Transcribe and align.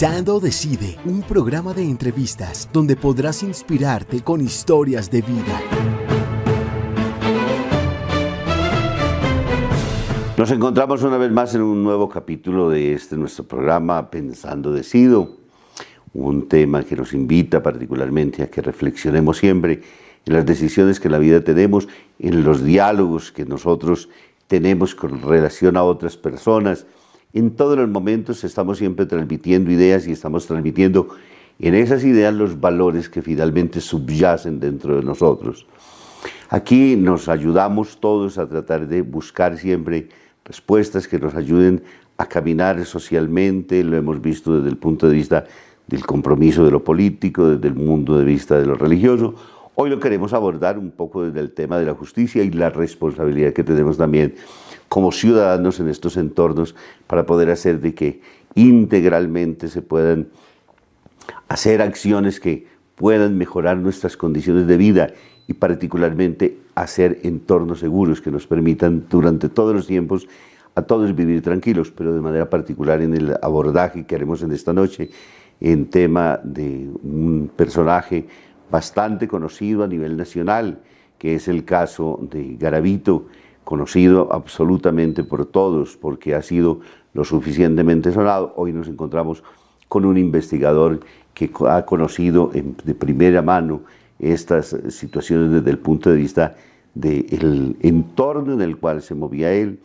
Pensando 0.00 0.40
Decide, 0.40 0.96
un 1.04 1.20
programa 1.20 1.74
de 1.74 1.82
entrevistas 1.82 2.70
donde 2.72 2.96
podrás 2.96 3.42
inspirarte 3.42 4.22
con 4.22 4.40
historias 4.40 5.10
de 5.10 5.20
vida. 5.20 5.60
Nos 10.38 10.50
encontramos 10.52 11.02
una 11.02 11.18
vez 11.18 11.30
más 11.30 11.54
en 11.54 11.60
un 11.60 11.84
nuevo 11.84 12.08
capítulo 12.08 12.70
de 12.70 12.94
este 12.94 13.14
nuestro 13.14 13.44
programa 13.44 14.10
Pensando 14.10 14.72
Decido, 14.72 15.36
un 16.14 16.48
tema 16.48 16.82
que 16.82 16.96
nos 16.96 17.12
invita 17.12 17.62
particularmente 17.62 18.42
a 18.42 18.46
que 18.46 18.62
reflexionemos 18.62 19.36
siempre 19.36 19.82
en 20.24 20.32
las 20.32 20.46
decisiones 20.46 20.98
que 20.98 21.08
en 21.08 21.12
la 21.12 21.18
vida 21.18 21.44
tenemos, 21.44 21.88
en 22.18 22.42
los 22.42 22.64
diálogos 22.64 23.32
que 23.32 23.44
nosotros 23.44 24.08
tenemos 24.46 24.94
con 24.94 25.20
relación 25.20 25.76
a 25.76 25.82
otras 25.82 26.16
personas. 26.16 26.86
En 27.32 27.52
todos 27.52 27.78
los 27.78 27.88
momentos 27.88 28.42
estamos 28.42 28.78
siempre 28.78 29.06
transmitiendo 29.06 29.70
ideas 29.70 30.06
y 30.08 30.12
estamos 30.12 30.46
transmitiendo 30.46 31.08
en 31.60 31.74
esas 31.74 32.04
ideas 32.04 32.34
los 32.34 32.60
valores 32.60 33.08
que 33.08 33.22
finalmente 33.22 33.80
subyacen 33.80 34.58
dentro 34.58 34.96
de 34.96 35.02
nosotros. 35.02 35.66
Aquí 36.48 36.96
nos 36.96 37.28
ayudamos 37.28 37.98
todos 38.00 38.38
a 38.38 38.48
tratar 38.48 38.88
de 38.88 39.02
buscar 39.02 39.56
siempre 39.56 40.08
respuestas 40.44 41.06
que 41.06 41.18
nos 41.18 41.34
ayuden 41.36 41.84
a 42.16 42.26
caminar 42.26 42.84
socialmente, 42.84 43.84
lo 43.84 43.96
hemos 43.96 44.20
visto 44.20 44.56
desde 44.56 44.70
el 44.70 44.76
punto 44.76 45.08
de 45.08 45.14
vista 45.14 45.44
del 45.86 46.04
compromiso 46.04 46.64
de 46.64 46.72
lo 46.72 46.82
político, 46.82 47.48
desde 47.48 47.68
el 47.68 47.74
punto 47.74 48.18
de 48.18 48.24
vista 48.24 48.58
de 48.58 48.66
lo 48.66 48.74
religioso. 48.74 49.36
Hoy 49.82 49.88
lo 49.88 49.98
queremos 49.98 50.34
abordar 50.34 50.78
un 50.78 50.90
poco 50.90 51.24
desde 51.24 51.40
el 51.40 51.52
tema 51.52 51.78
de 51.78 51.86
la 51.86 51.94
justicia 51.94 52.42
y 52.42 52.50
la 52.50 52.68
responsabilidad 52.68 53.54
que 53.54 53.64
tenemos 53.64 53.96
también 53.96 54.34
como 54.90 55.10
ciudadanos 55.10 55.80
en 55.80 55.88
estos 55.88 56.18
entornos 56.18 56.74
para 57.06 57.24
poder 57.24 57.48
hacer 57.48 57.80
de 57.80 57.94
que 57.94 58.20
integralmente 58.54 59.68
se 59.68 59.80
puedan 59.80 60.28
hacer 61.48 61.80
acciones 61.80 62.40
que 62.40 62.66
puedan 62.94 63.38
mejorar 63.38 63.78
nuestras 63.78 64.18
condiciones 64.18 64.66
de 64.66 64.76
vida 64.76 65.14
y 65.46 65.54
particularmente 65.54 66.58
hacer 66.74 67.18
entornos 67.22 67.78
seguros 67.78 68.20
que 68.20 68.30
nos 68.30 68.46
permitan 68.46 69.06
durante 69.08 69.48
todos 69.48 69.74
los 69.74 69.86
tiempos 69.86 70.28
a 70.74 70.82
todos 70.82 71.16
vivir 71.16 71.40
tranquilos, 71.40 71.90
pero 71.90 72.12
de 72.12 72.20
manera 72.20 72.50
particular 72.50 73.00
en 73.00 73.14
el 73.14 73.34
abordaje 73.40 74.04
que 74.04 74.14
haremos 74.14 74.42
en 74.42 74.52
esta 74.52 74.74
noche 74.74 75.08
en 75.58 75.88
tema 75.88 76.38
de 76.42 76.90
un 77.02 77.50
personaje 77.56 78.26
bastante 78.70 79.28
conocido 79.28 79.84
a 79.84 79.86
nivel 79.86 80.16
nacional, 80.16 80.80
que 81.18 81.34
es 81.34 81.48
el 81.48 81.64
caso 81.64 82.18
de 82.30 82.56
Garavito, 82.56 83.26
conocido 83.64 84.32
absolutamente 84.32 85.22
por 85.22 85.46
todos 85.46 85.96
porque 85.96 86.34
ha 86.34 86.42
sido 86.42 86.80
lo 87.12 87.24
suficientemente 87.24 88.12
sonado. 88.12 88.52
Hoy 88.56 88.72
nos 88.72 88.88
encontramos 88.88 89.42
con 89.88 90.04
un 90.04 90.16
investigador 90.16 91.00
que 91.34 91.50
ha 91.68 91.84
conocido 91.84 92.50
de 92.52 92.94
primera 92.94 93.42
mano 93.42 93.82
estas 94.18 94.76
situaciones 94.88 95.50
desde 95.50 95.70
el 95.70 95.78
punto 95.78 96.10
de 96.10 96.16
vista 96.16 96.56
del 96.94 97.76
entorno 97.80 98.54
en 98.54 98.60
el 98.60 98.76
cual 98.76 99.02
se 99.02 99.14
movía 99.14 99.52
él, 99.52 99.80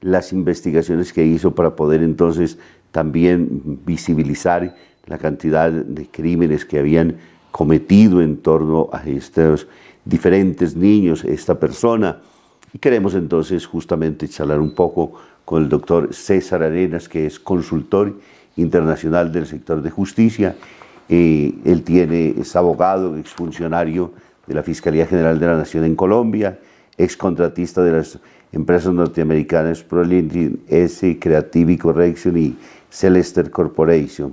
las 0.00 0.32
investigaciones 0.32 1.12
que 1.12 1.24
hizo 1.24 1.54
para 1.54 1.76
poder 1.76 2.02
entonces 2.02 2.58
también 2.90 3.80
visibilizar 3.84 4.74
la 5.06 5.18
cantidad 5.18 5.70
de 5.70 6.06
crímenes 6.06 6.64
que 6.64 6.78
habían 6.78 7.16
cometido 7.50 8.20
en 8.20 8.38
torno 8.38 8.88
a 8.92 9.02
estos 9.08 9.66
diferentes 10.04 10.76
niños, 10.76 11.24
esta 11.24 11.58
persona. 11.58 12.20
Y 12.72 12.78
queremos 12.78 13.14
entonces 13.14 13.66
justamente 13.66 14.28
charlar 14.28 14.60
un 14.60 14.74
poco 14.74 15.12
con 15.44 15.62
el 15.62 15.68
doctor 15.68 16.14
César 16.14 16.62
Arenas, 16.62 17.08
que 17.08 17.26
es 17.26 17.40
consultor 17.40 18.14
internacional 18.56 19.32
del 19.32 19.46
sector 19.46 19.82
de 19.82 19.90
justicia 19.90 20.56
eh, 21.12 21.52
él 21.64 21.82
tiene, 21.82 22.36
es 22.38 22.54
abogado, 22.54 23.16
exfuncionario 23.16 24.12
de 24.46 24.54
la 24.54 24.62
Fiscalía 24.62 25.06
General 25.06 25.40
de 25.40 25.46
la 25.46 25.56
Nación 25.56 25.84
en 25.84 25.96
Colombia, 25.96 26.60
excontratista 26.96 27.82
de 27.82 27.90
las 27.90 28.20
empresas 28.52 28.94
norteamericanas 28.94 29.82
ProLinkedIn 29.82 30.60
S, 30.68 31.18
Creative 31.18 31.78
Correction 31.78 32.38
y 32.38 32.56
Celester 32.88 33.50
Corporation. 33.50 34.32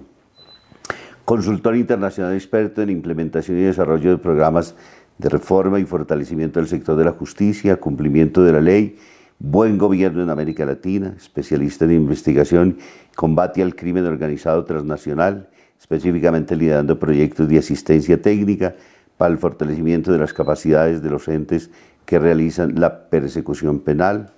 Consultor 1.27 1.75
internacional 1.75 2.35
experto 2.35 2.81
en 2.81 2.89
implementación 2.89 3.57
y 3.57 3.63
desarrollo 3.63 4.11
de 4.11 4.17
programas 4.17 4.75
de 5.17 5.27
reforma 5.27 5.77
y 5.77 5.83
fortalecimiento 5.83 6.61
del 6.61 6.69
sector 6.69 6.95
de 6.95 7.03
la 7.03 7.11
justicia, 7.11 7.81
cumplimiento 7.81 8.45
de 8.45 8.53
la 8.53 8.61
ley, 8.61 8.95
buen 9.38 9.77
gobierno 9.77 10.23
en 10.23 10.29
América 10.29 10.65
Latina, 10.65 11.15
especialista 11.17 11.83
en 11.83 11.91
investigación, 11.91 12.77
combate 13.13 13.61
al 13.61 13.75
crimen 13.75 14.05
organizado 14.05 14.63
transnacional, 14.63 15.49
específicamente 15.77 16.55
liderando 16.55 16.97
proyectos 16.97 17.49
de 17.49 17.57
asistencia 17.57 18.21
técnica 18.21 18.77
para 19.17 19.33
el 19.33 19.38
fortalecimiento 19.38 20.13
de 20.13 20.19
las 20.19 20.31
capacidades 20.31 21.01
de 21.03 21.09
los 21.09 21.27
entes 21.27 21.71
que 22.05 22.19
realizan 22.19 22.79
la 22.79 23.09
persecución 23.09 23.81
penal, 23.81 24.31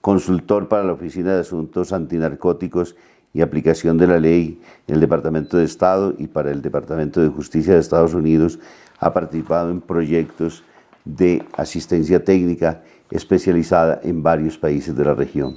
consultor 0.00 0.66
para 0.66 0.82
la 0.82 0.94
Oficina 0.94 1.32
de 1.32 1.42
Asuntos 1.42 1.92
Antinarcóticos 1.92 2.96
y 3.34 3.42
Aplicación 3.42 3.98
de 3.98 4.06
la 4.06 4.20
Ley 4.20 4.60
en 4.86 4.94
el 4.94 5.00
Departamento 5.00 5.58
de 5.58 5.64
Estado 5.64 6.14
y 6.16 6.28
para 6.28 6.52
el 6.52 6.62
Departamento 6.62 7.20
de 7.20 7.28
Justicia 7.28 7.74
de 7.74 7.80
Estados 7.80 8.14
Unidos, 8.14 8.60
ha 9.00 9.12
participado 9.12 9.70
en 9.70 9.80
proyectos 9.80 10.62
de 11.04 11.44
asistencia 11.56 12.24
técnica 12.24 12.82
especializada 13.10 14.00
en 14.04 14.22
varios 14.22 14.56
países 14.56 14.96
de 14.96 15.04
la 15.04 15.14
región. 15.14 15.56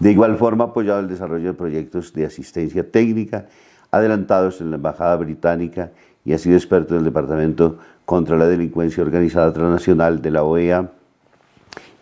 De 0.00 0.10
igual 0.10 0.36
forma, 0.36 0.64
ha 0.64 0.66
apoyado 0.68 1.00
el 1.00 1.08
desarrollo 1.08 1.52
de 1.52 1.54
proyectos 1.54 2.12
de 2.12 2.26
asistencia 2.26 2.90
técnica 2.90 3.46
adelantados 3.90 4.60
en 4.60 4.70
la 4.70 4.76
Embajada 4.76 5.16
Británica 5.16 5.92
y 6.24 6.32
ha 6.32 6.38
sido 6.38 6.56
experto 6.56 6.94
en 6.94 6.98
el 6.98 7.04
Departamento 7.04 7.78
contra 8.04 8.36
la 8.36 8.46
Delincuencia 8.46 9.02
Organizada 9.02 9.52
Transnacional 9.52 10.20
de 10.20 10.30
la 10.32 10.42
OEA, 10.42 10.90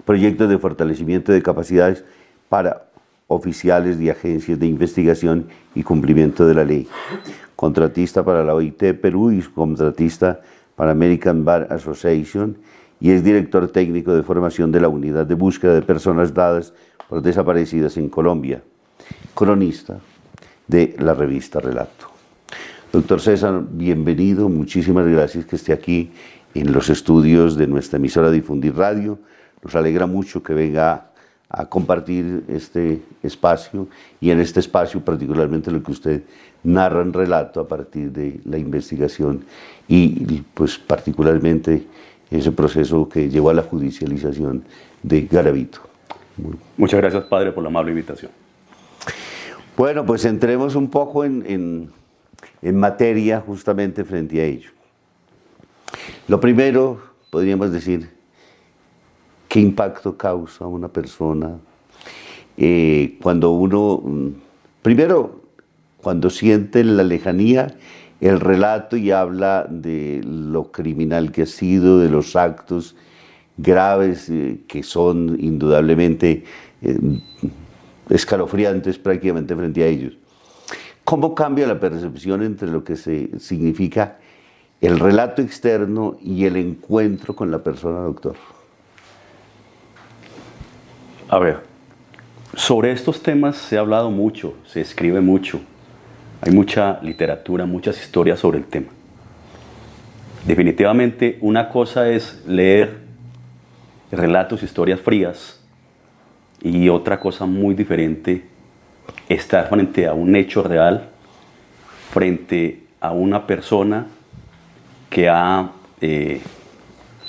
proyectos 0.04 0.48
de 0.48 0.58
fortalecimiento 0.58 1.30
de 1.30 1.42
capacidades 1.42 2.04
para 2.48 2.86
oficiales 3.26 3.98
de 3.98 4.10
agencias 4.10 4.58
de 4.58 4.66
investigación 4.66 5.46
y 5.74 5.82
cumplimiento 5.82 6.46
de 6.46 6.54
la 6.54 6.64
ley, 6.64 6.88
contratista 7.56 8.24
para 8.24 8.44
la 8.44 8.54
OIT 8.54 8.94
Perú 9.00 9.32
y 9.32 9.40
contratista 9.42 10.40
para 10.76 10.92
American 10.92 11.44
Bar 11.44 11.68
Association 11.70 12.58
y 13.00 13.10
es 13.10 13.24
director 13.24 13.68
técnico 13.70 14.14
de 14.14 14.22
formación 14.22 14.72
de 14.72 14.80
la 14.80 14.88
Unidad 14.88 15.26
de 15.26 15.34
Búsqueda 15.34 15.74
de 15.74 15.82
Personas 15.82 16.32
Dadas 16.32 16.72
por 17.08 17.22
Desaparecidas 17.22 17.96
en 17.96 18.08
Colombia, 18.08 18.62
cronista, 19.34 19.98
de 20.66 20.96
la 20.98 21.14
revista 21.14 21.60
Relato. 21.60 22.06
Doctor 22.92 23.20
César, 23.20 23.62
bienvenido, 23.70 24.48
muchísimas 24.48 25.06
gracias 25.06 25.44
que 25.44 25.56
esté 25.56 25.72
aquí 25.72 26.12
en 26.54 26.72
los 26.72 26.88
estudios 26.88 27.56
de 27.56 27.66
nuestra 27.66 27.98
emisora 27.98 28.30
Difundir 28.30 28.76
Radio. 28.76 29.18
Nos 29.62 29.74
alegra 29.74 30.06
mucho 30.06 30.42
que 30.42 30.54
venga 30.54 31.10
a 31.56 31.66
compartir 31.66 32.44
este 32.48 33.02
espacio 33.22 33.86
y 34.20 34.30
en 34.30 34.40
este 34.40 34.60
espacio 34.60 35.00
particularmente 35.04 35.70
lo 35.70 35.82
que 35.82 35.92
usted 35.92 36.22
narra 36.64 37.02
en 37.02 37.12
relato 37.12 37.60
a 37.60 37.68
partir 37.68 38.10
de 38.10 38.40
la 38.44 38.58
investigación 38.58 39.44
y 39.86 40.42
pues 40.54 40.78
particularmente 40.78 41.86
ese 42.30 42.52
proceso 42.52 43.08
que 43.08 43.28
llevó 43.28 43.50
a 43.50 43.54
la 43.54 43.62
judicialización 43.62 44.64
de 45.02 45.22
Garavito. 45.22 45.80
Muchas 46.76 47.00
gracias, 47.00 47.24
padre, 47.24 47.52
por 47.52 47.62
la 47.62 47.68
amable 47.68 47.92
invitación. 47.92 48.32
Bueno, 49.76 50.04
pues 50.04 50.24
entremos 50.24 50.74
un 50.74 50.88
poco 50.88 51.24
en, 51.24 51.90
materia 52.62 53.40
justamente 53.40 54.04
frente 54.04 54.40
a 54.40 54.44
ello. 54.44 54.70
Lo 56.28 56.40
primero, 56.40 57.02
podríamos 57.30 57.70
decir, 57.70 58.10
¿qué 59.54 59.60
impacto 59.60 60.16
causa 60.16 60.66
una 60.66 60.88
persona 60.88 61.58
eh, 62.56 63.16
cuando 63.22 63.52
uno, 63.52 64.02
mm, 64.04 64.28
primero, 64.82 65.42
cuando 65.98 66.28
siente 66.28 66.82
la 66.82 67.04
lejanía, 67.04 67.68
el 68.20 68.40
relato 68.40 68.96
y 68.96 69.12
habla 69.12 69.64
de 69.70 70.22
lo 70.24 70.72
criminal 70.72 71.30
que 71.30 71.42
ha 71.42 71.46
sido, 71.46 72.00
de 72.00 72.10
los 72.10 72.34
actos 72.34 72.96
graves 73.56 74.28
eh, 74.28 74.62
que 74.66 74.82
son 74.82 75.36
indudablemente 75.38 76.42
eh, 76.82 76.98
escalofriantes 78.10 78.98
prácticamente 78.98 79.54
frente 79.54 79.84
a 79.84 79.86
ellos. 79.86 80.14
¿Cómo 81.04 81.32
cambia 81.32 81.68
la 81.68 81.78
percepción 81.78 82.42
entre 82.42 82.68
lo 82.68 82.82
que 82.82 82.96
se 82.96 83.30
significa 83.38 84.18
el 84.80 84.98
relato 84.98 85.42
externo 85.42 86.16
y 86.20 86.44
el 86.44 86.56
encuentro 86.56 87.36
con 87.36 87.52
la 87.52 87.62
persona, 87.62 88.00
doctor? 88.00 88.34
A 91.34 91.40
ver, 91.40 91.58
sobre 92.54 92.92
estos 92.92 93.20
temas 93.20 93.56
se 93.56 93.76
ha 93.76 93.80
hablado 93.80 94.08
mucho, 94.08 94.54
se 94.66 94.80
escribe 94.80 95.20
mucho, 95.20 95.60
hay 96.40 96.52
mucha 96.52 97.00
literatura, 97.02 97.66
muchas 97.66 98.00
historias 98.00 98.38
sobre 98.38 98.58
el 98.58 98.66
tema. 98.66 98.86
Definitivamente 100.46 101.38
una 101.40 101.70
cosa 101.70 102.08
es 102.08 102.40
leer 102.46 102.98
relatos, 104.12 104.62
historias 104.62 105.00
frías, 105.00 105.60
y 106.62 106.88
otra 106.88 107.18
cosa 107.18 107.46
muy 107.46 107.74
diferente, 107.74 108.44
estar 109.28 109.68
frente 109.68 110.06
a 110.06 110.14
un 110.14 110.36
hecho 110.36 110.62
real 110.62 111.08
frente 112.12 112.84
a 113.00 113.10
una 113.10 113.44
persona 113.44 114.06
que 115.10 115.28
ha 115.28 115.72
eh, 116.00 116.40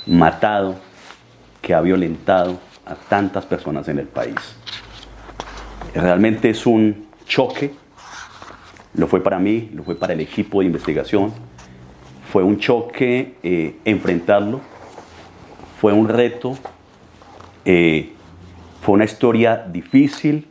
matado, 0.06 0.76
que 1.60 1.74
ha 1.74 1.80
violentado 1.80 2.65
a 2.86 2.94
tantas 2.94 3.44
personas 3.44 3.88
en 3.88 3.98
el 3.98 4.06
país. 4.06 4.36
Realmente 5.94 6.50
es 6.50 6.66
un 6.66 7.06
choque, 7.26 7.72
lo 8.94 9.06
fue 9.08 9.22
para 9.22 9.38
mí, 9.38 9.70
lo 9.74 9.82
fue 9.82 9.96
para 9.96 10.12
el 10.12 10.20
equipo 10.20 10.60
de 10.60 10.66
investigación, 10.66 11.32
fue 12.30 12.42
un 12.42 12.58
choque 12.58 13.34
eh, 13.42 13.76
enfrentarlo, 13.84 14.60
fue 15.80 15.92
un 15.92 16.08
reto, 16.08 16.56
eh, 17.64 18.12
fue 18.82 18.94
una 18.94 19.04
historia 19.04 19.66
difícil, 19.68 20.46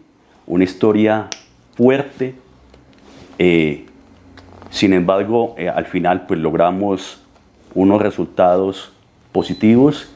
una 0.45 0.65
historia 0.65 1.29
fuerte, 1.75 2.35
eh, 3.39 3.85
sin 4.69 4.93
embargo, 4.93 5.55
al 5.73 5.85
final 5.85 6.25
pues 6.25 6.39
logramos 6.39 7.21
unos 7.73 8.01
resultados 8.01 8.91
positivos 9.31 10.14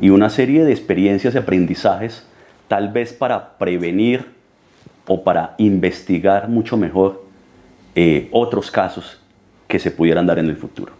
y 0.00 0.10
una 0.10 0.30
serie 0.30 0.64
de 0.64 0.72
experiencias 0.72 1.34
y 1.34 1.38
aprendizajes, 1.38 2.24
tal 2.68 2.88
vez 2.90 3.12
para 3.12 3.58
prevenir 3.58 4.26
o 5.06 5.22
para 5.22 5.54
investigar 5.58 6.48
mucho 6.48 6.76
mejor 6.76 7.24
eh, 7.94 8.28
otros 8.32 8.70
casos 8.70 9.20
que 9.68 9.78
se 9.78 9.90
pudieran 9.90 10.26
dar 10.26 10.38
en 10.38 10.46
el 10.46 10.56
futuro. 10.56 10.92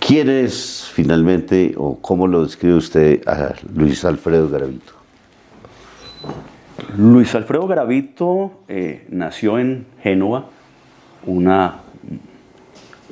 ¿Quién 0.00 0.30
es 0.30 0.88
finalmente 0.92 1.74
o 1.76 1.98
cómo 2.00 2.26
lo 2.26 2.44
describe 2.44 2.76
usted 2.76 3.28
a 3.28 3.54
Luis 3.74 4.04
Alfredo 4.04 4.48
Garavito? 4.48 4.92
Luis 6.96 7.34
Alfredo 7.34 7.66
Garavito 7.66 8.62
eh, 8.68 9.06
nació 9.10 9.58
en 9.58 9.86
Génova, 10.02 10.46
una, 11.26 11.80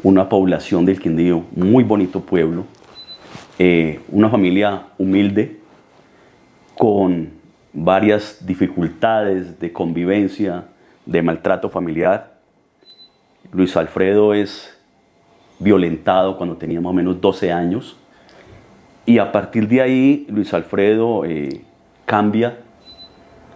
una 0.03 0.29
población 0.29 0.87
del 0.87 0.99
Quindío, 0.99 1.45
muy 1.55 1.85
bonito 1.85 2.21
pueblo, 2.21 2.65
eh, 3.59 4.01
una 4.09 4.29
familia 4.29 4.89
humilde, 4.99 5.61
con 6.77 7.31
varias 7.73 8.45
dificultades 8.45 9.59
de 9.59 9.73
convivencia, 9.73 10.65
de 11.05 11.23
maltrato 11.23 11.71
familiar. 11.71 12.39
Luis 13.53 13.77
Alfredo 13.77 14.35
es 14.35 14.77
violentado 15.59 16.37
cuando 16.37 16.57
tenía 16.57 16.81
más 16.81 16.91
o 16.91 16.95
menos 16.95 17.21
12 17.21 17.53
años 17.53 17.97
y 19.07 19.19
a 19.19 19.31
partir 19.31 19.69
de 19.69 19.81
ahí 19.81 20.27
Luis 20.29 20.53
Alfredo 20.53 21.25
eh, 21.25 21.63
cambia 22.05 22.59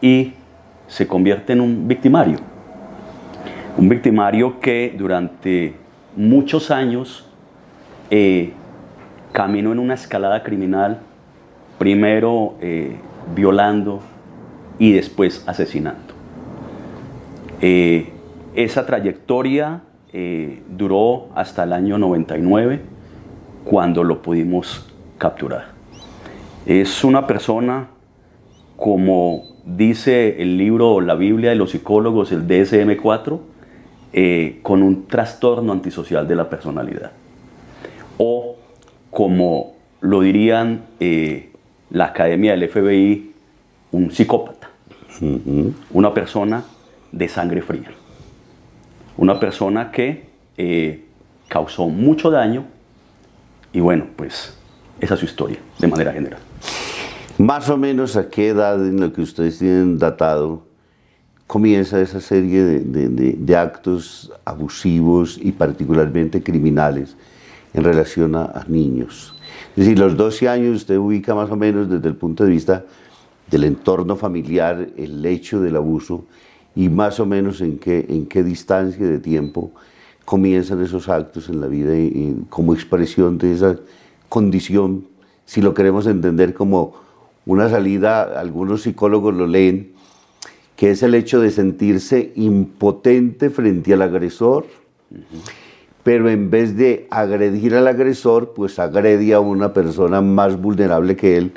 y 0.00 0.32
se 0.86 1.06
convierte 1.06 1.52
en 1.52 1.60
un 1.60 1.88
victimario. 1.88 2.38
Un 3.76 3.88
victimario 3.88 4.60
que 4.60 4.94
durante 4.96 5.74
muchos 6.16 6.70
años 6.70 7.26
eh, 8.10 8.52
caminó 9.32 9.72
en 9.72 9.78
una 9.78 9.94
escalada 9.94 10.42
criminal, 10.42 10.98
primero 11.78 12.56
eh, 12.60 12.96
violando 13.34 14.00
y 14.78 14.92
después 14.92 15.44
asesinando. 15.46 16.14
Eh, 17.60 18.10
esa 18.54 18.86
trayectoria 18.86 19.82
eh, 20.12 20.62
duró 20.68 21.28
hasta 21.34 21.62
el 21.64 21.72
año 21.72 21.98
99, 21.98 22.80
cuando 23.64 24.02
lo 24.02 24.22
pudimos 24.22 24.88
capturar. 25.18 25.68
Es 26.66 27.04
una 27.04 27.26
persona, 27.26 27.88
como 28.76 29.44
dice 29.64 30.42
el 30.42 30.56
libro 30.56 31.00
La 31.00 31.14
Biblia 31.14 31.50
de 31.50 31.56
los 31.56 31.70
psicólogos, 31.70 32.32
el 32.32 32.46
DSM-4, 32.46 33.38
con 34.62 34.82
un 34.82 35.06
trastorno 35.06 35.72
antisocial 35.72 36.26
de 36.26 36.34
la 36.34 36.50
personalidad. 36.50 37.12
O 38.18 38.56
como 39.10 39.74
lo 40.00 40.20
dirían 40.20 40.84
eh, 41.00 41.50
la 41.90 42.06
academia 42.06 42.52
del 42.52 42.68
FBI, 42.68 43.32
un 43.92 44.10
psicópata, 44.10 44.70
una 45.90 46.14
persona 46.14 46.64
de 47.12 47.28
sangre 47.28 47.62
fría, 47.62 47.90
una 49.16 49.38
persona 49.38 49.90
que 49.90 50.26
eh, 50.56 51.04
causó 51.48 51.88
mucho 51.88 52.30
daño 52.30 52.64
y 53.72 53.80
bueno, 53.80 54.06
pues 54.16 54.56
esa 55.00 55.14
es 55.14 55.20
su 55.20 55.26
historia 55.26 55.58
de 55.78 55.88
manera 55.88 56.12
general. 56.12 56.40
Más 57.38 57.68
o 57.68 57.76
menos 57.76 58.16
a 58.16 58.28
qué 58.28 58.48
edad 58.48 58.86
en 58.86 59.00
lo 59.00 59.12
que 59.12 59.22
ustedes 59.22 59.58
tienen 59.58 59.98
datado 59.98 60.62
comienza 61.46 62.00
esa 62.00 62.20
serie 62.20 62.62
de 62.62 63.56
actos 63.56 64.32
abusivos 64.44 65.38
y 65.42 65.50
particularmente 65.50 66.42
criminales 66.42 67.16
en 67.74 67.84
relación 67.84 68.34
a, 68.34 68.64
niños. 68.68 69.34
Es 69.70 69.84
decir, 69.84 69.98
los 69.98 70.16
12 70.16 70.48
años 70.48 70.76
usted 70.76 70.96
ubica 70.96 71.34
más 71.34 71.50
o 71.50 71.56
menos 71.56 71.88
desde 71.88 72.08
el 72.08 72.16
punto 72.16 72.44
de 72.44 72.50
vista 72.50 72.84
del 73.50 73.64
entorno 73.64 74.16
familiar, 74.16 74.88
el 74.96 75.24
hecho 75.24 75.60
del 75.60 75.76
abuso 75.76 76.24
y 76.74 76.88
más 76.88 77.20
o 77.20 77.26
menos 77.26 77.60
en 77.60 77.78
qué, 77.78 78.06
en 78.08 78.26
qué 78.26 78.42
distancia 78.42 79.06
de 79.06 79.18
tiempo 79.18 79.72
comienzan 80.24 80.82
esos 80.82 81.08
actos 81.08 81.48
en 81.48 81.60
la 81.60 81.66
vida 81.66 81.96
y, 81.96 82.44
como 82.48 82.74
expresión 82.74 83.38
de 83.38 83.52
esa 83.52 83.76
condición, 84.28 85.06
si 85.44 85.60
lo 85.60 85.74
queremos 85.74 86.06
entender 86.06 86.54
como 86.54 86.94
una 87.46 87.68
salida, 87.68 88.38
algunos 88.38 88.82
psicólogos 88.82 89.34
lo 89.34 89.46
leen, 89.46 89.92
que 90.76 90.92
es 90.92 91.02
el 91.02 91.14
hecho 91.14 91.40
de 91.40 91.50
sentirse 91.50 92.32
impotente 92.36 93.50
frente 93.50 93.92
al 93.92 94.02
agresor 94.02 94.66
pero 96.10 96.28
en 96.28 96.50
vez 96.50 96.76
de 96.76 97.06
agredir 97.08 97.76
al 97.76 97.86
agresor, 97.86 98.52
pues 98.52 98.80
agrede 98.80 99.32
a 99.32 99.38
una 99.38 99.72
persona 99.72 100.20
más 100.20 100.60
vulnerable 100.60 101.14
que 101.14 101.36
él, 101.36 101.52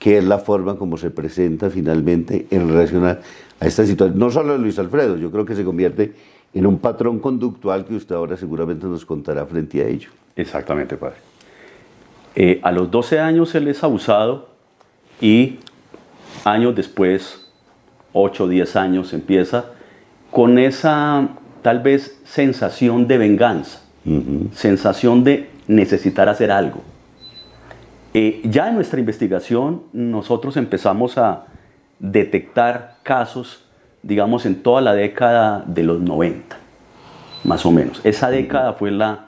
que 0.00 0.18
es 0.18 0.24
la 0.24 0.40
forma 0.40 0.74
como 0.74 0.96
se 0.96 1.12
presenta 1.12 1.70
finalmente 1.70 2.48
en 2.50 2.68
relación 2.68 3.06
a, 3.06 3.20
esta 3.60 3.86
situación. 3.86 4.18
No 4.18 4.28
solo 4.28 4.58
Luis 4.58 4.76
Alfredo, 4.80 5.16
yo 5.18 5.30
creo 5.30 5.44
que 5.44 5.54
se 5.54 5.62
convierte 5.62 6.14
en 6.52 6.66
un 6.66 6.80
patrón 6.80 7.20
conductual 7.20 7.84
que 7.84 7.94
usted 7.94 8.16
ahora 8.16 8.36
seguramente 8.36 8.88
nos 8.88 9.06
contará 9.06 9.46
frente 9.46 9.80
a 9.80 9.86
ello. 9.86 10.10
Exactamente, 10.34 10.96
padre. 10.96 11.18
Eh, 12.34 12.58
a 12.64 12.72
los 12.72 12.90
12 12.90 13.20
años 13.20 13.54
él 13.54 13.68
es 13.68 13.84
abusado 13.84 14.48
y 15.20 15.60
años 16.44 16.74
después, 16.74 17.46
8 18.14 18.42
o 18.42 18.48
10 18.48 18.74
años, 18.74 19.12
empieza 19.12 19.66
con 20.32 20.58
esa 20.58 21.28
tal 21.62 21.78
vez 21.78 22.20
sensación 22.24 23.06
de 23.06 23.18
venganza 23.18 23.81
sensación 24.54 25.24
de 25.24 25.50
necesitar 25.68 26.28
hacer 26.28 26.50
algo. 26.50 26.82
Eh, 28.14 28.42
ya 28.44 28.68
en 28.68 28.74
nuestra 28.74 29.00
investigación 29.00 29.84
nosotros 29.92 30.56
empezamos 30.56 31.16
a 31.16 31.46
detectar 31.98 32.96
casos, 33.02 33.64
digamos, 34.02 34.44
en 34.44 34.62
toda 34.62 34.80
la 34.82 34.92
década 34.92 35.64
de 35.66 35.82
los 35.82 36.00
90, 36.00 36.56
más 37.44 37.64
o 37.64 37.70
menos. 37.70 38.00
Esa 38.04 38.28
década 38.30 38.74
fue 38.74 38.90
la, 38.90 39.26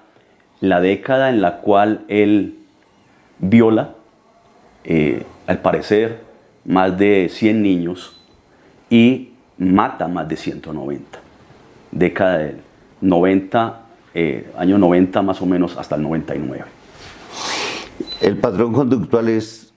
la 0.60 0.80
década 0.80 1.30
en 1.30 1.40
la 1.40 1.58
cual 1.58 2.04
él 2.08 2.58
viola, 3.38 3.94
eh, 4.84 5.22
al 5.46 5.60
parecer, 5.60 6.20
más 6.64 6.98
de 6.98 7.28
100 7.30 7.62
niños 7.62 8.20
y 8.90 9.30
mata 9.56 10.08
más 10.08 10.28
de 10.28 10.36
190. 10.36 11.20
Década 11.90 12.38
del 12.38 12.56
90 13.00 13.83
eh, 14.14 14.50
año 14.56 14.78
90 14.78 15.22
más 15.22 15.42
o 15.42 15.46
menos 15.46 15.76
hasta 15.76 15.96
el 15.96 16.02
99. 16.02 16.64
El 18.20 18.38
patrón 18.38 18.72
conductual 18.72 19.28
es 19.28 19.72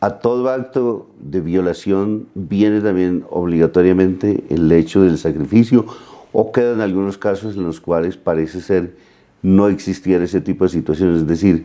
a 0.00 0.18
todo 0.18 0.50
acto 0.50 1.08
de 1.18 1.40
violación 1.40 2.26
viene 2.34 2.82
también 2.82 3.24
obligatoriamente 3.30 4.44
el 4.50 4.70
hecho 4.70 5.00
del 5.00 5.16
sacrificio 5.16 5.86
o 6.32 6.52
quedan 6.52 6.82
algunos 6.82 7.16
casos 7.16 7.56
en 7.56 7.62
los 7.62 7.80
cuales 7.80 8.18
parece 8.18 8.60
ser 8.60 8.96
no 9.40 9.68
existiera 9.68 10.24
ese 10.24 10.40
tipo 10.40 10.64
de 10.64 10.70
situaciones, 10.70 11.22
es 11.22 11.26
decir, 11.26 11.64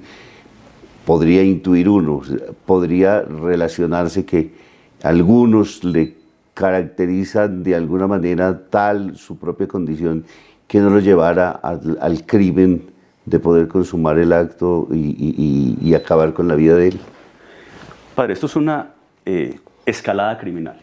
podría 1.05 1.43
intuir 1.43 1.89
uno, 1.89 2.21
podría 2.65 3.21
relacionarse 3.21 4.25
que 4.25 4.53
algunos 5.01 5.83
le 5.83 6.15
caracterizan 6.53 7.63
de 7.63 7.75
alguna 7.75 8.05
manera 8.05 8.67
tal 8.69 9.17
su 9.17 9.37
propia 9.37 9.67
condición 9.67 10.23
que 10.69 10.79
no 10.79 10.91
lo 10.91 10.99
llevara 10.99 11.49
al, 11.49 12.25
crimen 12.27 12.91
de 13.25 13.39
poder 13.39 13.67
consumar 13.67 14.19
el 14.19 14.31
acto 14.31 14.87
y, 14.91 15.93
acabar 15.95 16.31
con 16.33 16.47
la 16.47 16.53
vida 16.53 16.75
de 16.75 16.89
él. 16.89 16.99
Padre, 18.13 18.33
esto 18.33 18.45
es 18.45 18.55
una 18.55 18.91
eh, 19.25 19.59
escalada 19.83 20.37
criminal. 20.37 20.79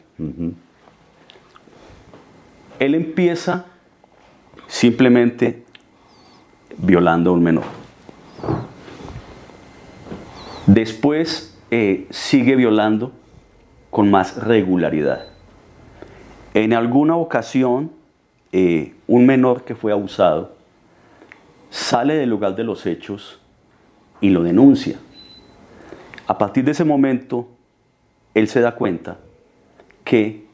Él 2.81 2.95
empieza 2.97 3.67
simplemente 4.67 5.65
violando 6.79 7.31
a 7.31 7.35
un 7.35 7.45
menor. 7.45 7.65
Después 10.67 11.57
eh, 11.71 12.09
sigue 12.11 12.57
violando 12.57 13.13
con 13.91 14.11
más 14.11 14.37
regularidad. 14.37 15.27
En 16.55 16.73
alguna 16.73 17.15
ocasión 17.15 17.96
eh, 18.59 18.95
un 19.07 19.27
menor 19.27 19.65
que 19.65 19.75
fue 19.75 19.93
abusado 19.93 20.55
sale 21.69 22.15
del 22.15 22.31
lugar 22.31 22.57
de 22.57 22.65
los 22.65 22.87
hechos 22.87 23.39
y 24.23 24.31
lo 24.31 24.43
denuncia. 24.43 24.99
A 26.27 26.39
partir 26.39 26.65
de 26.65 26.71
ese 26.71 26.83
momento, 26.83 27.49
él 28.33 28.49
se 28.49 28.63
da 28.63 28.75
cuenta 28.75 29.19
que 30.05 30.47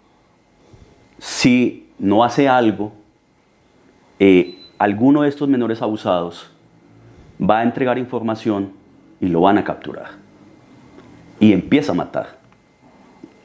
si 1.18 1.92
no 2.00 2.24
hace 2.24 2.48
algo, 2.48 2.92
eh, 4.18 4.58
alguno 4.78 5.22
de 5.22 5.28
estos 5.28 5.48
menores 5.48 5.80
abusados 5.80 6.50
va 7.40 7.60
a 7.60 7.62
entregar 7.62 7.98
información 7.98 8.72
y 9.20 9.28
lo 9.28 9.42
van 9.42 9.58
a 9.58 9.64
capturar. 9.64 10.10
Y 11.38 11.52
empieza 11.52 11.92
a 11.92 11.94
matar. 11.94 12.40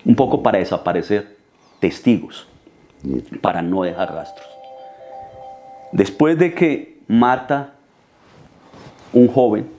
Un 0.04 0.16
poco 0.16 0.42
para 0.42 0.58
desaparecer 0.58 1.38
testigos, 1.80 2.48
para 3.42 3.62
no 3.62 3.84
dejar 3.84 4.14
rastros. 4.14 4.48
Después 5.92 6.38
de 6.38 6.54
que 6.54 7.00
mata 7.08 7.74
un 9.14 9.28
joven, 9.28 9.70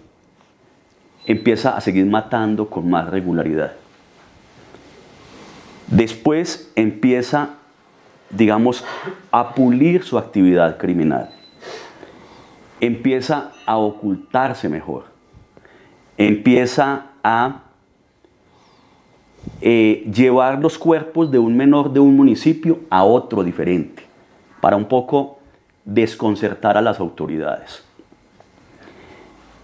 empieza 1.27 1.77
a 1.77 1.81
seguir 1.81 2.07
matando 2.07 2.71
con 2.71 2.89
más 2.89 3.09
regularidad. 3.09 3.73
Después 5.87 6.71
empieza, 6.75 7.57
digamos, 8.31 8.85
a 9.31 9.55
pulir 9.55 10.03
su 10.05 10.19
actividad 10.19 10.79
criminal. 10.79 11.31
Empieza 12.81 13.53
a 13.67 13.77
ocultarse 13.77 14.69
mejor. 14.69 15.07
Empieza 16.17 17.07
a 17.23 17.68
eh, 19.61 20.09
llevar 20.12 20.61
los 20.61 20.78
cuerpos 20.78 21.30
de 21.30 21.38
un 21.38 21.57
menor 21.57 21.92
de 21.92 22.00
un 22.00 22.16
municipio 22.16 22.80
a 22.90 23.04
otro 23.04 23.42
diferente, 23.42 24.04
para 24.61 24.76
un 24.76 24.87
poco 24.87 25.38
desconcertar 25.85 26.76
a 26.76 26.83
las 26.83 27.00
autoridades. 27.00 27.85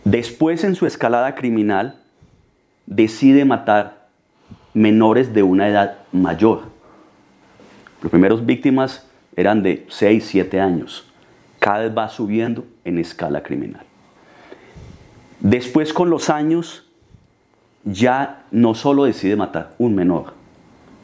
Después 0.04 0.64
en 0.64 0.74
su 0.74 0.86
escalada 0.86 1.34
criminal 1.34 2.00
decide 2.86 3.44
matar 3.44 4.08
menores 4.74 5.32
de 5.32 5.42
una 5.42 5.68
edad 5.68 5.98
mayor. 6.12 6.62
Los 8.02 8.10
primeros 8.10 8.44
víctimas 8.44 9.08
eran 9.36 9.62
de 9.62 9.86
6, 9.88 10.24
7 10.26 10.60
años. 10.60 11.10
Cada 11.58 11.80
vez 11.80 11.96
va 11.96 12.08
subiendo 12.08 12.66
en 12.84 12.98
escala 12.98 13.42
criminal. 13.42 13.82
Después 15.40 15.92
con 15.92 16.10
los 16.10 16.30
años 16.30 16.83
ya 17.84 18.44
no 18.50 18.74
solo 18.74 19.04
decide 19.04 19.36
matar 19.36 19.74
un 19.78 19.94
menor, 19.94 20.32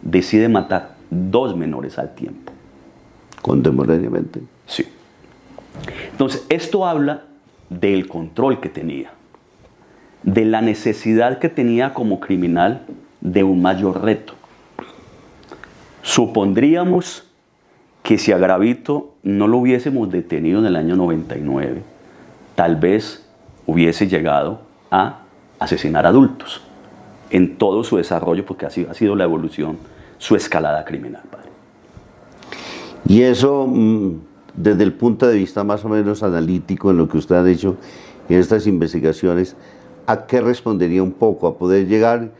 decide 0.02 0.49
matar 0.49 0.96
dos 1.10 1.56
menores 1.56 1.99
al 1.99 2.14
tiempo. 2.14 2.52
Contemporáneamente. 3.42 4.40
Sí. 4.66 4.87
Entonces, 6.10 6.44
esto 6.49 6.87
habla 6.87 7.25
del 7.68 8.08
control 8.08 8.60
que 8.60 8.68
tenía, 8.68 9.10
de 10.22 10.44
la 10.44 10.60
necesidad 10.60 11.38
que 11.38 11.49
tenía 11.49 11.94
como 11.94 12.20
criminal 12.20 12.82
de 13.20 13.44
un 13.44 13.62
mayor 13.62 14.02
reto. 14.02 14.34
Supondríamos 16.02 17.25
que 18.02 18.18
si 18.18 18.32
a 18.32 18.38
Gravito 18.38 19.14
no 19.22 19.46
lo 19.46 19.58
hubiésemos 19.58 20.10
detenido 20.10 20.58
en 20.58 20.66
el 20.66 20.76
año 20.76 20.96
99, 20.96 21.82
tal 22.54 22.76
vez 22.76 23.26
hubiese 23.66 24.08
llegado 24.08 24.62
a 24.90 25.20
asesinar 25.58 26.06
adultos 26.06 26.62
en 27.30 27.56
todo 27.56 27.84
su 27.84 27.96
desarrollo, 27.96 28.44
porque 28.44 28.66
así 28.66 28.87
ha 28.88 28.94
sido 28.94 29.14
la 29.14 29.25
evolución, 29.25 29.78
su 30.18 30.37
escalada 30.37 30.84
criminal. 30.84 31.22
Y 33.06 33.22
eso 33.22 33.66
mm, 33.66 34.12
desde 34.56 34.82
el 34.82 34.92
punto 34.92 35.26
de 35.26 35.37
vista 35.37 35.64
más 35.64 35.84
o 35.84 35.88
menos 35.88 36.22
analítico 36.22 36.90
en 36.90 36.99
lo 36.99 37.08
que 37.08 37.18
usted 37.18 37.37
ha 37.37 37.44
dicho 37.44 37.76
en 38.28 38.38
estas 38.38 38.66
investigaciones, 38.66 39.56
¿a 40.06 40.26
qué 40.26 40.40
respondería 40.40 41.02
un 41.02 41.12
poco? 41.12 41.46
A 41.46 41.58
poder 41.58 41.87
llegar 41.87 42.30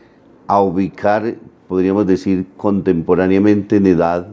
a 0.47 0.61
ubicar, 0.61 1.35
podríamos 1.67 2.07
decir, 2.07 2.45
contemporáneamente 2.57 3.77
en 3.77 3.87
edad 3.87 4.27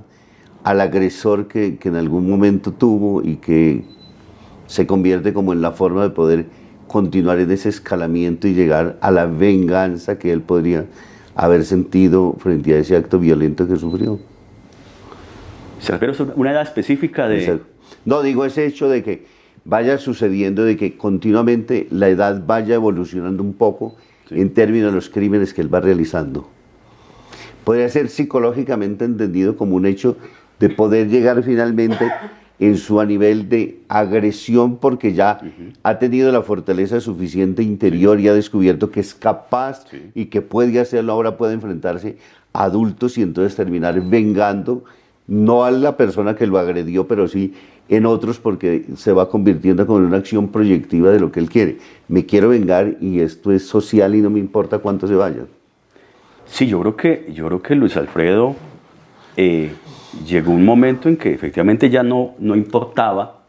al 0.64 0.80
agresor 0.80 1.48
que, 1.48 1.78
que 1.78 1.88
en 1.88 1.96
algún 1.96 2.28
momento 2.28 2.72
tuvo 2.72 3.22
y 3.22 3.36
que 3.36 3.84
se 4.66 4.86
convierte 4.86 5.32
como 5.32 5.52
en 5.52 5.62
la 5.62 5.72
forma 5.72 6.02
de 6.02 6.10
poder 6.10 6.46
continuar 6.88 7.38
en 7.38 7.50
ese 7.50 7.68
escalamiento 7.68 8.48
y 8.48 8.54
llegar 8.54 8.98
a 9.00 9.10
la 9.10 9.26
venganza 9.26 10.18
que 10.18 10.32
él 10.32 10.40
podría 10.40 10.86
haber 11.36 11.64
sentido 11.64 12.34
frente 12.38 12.74
a 12.74 12.78
ese 12.78 12.96
acto 12.96 13.20
violento 13.20 13.68
que 13.68 13.76
sufrió. 13.76 14.18
¿Se 15.80 15.92
refiere 15.92 16.14
a 16.18 16.34
una 16.34 16.52
edad 16.52 16.62
específica 16.62 17.28
de...? 17.28 17.60
No, 18.04 18.22
digo 18.22 18.44
ese 18.44 18.66
hecho 18.66 18.88
de 18.88 19.02
que 19.04 19.26
vaya 19.64 19.98
sucediendo, 19.98 20.64
de 20.64 20.76
que 20.76 20.96
continuamente 20.96 21.86
la 21.90 22.08
edad 22.08 22.42
vaya 22.44 22.74
evolucionando 22.74 23.42
un 23.42 23.54
poco 23.54 23.96
en 24.30 24.52
términos 24.52 24.90
de 24.90 24.96
los 24.96 25.08
crímenes 25.10 25.54
que 25.54 25.60
él 25.60 25.72
va 25.72 25.80
realizando. 25.80 26.48
Podría 27.64 27.88
ser 27.88 28.08
psicológicamente 28.08 29.04
entendido 29.04 29.56
como 29.56 29.76
un 29.76 29.86
hecho 29.86 30.16
de 30.58 30.70
poder 30.70 31.08
llegar 31.08 31.42
finalmente 31.42 32.10
en 32.60 32.76
su 32.76 33.00
a 33.00 33.06
nivel 33.06 33.48
de 33.48 33.80
agresión 33.88 34.76
porque 34.76 35.12
ya 35.12 35.40
ha 35.82 35.98
tenido 35.98 36.32
la 36.32 36.42
fortaleza 36.42 37.00
suficiente 37.00 37.62
interior 37.62 38.18
y 38.18 38.28
ha 38.28 38.34
descubierto 38.34 38.90
que 38.90 39.00
es 39.00 39.14
capaz 39.14 39.84
y 40.14 40.26
que 40.26 40.42
puede 40.42 40.80
hacerlo, 40.80 41.12
ahora 41.12 41.36
puede 41.36 41.54
enfrentarse 41.54 42.16
a 42.52 42.64
adultos 42.64 43.16
y 43.16 43.22
entonces 43.22 43.54
terminar 43.54 44.00
vengando 44.00 44.84
no 45.28 45.64
a 45.64 45.70
la 45.70 45.96
persona 45.96 46.34
que 46.34 46.46
lo 46.46 46.58
agredió, 46.58 47.06
pero 47.06 47.28
sí 47.28 47.54
en 47.88 48.06
otros 48.06 48.38
porque 48.38 48.84
se 48.96 49.12
va 49.12 49.28
convirtiendo 49.28 49.86
como 49.86 50.00
en 50.00 50.06
una 50.06 50.18
acción 50.18 50.48
proyectiva 50.48 51.10
de 51.10 51.20
lo 51.20 51.30
que 51.30 51.40
él 51.40 51.48
quiere. 51.48 51.78
Me 52.08 52.26
quiero 52.26 52.48
vengar 52.48 52.96
y 53.00 53.20
esto 53.20 53.52
es 53.52 53.66
social 53.66 54.14
y 54.14 54.20
no 54.20 54.30
me 54.30 54.40
importa 54.40 54.78
cuánto 54.78 55.06
se 55.06 55.14
vaya. 55.14 55.44
Sí, 56.46 56.66
yo 56.66 56.80
creo 56.80 56.96
que, 56.96 57.30
yo 57.32 57.46
creo 57.46 57.62
que 57.62 57.74
Luis 57.74 57.96
Alfredo 57.96 58.56
eh, 59.36 59.72
llegó 60.26 60.52
un 60.52 60.64
momento 60.64 61.08
en 61.08 61.16
que 61.16 61.32
efectivamente 61.32 61.90
ya 61.90 62.02
no, 62.02 62.34
no 62.38 62.56
importaba 62.56 63.40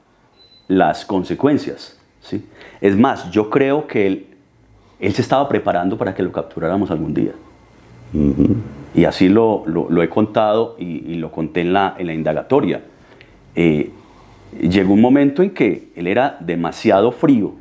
las 0.68 1.06
consecuencias. 1.06 2.00
¿sí? 2.22 2.46
Es 2.82 2.98
más, 2.98 3.30
yo 3.32 3.50
creo 3.50 3.88
que 3.88 4.08
él, 4.08 4.28
él 5.00 5.14
se 5.14 5.22
estaba 5.22 5.48
preparando 5.50 5.98
para 5.98 6.14
que 6.14 6.24
lo 6.24 6.32
capturáramos 6.32 6.92
algún 6.92 7.14
día. 7.14 7.32
Y 8.96 9.06
así 9.06 9.30
lo, 9.30 9.64
lo, 9.68 10.02
he 10.02 10.10
contado 10.10 10.76
y, 10.80 11.16
lo 11.16 11.32
conté 11.32 11.62
en 11.62 11.74
la, 11.74 11.96
en 11.98 12.08
la 12.08 12.14
indagatoria. 12.14 12.84
Eh, 13.56 13.92
llegó 14.60 14.94
un 14.94 15.02
momento 15.02 15.44
en 15.44 15.52
que 15.52 15.92
él 15.96 16.08
era 16.08 16.38
demasiado 16.40 17.12
frío, 17.12 17.54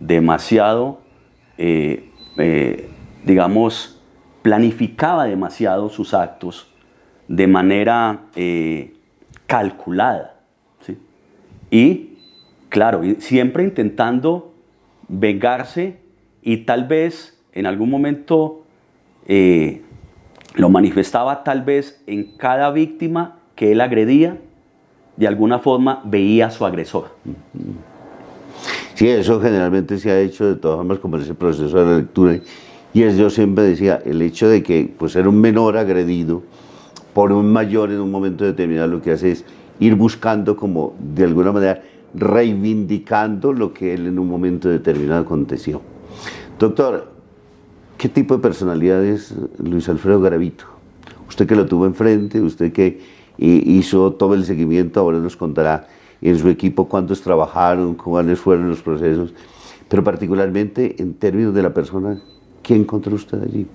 demasiado, 0.00 0.98
eh, 1.56 2.10
eh, 2.38 2.88
digamos, 3.24 4.00
planificaba 4.42 5.24
demasiado 5.24 5.88
sus 5.88 6.14
actos 6.14 6.72
de 7.28 7.46
manera 7.46 8.22
calculada. 9.46 10.40
Y, 11.70 12.18
claro, 12.68 13.02
siempre 13.18 13.64
intentando 13.64 14.54
vengarse 15.08 15.98
y 16.42 16.58
tal 16.58 16.86
vez 16.86 17.38
en 17.52 17.66
algún 17.66 17.90
momento 17.90 18.62
lo 20.54 20.70
manifestaba 20.70 21.42
tal 21.44 21.62
vez 21.62 22.02
en 22.06 22.36
cada 22.36 22.70
víctima 22.70 23.38
que 23.56 23.72
él 23.72 23.80
agredía, 23.80 24.38
de 25.16 25.26
alguna 25.26 25.58
forma 25.58 26.02
veía 26.04 26.46
a 26.46 26.50
su 26.50 26.64
agresor. 26.64 27.08
Sí, 28.94 29.08
eso 29.08 29.40
generalmente 29.40 29.98
se 29.98 30.10
ha 30.10 30.20
hecho 30.20 30.46
de 30.46 30.54
todas 30.56 30.78
formas 30.78 30.98
como 30.98 31.16
ese 31.18 31.34
proceso 31.34 31.78
de 31.78 31.84
la 31.84 31.96
lectura. 31.98 32.38
Y 32.94 33.02
es, 33.02 33.16
yo 33.16 33.28
siempre 33.28 33.64
decía, 33.64 34.00
el 34.04 34.22
hecho 34.22 34.48
de 34.48 34.62
que 34.62 34.90
pues, 34.96 35.16
era 35.16 35.28
un 35.28 35.40
menor 35.40 35.76
agredido 35.76 36.42
por 37.16 37.32
un 37.32 37.50
mayor 37.50 37.90
en 37.90 38.00
un 38.00 38.10
momento 38.10 38.44
determinado, 38.44 38.88
lo 38.88 39.00
que 39.00 39.12
hace 39.12 39.32
es 39.32 39.44
ir 39.80 39.94
buscando 39.94 40.54
como 40.54 40.94
de 41.00 41.24
alguna 41.24 41.50
manera 41.50 41.82
reivindicando 42.12 43.54
lo 43.54 43.72
que 43.72 43.94
él 43.94 44.06
en 44.06 44.18
un 44.18 44.28
momento 44.28 44.68
determinado 44.68 45.22
aconteció. 45.22 45.80
Doctor, 46.58 47.16
¿Qué 47.96 48.10
tipo 48.10 48.36
de 48.36 48.42
personalidad 48.42 49.02
es 49.02 49.34
Luis 49.58 49.88
Alfredo 49.88 50.20
Garavito? 50.20 50.66
Usted 51.30 51.46
que 51.46 51.56
lo 51.56 51.64
tuvo 51.64 51.86
enfrente, 51.86 52.42
usted 52.42 52.70
que 52.70 53.00
hizo 53.38 54.12
todo 54.12 54.34
el 54.34 54.44
seguimiento, 54.44 55.00
ahora 55.00 55.18
nos 55.18 55.34
contará 55.34 55.88
en 56.20 56.38
su 56.38 56.50
equipo 56.50 56.88
cuántos 56.88 57.22
trabajaron, 57.22 57.94
cuáles 57.94 58.38
fueron 58.38 58.68
los 58.68 58.82
procesos, 58.82 59.32
pero 59.88 60.04
particularmente 60.04 61.00
en 61.00 61.14
términos 61.14 61.54
de 61.54 61.62
la 61.62 61.72
persona, 61.72 62.20
¿qué 62.62 62.76
encontró 62.76 63.14
usted 63.14 63.42
allí? 63.42 63.66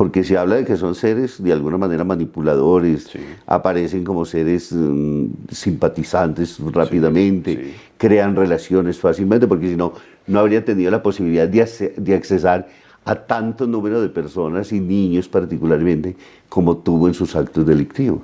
Porque 0.00 0.24
se 0.24 0.38
habla 0.38 0.56
de 0.56 0.64
que 0.64 0.78
son 0.78 0.94
seres 0.94 1.42
de 1.42 1.52
alguna 1.52 1.76
manera 1.76 2.04
manipuladores, 2.04 3.10
aparecen 3.46 4.02
como 4.02 4.24
seres 4.24 4.72
mm, 4.72 5.26
simpatizantes 5.50 6.58
rápidamente, 6.72 7.74
crean 7.98 8.34
relaciones 8.34 8.98
fácilmente, 8.98 9.46
porque 9.46 9.68
si 9.68 9.76
no, 9.76 9.92
no 10.26 10.38
habría 10.38 10.64
tenido 10.64 10.90
la 10.90 11.02
posibilidad 11.02 11.46
de, 11.46 11.92
de 11.98 12.14
accesar 12.14 12.66
a 13.04 13.14
tanto 13.14 13.66
número 13.66 14.00
de 14.00 14.08
personas 14.08 14.72
y 14.72 14.80
niños 14.80 15.28
particularmente 15.28 16.16
como 16.48 16.78
tuvo 16.78 17.06
en 17.06 17.12
sus 17.12 17.36
actos 17.36 17.66
delictivos. 17.66 18.22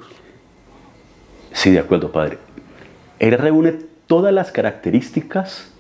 Sí, 1.53 1.73
de 1.73 1.81
acuerdo, 1.81 2.11
padre. 2.11 2.39
Él 3.19 3.37
reúne 3.37 3.73
todas 4.07 4.33
las 4.33 4.51
características 4.51 5.75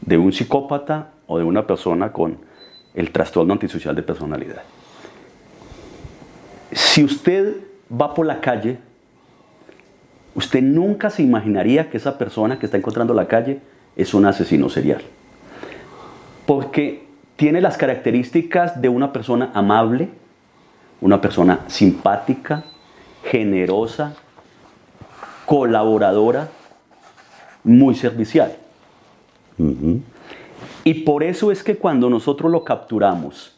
de 0.00 0.16
un 0.16 0.32
psicópata 0.32 1.10
o 1.26 1.38
de 1.38 1.44
una 1.44 1.66
persona 1.66 2.12
con 2.12 2.38
el 2.94 3.10
trastorno 3.10 3.54
antisocial 3.54 3.96
de 3.96 4.04
personalidad. 4.04 4.62
Si 6.72 7.02
usted 7.04 7.56
va 7.90 8.14
por 8.14 8.26
la 8.26 8.40
calle, 8.40 8.78
usted 10.34 10.62
nunca 10.62 11.10
se 11.10 11.22
imaginaría 11.22 11.90
que 11.90 11.96
esa 11.96 12.18
persona 12.18 12.58
que 12.58 12.66
está 12.66 12.76
encontrando 12.76 13.14
la 13.14 13.26
calle 13.26 13.60
es 13.96 14.14
un 14.14 14.26
asesino 14.26 14.68
serial. 14.68 15.02
Porque 16.46 17.06
tiene 17.36 17.60
las 17.60 17.76
características 17.76 18.80
de 18.80 18.88
una 18.88 19.12
persona 19.12 19.50
amable, 19.54 20.08
una 21.00 21.20
persona 21.20 21.60
simpática, 21.68 22.64
generosa, 23.24 24.14
colaboradora, 25.46 26.48
muy 27.64 27.94
servicial. 27.94 28.56
Y 30.84 30.94
por 30.94 31.22
eso 31.22 31.50
es 31.50 31.62
que 31.62 31.76
cuando 31.76 32.08
nosotros 32.08 32.50
lo 32.50 32.64
capturamos, 32.64 33.56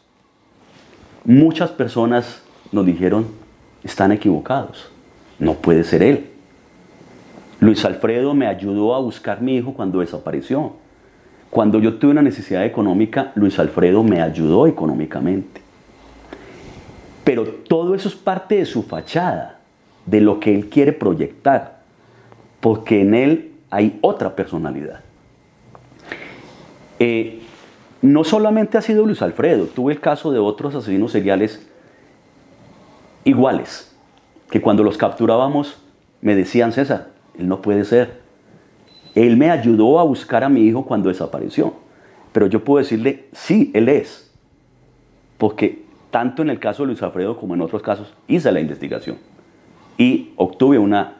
muchas 1.23 1.71
personas 1.71 2.42
nos 2.73 2.85
dijeron, 2.85 3.27
están 3.83 4.11
equivocados, 4.11 4.91
no 5.39 5.55
puede 5.55 5.83
ser 5.83 6.03
él. 6.03 6.29
Luis 7.59 7.85
Alfredo 7.85 8.33
me 8.33 8.47
ayudó 8.47 8.93
a 8.95 8.99
buscar 8.99 9.41
mi 9.41 9.55
hijo 9.55 9.73
cuando 9.73 9.99
desapareció. 9.99 10.73
Cuando 11.49 11.79
yo 11.79 11.95
tuve 11.95 12.11
una 12.11 12.21
necesidad 12.21 12.65
económica, 12.65 13.31
Luis 13.35 13.57
Alfredo 13.59 14.03
me 14.03 14.21
ayudó 14.21 14.67
económicamente. 14.67 15.61
Pero 17.23 17.45
todo 17.45 17.95
eso 17.95 18.09
es 18.09 18.15
parte 18.15 18.55
de 18.55 18.65
su 18.65 18.83
fachada, 18.83 19.59
de 20.05 20.19
lo 20.19 20.39
que 20.39 20.53
él 20.53 20.67
quiere 20.67 20.91
proyectar, 20.91 21.83
porque 22.59 23.01
en 23.01 23.13
él 23.13 23.51
hay 23.69 23.97
otra 24.01 24.35
personalidad. 24.35 25.01
Eh, 26.99 27.39
no 28.01 28.23
solamente 28.23 28.77
ha 28.77 28.81
sido 28.81 29.05
Luis 29.05 29.21
Alfredo, 29.21 29.67
tuve 29.67 29.93
el 29.93 30.01
caso 30.01 30.31
de 30.31 30.39
otros 30.39 30.75
asesinos 30.75 31.13
seriales 31.13 31.65
iguales, 33.23 33.95
que 34.49 34.61
cuando 34.61 34.83
los 34.83 34.97
capturábamos 34.97 35.81
me 36.21 36.35
decían, 36.35 36.71
César, 36.71 37.09
él 37.37 37.47
no 37.47 37.61
puede 37.61 37.85
ser. 37.85 38.21
Él 39.15 39.37
me 39.37 39.51
ayudó 39.51 39.99
a 39.99 40.03
buscar 40.03 40.43
a 40.43 40.49
mi 40.49 40.61
hijo 40.61 40.85
cuando 40.85 41.09
desapareció. 41.09 41.73
Pero 42.31 42.47
yo 42.47 42.63
puedo 42.63 42.79
decirle, 42.79 43.27
sí, 43.31 43.71
él 43.73 43.89
es. 43.89 44.31
Porque 45.37 45.83
tanto 46.11 46.41
en 46.41 46.49
el 46.49 46.59
caso 46.59 46.83
de 46.83 46.87
Luis 46.87 47.03
Alfredo 47.03 47.37
como 47.37 47.53
en 47.53 47.61
otros 47.61 47.81
casos 47.81 48.13
hice 48.27 48.51
la 48.51 48.59
investigación. 48.59 49.17
Y 49.97 50.31
obtuve 50.35 50.79
una 50.79 51.17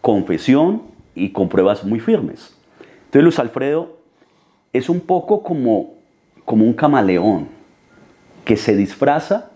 confesión 0.00 0.82
y 1.14 1.30
con 1.30 1.48
pruebas 1.48 1.84
muy 1.84 2.00
firmes. 2.00 2.56
Entonces 3.06 3.22
Luis 3.22 3.38
Alfredo 3.38 3.96
es 4.72 4.88
un 4.88 5.00
poco 5.00 5.42
como, 5.42 5.94
como 6.44 6.64
un 6.64 6.72
camaleón 6.72 7.48
que 8.44 8.56
se 8.56 8.76
disfraza 8.76 9.50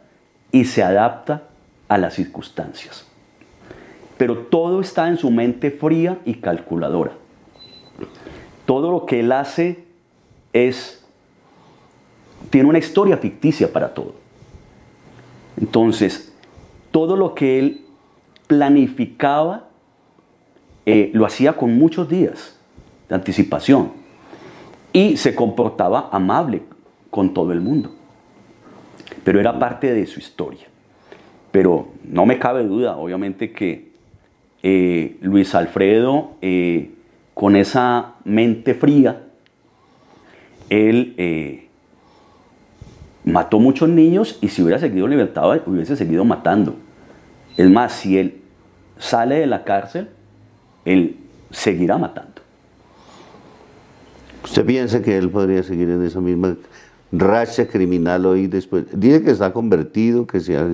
y 0.50 0.64
se 0.64 0.82
adapta 0.82 1.49
a 1.90 1.98
las 1.98 2.14
circunstancias. 2.14 3.04
Pero 4.16 4.38
todo 4.38 4.80
está 4.80 5.08
en 5.08 5.16
su 5.16 5.30
mente 5.30 5.72
fría 5.72 6.18
y 6.24 6.34
calculadora. 6.34 7.12
Todo 8.64 8.92
lo 8.92 9.06
que 9.06 9.20
él 9.20 9.32
hace 9.32 9.84
es, 10.52 11.04
tiene 12.48 12.68
una 12.68 12.78
historia 12.78 13.16
ficticia 13.16 13.72
para 13.72 13.92
todo. 13.92 14.14
Entonces, 15.60 16.32
todo 16.92 17.16
lo 17.16 17.34
que 17.34 17.58
él 17.58 17.84
planificaba 18.46 19.66
eh, 20.86 21.10
lo 21.12 21.26
hacía 21.26 21.54
con 21.54 21.76
muchos 21.76 22.08
días 22.08 22.56
de 23.08 23.16
anticipación 23.16 23.92
y 24.92 25.16
se 25.16 25.34
comportaba 25.34 26.08
amable 26.12 26.62
con 27.10 27.34
todo 27.34 27.52
el 27.52 27.60
mundo. 27.60 27.90
Pero 29.24 29.40
era 29.40 29.58
parte 29.58 29.92
de 29.92 30.06
su 30.06 30.20
historia. 30.20 30.69
Pero 31.50 31.88
no 32.04 32.26
me 32.26 32.38
cabe 32.38 32.64
duda, 32.64 32.96
obviamente, 32.96 33.52
que 33.52 33.90
eh, 34.62 35.16
Luis 35.20 35.54
Alfredo, 35.54 36.32
eh, 36.42 36.90
con 37.34 37.56
esa 37.56 38.14
mente 38.24 38.74
fría, 38.74 39.22
él 40.68 41.14
eh, 41.16 41.68
mató 43.24 43.58
muchos 43.58 43.88
niños 43.88 44.38
y 44.40 44.48
si 44.48 44.62
hubiera 44.62 44.78
seguido 44.78 45.08
libertado, 45.08 45.60
hubiese 45.66 45.96
seguido 45.96 46.24
matando. 46.24 46.76
Es 47.56 47.68
más, 47.68 47.92
si 47.92 48.18
él 48.18 48.40
sale 48.98 49.36
de 49.40 49.46
la 49.46 49.64
cárcel, 49.64 50.08
él 50.84 51.16
seguirá 51.50 51.98
matando. 51.98 52.42
¿Usted 54.44 54.64
piensa 54.64 55.02
que 55.02 55.16
él 55.16 55.30
podría 55.30 55.62
seguir 55.62 55.90
en 55.90 56.04
esa 56.04 56.20
misma 56.20 56.56
racha 57.12 57.66
criminal 57.66 58.24
hoy 58.26 58.46
después? 58.46 58.84
Dice 58.92 59.22
que 59.22 59.30
está 59.30 59.52
convertido, 59.52 60.26
que 60.26 60.40
se 60.40 60.56
ha 60.56 60.72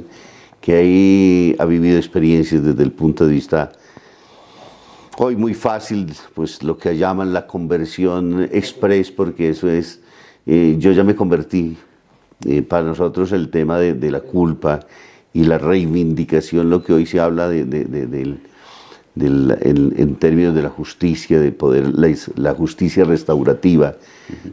que 0.66 0.74
ahí 0.74 1.56
ha 1.60 1.64
vivido 1.64 1.96
experiencias 1.96 2.60
desde 2.60 2.82
el 2.82 2.90
punto 2.90 3.24
de 3.24 3.32
vista 3.32 3.70
hoy 5.16 5.36
muy 5.36 5.54
fácil, 5.54 6.12
pues 6.34 6.60
lo 6.64 6.76
que 6.76 6.96
llaman 6.96 7.32
la 7.32 7.46
conversión 7.46 8.48
express, 8.50 9.12
porque 9.12 9.50
eso 9.50 9.68
es, 9.68 10.00
eh, 10.44 10.74
yo 10.76 10.90
ya 10.90 11.04
me 11.04 11.14
convertí. 11.14 11.76
Eh, 12.44 12.62
para 12.62 12.84
nosotros 12.84 13.30
el 13.30 13.48
tema 13.48 13.78
de, 13.78 14.10
la 14.10 14.20
culpa 14.20 14.80
y 15.32 15.44
la 15.44 15.56
reivindicación, 15.56 16.68
lo 16.68 16.82
que 16.82 16.94
hoy 16.94 17.06
se 17.06 17.20
habla 17.20 17.48
de, 17.48 17.64
del, 17.64 18.40
en, 19.14 20.16
términos 20.16 20.52
de 20.52 20.62
la 20.62 20.68
justicia, 20.68 21.40
de 21.40 21.52
poder, 21.52 21.92
la, 22.34 22.54
justicia 22.54 23.04
restaurativa, 23.04 23.94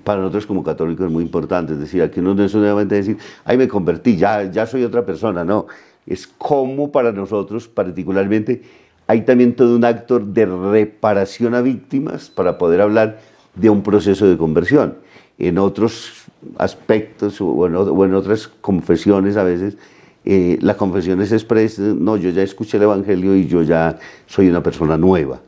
para 0.03 0.19
nosotros 0.19 0.45
como 0.45 0.63
católicos 0.63 1.07
es 1.07 1.11
muy 1.11 1.23
importante. 1.23 1.73
Es 1.73 1.79
decir, 1.79 2.03
aquí 2.03 2.21
no 2.21 2.39
es 2.41 2.51
solamente 2.51 2.93
decir, 2.93 3.17
ay, 3.43 3.57
me 3.57 3.67
convertí, 3.67 4.15
ya, 4.15 4.43
ya 4.43 4.67
soy 4.67 4.83
otra 4.83 5.03
persona, 5.03 5.43
no 5.43 5.65
es 6.05 6.27
como 6.27 6.91
para 6.91 7.11
nosotros 7.11 7.67
particularmente 7.67 8.61
hay 9.07 9.21
también 9.21 9.55
todo 9.55 9.75
un 9.75 9.85
acto 9.85 10.19
de 10.19 10.45
reparación 10.45 11.55
a 11.55 11.61
víctimas 11.61 12.29
para 12.29 12.57
poder 12.57 12.81
hablar 12.81 13.19
de 13.55 13.69
un 13.69 13.83
proceso 13.83 14.27
de 14.27 14.37
conversión. 14.37 14.95
En 15.37 15.57
otros 15.57 16.25
aspectos 16.57 17.39
o 17.41 17.65
en, 17.67 18.13
otras 18.13 18.47
confesiones 18.47 19.35
a 19.37 19.43
veces, 19.43 19.77
eh, 20.25 20.57
la 20.61 20.77
confesión 20.77 21.21
es 21.21 21.31
expresa, 21.31 21.81
no, 21.81 22.15
yo 22.15 22.29
ya 22.29 22.43
escuché 22.43 22.77
el 22.77 22.83
Evangelio 22.83 23.35
y 23.35 23.47
yo 23.47 23.61
ya 23.61 23.99
soy 24.25 24.47
una 24.47 24.63
persona 24.63 24.97
nueva. 24.97 25.41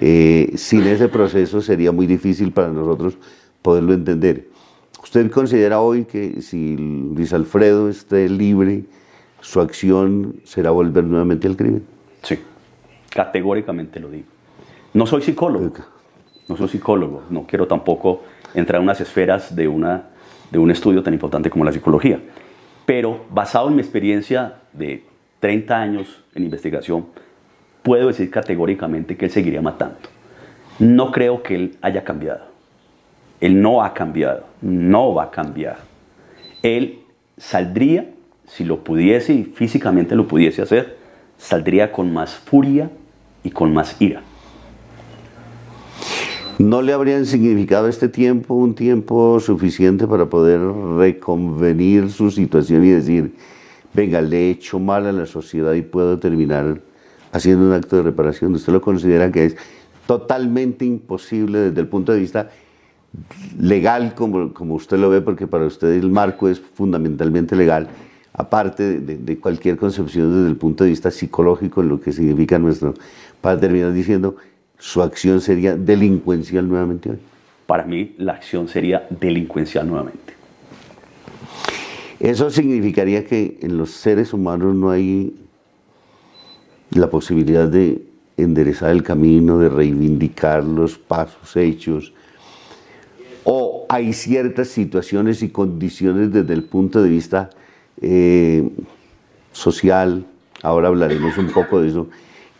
Eh, 0.00 0.52
sin 0.56 0.82
ese 0.86 1.08
proceso 1.08 1.60
sería 1.60 1.92
muy 1.92 2.06
difícil 2.06 2.52
para 2.52 2.68
nosotros 2.68 3.16
poderlo 3.62 3.94
entender. 3.94 4.48
¿Usted 5.02 5.30
considera 5.30 5.80
hoy 5.80 6.04
que 6.04 6.42
si 6.42 6.76
Luis 6.76 7.32
Alfredo 7.32 7.88
esté 7.88 8.28
libre, 8.28 8.84
su 9.40 9.60
acción 9.60 10.40
será 10.44 10.70
volver 10.70 11.04
nuevamente 11.04 11.46
al 11.46 11.56
crimen. 11.56 11.84
Sí, 12.22 12.38
categóricamente 13.10 14.00
lo 14.00 14.10
digo. 14.10 14.26
No 14.94 15.06
soy 15.06 15.22
psicólogo, 15.22 15.72
no 16.48 16.56
soy 16.56 16.68
psicólogo, 16.68 17.22
no 17.30 17.46
quiero 17.46 17.66
tampoco 17.66 18.22
entrar 18.54 18.80
en 18.80 18.84
unas 18.84 19.00
esferas 19.00 19.54
de, 19.54 19.68
una, 19.68 20.04
de 20.50 20.58
un 20.58 20.70
estudio 20.70 21.02
tan 21.02 21.14
importante 21.14 21.50
como 21.50 21.64
la 21.64 21.72
psicología, 21.72 22.20
pero 22.86 23.26
basado 23.30 23.68
en 23.68 23.76
mi 23.76 23.82
experiencia 23.82 24.54
de 24.72 25.04
30 25.40 25.78
años 25.78 26.24
en 26.34 26.44
investigación, 26.44 27.06
puedo 27.82 28.08
decir 28.08 28.30
categóricamente 28.30 29.16
que 29.16 29.26
él 29.26 29.30
seguiría 29.30 29.62
matando. 29.62 29.98
No 30.78 31.12
creo 31.12 31.42
que 31.42 31.54
él 31.54 31.76
haya 31.82 32.04
cambiado. 32.04 32.46
Él 33.40 33.60
no 33.60 33.82
ha 33.82 33.94
cambiado, 33.94 34.46
no 34.60 35.14
va 35.14 35.24
a 35.24 35.30
cambiar. 35.30 35.78
Él 36.62 37.00
saldría 37.36 38.10
si 38.48 38.64
lo 38.64 38.82
pudiese 38.82 39.32
y 39.34 39.44
físicamente 39.44 40.14
lo 40.14 40.26
pudiese 40.26 40.62
hacer, 40.62 40.96
saldría 41.36 41.92
con 41.92 42.12
más 42.12 42.34
furia 42.34 42.90
y 43.44 43.50
con 43.50 43.72
más 43.72 43.96
ira. 44.00 44.22
¿No 46.58 46.82
le 46.82 46.92
habrían 46.92 47.24
significado 47.24 47.86
este 47.86 48.08
tiempo 48.08 48.54
un 48.54 48.74
tiempo 48.74 49.38
suficiente 49.38 50.08
para 50.08 50.26
poder 50.26 50.60
reconvenir 50.98 52.10
su 52.10 52.32
situación 52.32 52.84
y 52.84 52.90
decir, 52.90 53.32
venga, 53.94 54.20
le 54.20 54.48
he 54.48 54.50
hecho 54.50 54.80
mal 54.80 55.06
a 55.06 55.12
la 55.12 55.26
sociedad 55.26 55.74
y 55.74 55.82
puedo 55.82 56.18
terminar 56.18 56.80
haciendo 57.30 57.66
un 57.66 57.72
acto 57.72 57.96
de 57.96 58.02
reparación? 58.02 58.54
¿Usted 58.54 58.72
lo 58.72 58.80
considera 58.80 59.30
que 59.30 59.44
es 59.44 59.56
totalmente 60.08 60.84
imposible 60.84 61.60
desde 61.60 61.80
el 61.80 61.86
punto 61.86 62.12
de 62.12 62.18
vista 62.18 62.50
legal, 63.58 64.14
como, 64.14 64.52
como 64.52 64.74
usted 64.74 64.98
lo 64.98 65.10
ve, 65.10 65.20
porque 65.20 65.46
para 65.46 65.64
usted 65.64 65.92
el 65.92 66.10
marco 66.10 66.48
es 66.48 66.58
fundamentalmente 66.60 67.54
legal, 67.54 67.88
aparte 68.38 69.00
de, 69.00 69.38
cualquier 69.38 69.76
concepción 69.76 70.32
desde 70.32 70.48
el 70.48 70.56
punto 70.56 70.84
de 70.84 70.90
vista 70.90 71.10
psicológico, 71.10 71.82
en 71.82 71.88
lo 71.88 72.00
que 72.00 72.12
significa 72.12 72.56
nuestro, 72.58 72.94
para 73.40 73.58
terminar 73.58 73.92
diciendo, 73.92 74.36
su 74.78 75.02
acción 75.02 75.40
sería 75.40 75.76
delincuencial 75.76 76.68
nuevamente 76.68 77.10
hoy. 77.10 77.18
Para 77.66 77.84
mí 77.84 78.14
la 78.16 78.34
acción 78.34 78.68
sería 78.68 79.06
delincuencial 79.10 79.88
nuevamente. 79.88 80.34
Eso 82.20 82.48
significaría 82.50 83.24
que 83.26 83.58
en 83.60 83.76
los 83.76 83.90
seres 83.90 84.32
humanos 84.32 84.74
no 84.74 84.90
hay 84.90 85.34
la 86.90 87.10
posibilidad 87.10 87.66
de 87.66 88.02
enderezar 88.36 88.90
el 88.90 89.02
camino, 89.02 89.58
de 89.58 89.68
reivindicar 89.68 90.62
los 90.62 90.96
pasos 90.96 91.56
hechos, 91.56 92.12
o 93.42 93.84
hay 93.88 94.12
ciertas 94.12 94.68
situaciones 94.68 95.42
y 95.42 95.48
condiciones 95.48 96.32
desde 96.32 96.54
el 96.54 96.62
punto 96.62 97.02
de 97.02 97.08
vista 97.08 97.50
eh, 98.00 98.68
social, 99.52 100.24
ahora 100.62 100.88
hablaremos 100.88 101.36
un 101.38 101.48
poco 101.48 101.80
de 101.80 101.88
eso, 101.88 102.08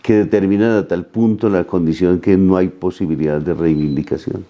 que 0.03 0.15
determinan 0.15 0.71
a 0.73 0.89
tal 0.89 1.07
punto 1.07 1.49
la 1.49 1.65
condición 1.65 2.21
que 2.21 2.37
no 2.37 2.57
hay 2.57 2.69
posibilidad 2.69 3.41
de 3.41 3.55
reivindicación. 3.55 4.45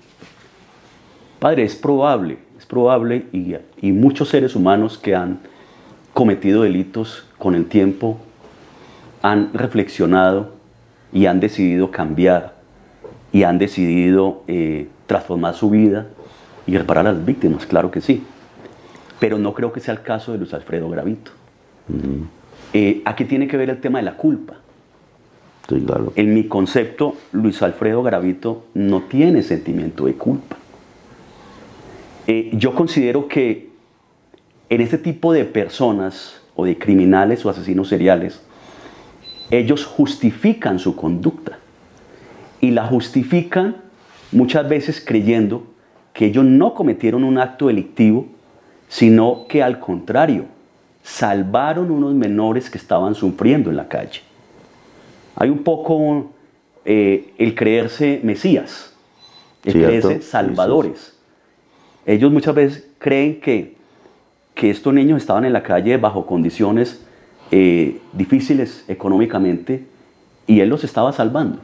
Padre, 1.38 1.64
es 1.64 1.76
probable, 1.76 2.38
es 2.58 2.66
probable 2.66 3.26
y, 3.32 3.92
muchos 3.92 4.28
seres 4.28 4.56
humanos 4.56 4.98
que 4.98 5.14
han 5.14 5.40
cometido 6.14 6.62
delitos 6.62 7.24
con 7.38 7.54
el 7.54 7.66
tiempo 7.66 8.18
han 9.22 9.52
reflexionado 9.52 10.52
y 11.12 11.26
han 11.26 11.40
decidido 11.40 11.90
cambiar 11.90 12.56
y 13.32 13.44
han 13.44 13.58
decidido 13.58 14.42
eh, 14.48 14.88
transformar 15.06 15.54
su 15.54 15.70
vida 15.70 16.06
y 16.66 16.76
reparar 16.76 17.06
a 17.06 17.12
las 17.12 17.24
víctimas, 17.24 17.66
claro 17.66 17.90
que 17.90 18.00
sí. 18.00 18.22
Pero 19.18 19.38
no 19.38 19.54
creo 19.54 19.72
que 19.72 19.80
sea 19.80 19.94
el 19.94 20.02
caso 20.02 20.32
de 20.32 20.38
Luis 20.38 20.54
Alfredo 20.54 20.88
Gravito. 20.88 21.32
Eh, 22.72 23.02
aquí 23.04 23.24
tiene 23.24 23.48
que 23.48 23.56
ver 23.56 23.70
el 23.70 23.80
tema 23.80 23.98
de 23.98 24.04
la 24.04 24.16
culpa. 24.16 24.56
claro. 25.66 26.12
En 26.16 26.34
mi 26.34 26.44
concepto, 26.44 27.16
Luis 27.32 27.62
Alfredo 27.62 28.02
Gravito 28.02 28.66
no 28.74 29.02
tiene 29.02 29.42
sentimiento 29.42 30.06
de 30.06 30.14
culpa. 30.14 30.56
Eh, 32.26 32.50
yo 32.52 32.74
considero 32.74 33.26
que 33.26 33.70
en 34.68 34.80
este 34.80 34.98
tipo 34.98 35.32
de 35.32 35.44
personas 35.44 36.42
o 36.54 36.64
de 36.64 36.76
criminales 36.76 37.46
o 37.46 37.50
asesinos 37.50 37.88
seriales, 37.88 38.42
ellos 39.50 39.86
justifican 39.86 40.78
su 40.78 40.94
conducta 40.94 41.58
y 42.60 42.72
la 42.72 42.84
justifican 42.84 43.76
muchas 44.32 44.68
veces 44.68 45.02
creyendo 45.04 45.66
que 46.12 46.26
ellos 46.26 46.44
no 46.44 46.74
cometieron 46.74 47.24
un 47.24 47.38
acto 47.38 47.68
delictivo, 47.68 48.26
sino 48.88 49.46
que 49.48 49.62
al 49.62 49.78
contrario, 49.78 50.46
salvaron 51.02 51.90
unos 51.90 52.14
menores 52.14 52.68
que 52.70 52.78
estaban 52.78 53.14
sufriendo 53.14 53.70
en 53.70 53.76
la 53.76 53.88
calle. 53.88 54.20
Hay 55.36 55.50
un 55.50 55.62
poco 55.62 56.30
eh, 56.84 57.32
el 57.38 57.54
creerse 57.54 58.20
Mesías, 58.22 58.94
el 59.64 59.74
creerse 59.74 60.22
salvadores. 60.22 61.16
Ellos 62.04 62.32
muchas 62.32 62.54
veces 62.54 62.88
creen 62.98 63.40
que, 63.40 63.76
que 64.54 64.70
estos 64.70 64.92
niños 64.92 65.18
estaban 65.20 65.44
en 65.44 65.52
la 65.52 65.62
calle 65.62 65.96
bajo 65.96 66.26
condiciones 66.26 67.04
eh, 67.50 68.00
difíciles 68.12 68.84
económicamente 68.88 69.86
y 70.46 70.60
Él 70.60 70.68
los 70.68 70.84
estaba 70.84 71.12
salvando. 71.12 71.60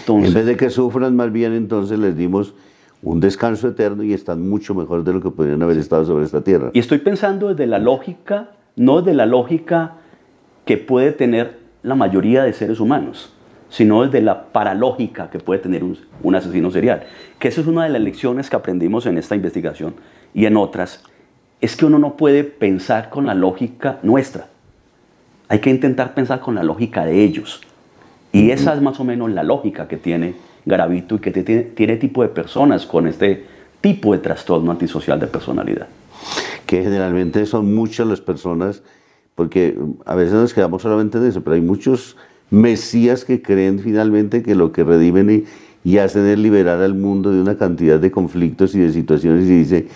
Entonces, 0.00 0.28
en 0.28 0.34
vez 0.34 0.46
de 0.46 0.56
que 0.56 0.70
sufran, 0.70 1.16
más 1.16 1.32
bien 1.32 1.52
entonces 1.52 1.98
les 1.98 2.16
dimos 2.16 2.54
un 3.02 3.20
descanso 3.20 3.68
eterno 3.68 4.02
y 4.02 4.12
están 4.12 4.48
mucho 4.48 4.74
mejor 4.74 5.04
de 5.04 5.12
lo 5.12 5.20
que 5.20 5.30
podrían 5.30 5.62
haber 5.62 5.76
estado 5.78 6.04
sobre 6.04 6.24
esta 6.24 6.42
tierra. 6.42 6.70
Y 6.72 6.78
estoy 6.78 6.98
pensando 6.98 7.48
desde 7.48 7.66
la 7.66 7.78
lógica, 7.78 8.50
no 8.76 9.02
desde 9.02 9.14
la 9.14 9.26
lógica 9.26 9.94
que 10.64 10.78
puede 10.78 11.12
tener 11.12 11.58
la 11.82 11.96
mayoría 11.96 12.44
de 12.44 12.52
seres 12.52 12.78
humanos, 12.78 13.32
sino 13.68 14.04
desde 14.04 14.22
la 14.22 14.52
paralógica 14.52 15.30
que 15.30 15.40
puede 15.40 15.60
tener 15.60 15.82
un, 15.82 15.98
un 16.22 16.34
asesino 16.34 16.70
serial. 16.70 17.02
Que 17.40 17.48
esa 17.48 17.60
es 17.60 17.66
una 17.66 17.84
de 17.84 17.90
las 17.90 18.02
lecciones 18.02 18.48
que 18.48 18.56
aprendimos 18.56 19.06
en 19.06 19.18
esta 19.18 19.34
investigación 19.34 19.94
y 20.32 20.46
en 20.46 20.56
otras, 20.56 21.02
es 21.60 21.76
que 21.76 21.84
uno 21.84 21.98
no 21.98 22.16
puede 22.16 22.44
pensar 22.44 23.10
con 23.10 23.26
la 23.26 23.34
lógica 23.34 23.98
nuestra. 24.02 24.46
Hay 25.48 25.58
que 25.58 25.70
intentar 25.70 26.14
pensar 26.14 26.40
con 26.40 26.54
la 26.54 26.62
lógica 26.62 27.04
de 27.04 27.24
ellos. 27.24 27.60
Y 28.32 28.50
esa 28.50 28.74
es 28.74 28.80
más 28.80 28.98
o 29.00 29.04
menos 29.04 29.30
la 29.30 29.42
lógica 29.42 29.88
que 29.88 29.96
tiene 29.96 30.34
Garavito 30.64 31.16
y 31.16 31.18
que 31.18 31.30
tiene, 31.30 31.62
tiene 31.62 31.96
tipo 31.96 32.22
de 32.22 32.28
personas 32.28 32.86
con 32.86 33.06
este 33.06 33.44
tipo 33.80 34.12
de 34.12 34.18
trastorno 34.20 34.70
antisocial 34.70 35.20
de 35.20 35.26
personalidad. 35.26 35.88
Que 36.66 36.82
generalmente 36.82 37.44
son 37.46 37.74
muchas 37.74 38.06
las 38.06 38.20
personas, 38.20 38.82
porque 39.34 39.76
a 40.06 40.14
veces 40.14 40.34
nos 40.34 40.54
quedamos 40.54 40.82
solamente 40.82 41.18
en 41.18 41.26
eso, 41.26 41.42
pero 41.42 41.54
hay 41.54 41.60
muchos 41.60 42.16
mesías 42.50 43.24
que 43.24 43.42
creen 43.42 43.80
finalmente 43.80 44.42
que 44.42 44.54
lo 44.54 44.72
que 44.72 44.84
redimen 44.84 45.46
y, 45.84 45.98
hacen 45.98 46.26
es 46.26 46.38
liberar 46.38 46.80
al 46.80 46.94
mundo 46.94 47.32
de 47.32 47.40
una 47.40 47.56
cantidad 47.56 47.98
de 47.98 48.10
conflictos 48.12 48.74
y 48.74 48.78
de 48.78 48.92
situaciones 48.92 49.46
y 49.46 49.58
dice, 49.58 49.88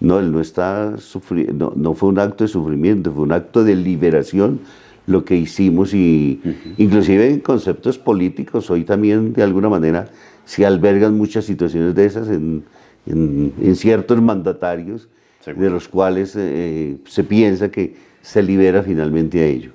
no, 0.00 0.18
él 0.18 0.32
no 0.32 0.40
está 0.40 0.98
sufriendo, 0.98 1.72
no 1.76 1.94
fue 1.94 2.10
un 2.10 2.18
acto 2.18 2.44
de 2.44 2.48
sufrimiento, 2.48 3.12
fue 3.12 3.22
un 3.22 3.32
acto 3.32 3.64
de 3.64 3.74
liberación 3.74 4.60
lo 5.06 5.24
que 5.24 5.36
hicimos 5.36 5.94
y 5.94 6.40
inclusive 6.78 7.28
en 7.28 7.40
conceptos 7.40 7.98
políticos 7.98 8.70
hoy 8.70 8.84
también 8.84 9.32
de 9.32 9.42
alguna 9.42 9.68
manera 9.68 10.08
se 10.44 10.66
albergan 10.66 11.16
muchas 11.16 11.44
situaciones 11.44 11.94
de 11.94 12.04
esas 12.04 12.28
en, 12.28 12.64
en, 13.06 13.76
ciertos 13.76 14.20
mandatarios 14.20 15.08
de 15.46 15.70
los 15.70 15.88
cuales 15.88 16.34
eh, 16.36 16.98
se 17.06 17.24
piensa 17.24 17.70
que 17.70 17.96
se 18.22 18.42
libera 18.42 18.82
finalmente 18.82 19.40
a 19.40 19.46
ello. 19.46 19.72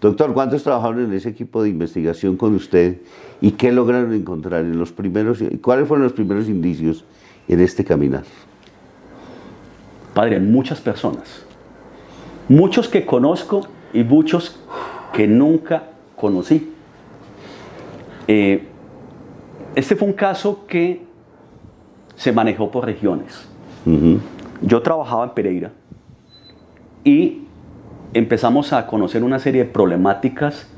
Doctor, 0.00 0.32
¿cuántos 0.32 0.62
trabajaron 0.62 1.04
en 1.04 1.12
ese 1.12 1.28
equipo 1.28 1.62
de 1.62 1.70
investigación 1.70 2.36
con 2.36 2.54
usted 2.54 2.98
y 3.40 3.52
qué 3.52 3.72
lograron 3.72 4.14
encontrar 4.14 4.64
en 4.64 4.78
los 4.78 4.92
primeros, 4.92 5.42
cuáles 5.60 5.88
fueron 5.88 6.04
los 6.04 6.12
primeros 6.12 6.48
indicios 6.48 7.04
en 7.48 7.60
este 7.60 7.84
caminar? 7.84 8.24
Padre, 10.14 10.40
muchas 10.40 10.80
personas, 10.80 11.44
muchos 12.48 12.88
que 12.88 13.04
conozco 13.04 13.68
y 13.92 14.02
muchos 14.04 14.58
que 15.12 15.26
nunca 15.26 15.84
conocí. 16.16 16.72
Eh, 18.26 18.66
este 19.74 19.96
fue 19.96 20.08
un 20.08 20.14
caso 20.14 20.66
que 20.66 21.02
se 22.16 22.32
manejó 22.32 22.70
por 22.70 22.84
regiones. 22.84 23.48
Yo 24.60 24.82
trabajaba 24.82 25.24
en 25.24 25.30
Pereira 25.30 25.70
y 27.04 27.44
empezamos 28.12 28.72
a 28.72 28.86
conocer 28.86 29.22
una 29.22 29.38
serie 29.38 29.64
de 29.64 29.70
problemáticas 29.70 30.68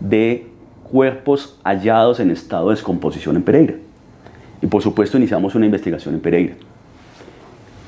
de 0.00 0.50
cuerpos 0.90 1.58
hallados 1.64 2.20
en 2.20 2.30
estado 2.30 2.68
de 2.68 2.76
descomposición 2.76 3.36
en 3.36 3.42
Pereira. 3.42 3.74
Y 4.62 4.66
por 4.66 4.82
supuesto 4.82 5.18
iniciamos 5.18 5.54
una 5.54 5.66
investigación 5.66 6.14
en 6.14 6.20
Pereira. 6.20 6.54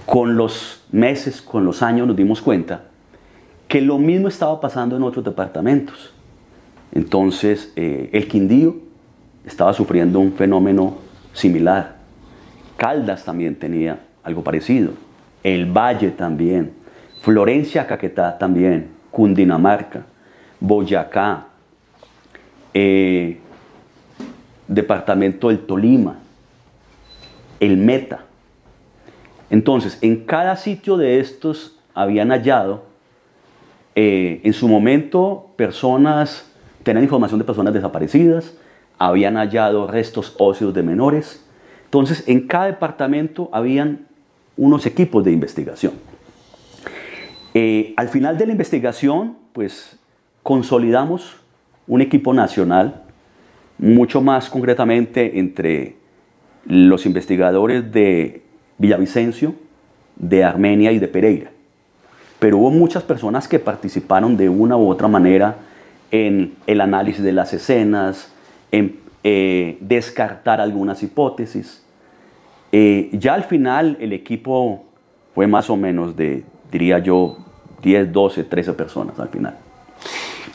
Con 0.05 0.37
los 0.37 0.85
meses, 0.91 1.41
con 1.41 1.65
los 1.65 1.83
años 1.83 2.07
nos 2.07 2.17
dimos 2.17 2.43
cuenta 2.43 2.83
que 3.69 3.81
lo 3.81 3.99
mismo 3.99 4.29
estaba 4.29 4.61
pasando 4.61 4.97
en 4.97 5.03
otros 5.03 5.25
departamentos. 5.25 6.13
Entonces, 6.93 7.73
eh, 7.77 8.11
el 8.13 8.29
Quindío 8.29 8.77
estaba 9.45 9.73
sufriendo 9.73 10.21
un 10.21 10.33
fenómeno 10.33 10.99
similar. 11.33 11.97
Caldas 12.77 13.25
también 13.25 13.57
tenía 13.57 14.01
algo 14.23 14.43
parecido. 14.43 14.93
El 15.43 15.67
Valle 15.67 16.11
también. 16.11 16.73
Florencia, 17.23 17.87
Caquetá 17.87 18.39
también. 18.39 18.89
Cundinamarca. 19.11 20.05
Boyacá. 20.61 21.47
Eh, 22.73 23.39
departamento 24.69 25.49
del 25.49 25.61
Tolima. 25.61 26.19
El 27.61 27.77
Meta. 27.77 28.25
Entonces, 29.51 29.99
en 30.03 30.25
cada 30.25 30.57
sitio 30.57 30.97
de 30.97 31.21
estos 31.21 31.79
habían 31.95 32.31
hallado 32.31 32.85
eh, 33.99 34.43
en 34.45 34.53
su 34.53 34.69
momento, 34.69 35.53
personas 35.57 36.53
tenían 36.83 37.03
información 37.03 37.39
de 37.39 37.47
personas 37.47 37.73
desaparecidas, 37.73 38.55
habían 38.99 39.37
hallado 39.37 39.87
restos 39.87 40.35
óseos 40.39 40.75
de 40.75 40.83
menores. 40.83 41.45
Entonces, 41.85 42.23
en 42.27 42.47
cada 42.47 42.67
departamento 42.67 43.49
habían 43.53 44.07
unos 44.59 44.85
equipos 44.85 45.25
de 45.25 45.33
investigación. 45.33 45.95
Eh, 47.55 47.95
al 47.97 48.11
final 48.11 48.37
de 48.37 48.47
la 48.47 48.53
investigación, 48.53 49.39
pues 49.55 49.99
consolidamos 50.43 51.39
un 51.87 52.03
equipo 52.03 52.35
nacional, 52.35 53.03
mucho 53.79 54.21
más 54.21 54.51
concretamente 54.51 55.39
entre 55.39 55.97
los 56.67 57.07
investigadores 57.07 57.91
de 57.93 58.43
Villavicencio, 58.77 59.55
de 60.17 60.45
Armenia 60.45 60.93
y 60.93 60.99
de 60.99 61.09
Pereira 61.09 61.56
pero 62.39 62.59
hubo 62.59 62.71
muchas 62.71 63.03
personas 63.03 63.49
que 63.49 63.59
participaron 63.59 64.37
de 64.37 64.49
una 64.49 64.77
u 64.77 64.89
otra 64.89 65.09
manera 65.09 65.57
en 66.11 66.55
el 66.67 66.81
análisis 66.81 67.23
de 67.23 67.33
las 67.33 67.53
escenas, 67.53 68.33
en 68.73 68.99
eh, 69.25 69.79
descartar 69.81 70.61
algunas 70.61 71.03
hipótesis. 71.03 71.83
Eh, 72.73 73.11
ya 73.13 73.35
al 73.35 73.45
final 73.45 73.97
el 74.01 74.13
equipo 74.13 74.85
fue 75.35 75.47
más 75.47 75.71
o 75.71 75.77
menos 75.77 76.17
de, 76.17 76.45
diría 76.71 76.99
yo, 76.99 77.39
10, 77.83 78.13
12, 78.13 78.45
13 78.45 78.73
personas 78.75 79.19
al 79.19 79.29
final. 79.29 79.57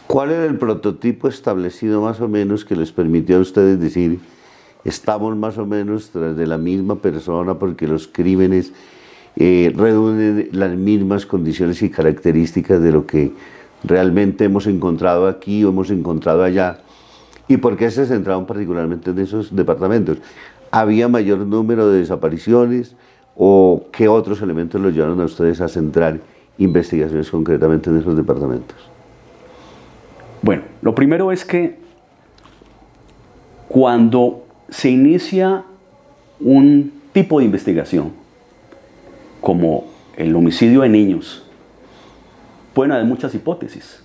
¿Cuál 0.08 0.32
era 0.32 0.46
el 0.46 0.58
prototipo 0.58 1.28
establecido 1.28 2.02
más 2.02 2.20
o 2.20 2.28
menos 2.28 2.66
que 2.66 2.76
les 2.76 2.92
permitió 2.92 3.38
a 3.38 3.40
ustedes 3.40 3.80
decir, 3.80 4.20
estamos 4.84 5.36
más 5.38 5.58
o 5.58 5.66
menos 5.66 6.10
tras 6.10 6.36
de 6.36 6.48
la 6.48 6.58
misma 6.58 6.96
persona 6.96 7.58
porque 7.58 7.88
los 7.88 8.08
crímenes 8.08 8.74
eh, 9.36 10.50
las 10.52 10.76
mismas 10.76 11.26
condiciones 11.26 11.82
y 11.82 11.90
características 11.90 12.82
de 12.82 12.92
lo 12.92 13.06
que 13.06 13.32
realmente 13.84 14.46
hemos 14.46 14.68
encontrado 14.68 15.28
aquí 15.28 15.64
o 15.64 15.70
hemos 15.70 15.90
encontrado 15.90 16.44
allá 16.44 16.80
¿Y 17.52 17.58
por 17.58 17.76
qué 17.76 17.92
se 17.92 18.06
centraron 18.06 18.46
particularmente 18.46 19.12
en 19.12 19.20
esos 19.20 19.54
departamentos? 19.54 20.20
¿Había 20.72 21.10
mayor 21.10 21.40
número 21.40 21.90
de 21.90 22.00
desapariciones 22.00 22.96
o 23.36 23.88
qué 23.92 24.08
otros 24.08 24.42
elementos 24.42 24.80
los 24.80 24.94
llevaron 24.94 25.20
a 25.20 25.26
ustedes 25.26 25.60
a 25.60 25.68
centrar 25.68 26.22
investigaciones 26.58 27.30
concretamente 27.30 27.90
en 27.90 27.98
esos 27.98 28.16
departamentos? 28.16 28.78
Bueno, 30.42 30.64
lo 30.82 30.96
primero 30.96 31.30
es 31.34 31.44
que 31.44 31.78
cuando 33.68 34.46
se 34.70 34.90
inicia 34.90 35.66
un 36.40 36.94
tipo 37.12 37.40
de 37.40 37.46
investigación, 37.46 38.14
como 39.42 39.86
el 40.18 40.36
homicidio 40.36 40.82
de 40.82 40.90
niños, 40.90 41.44
pueden 42.74 42.92
haber 42.92 43.06
muchas 43.06 43.36
hipótesis. 43.36 44.04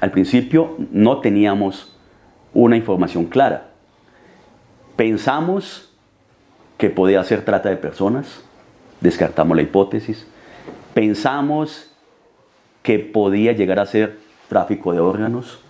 Al 0.00 0.10
principio 0.10 0.76
no 0.90 1.20
teníamos 1.20 1.96
una 2.52 2.76
información 2.76 3.26
clara. 3.26 3.70
Pensamos 4.96 5.92
que 6.78 6.90
podía 6.90 7.22
ser 7.24 7.44
trata 7.44 7.68
de 7.68 7.76
personas, 7.76 8.44
descartamos 9.00 9.56
la 9.56 9.62
hipótesis. 9.62 10.26
Pensamos 10.94 11.90
que 12.82 12.98
podía 12.98 13.52
llegar 13.52 13.80
a 13.80 13.86
ser 13.86 14.18
tráfico 14.48 14.92
de 14.92 15.00
órganos. 15.00 15.60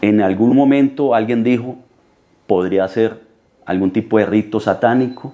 En 0.00 0.20
algún 0.20 0.56
momento 0.56 1.14
alguien 1.14 1.44
dijo, 1.44 1.76
podría 2.46 2.86
ser 2.88 3.22
algún 3.64 3.90
tipo 3.90 4.18
de 4.18 4.26
rito 4.26 4.60
satánico. 4.60 5.32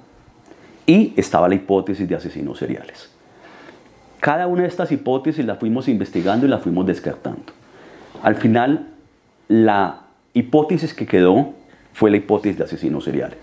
Y 0.86 1.12
estaba 1.16 1.48
la 1.48 1.54
hipótesis 1.54 2.08
de 2.08 2.14
asesinos 2.14 2.58
seriales. 2.58 3.10
Cada 4.20 4.46
una 4.46 4.62
de 4.62 4.68
estas 4.68 4.92
hipótesis 4.92 5.44
las 5.44 5.58
fuimos 5.58 5.88
investigando 5.88 6.46
y 6.46 6.48
las 6.48 6.62
fuimos 6.62 6.86
descartando. 6.86 7.52
Al 8.22 8.36
final, 8.36 8.88
la 9.48 10.02
hipótesis 10.32 10.94
que 10.94 11.06
quedó 11.06 11.54
fue 11.92 12.10
la 12.10 12.18
hipótesis 12.18 12.58
de 12.58 12.64
asesinos 12.64 13.04
seriales. 13.04 13.38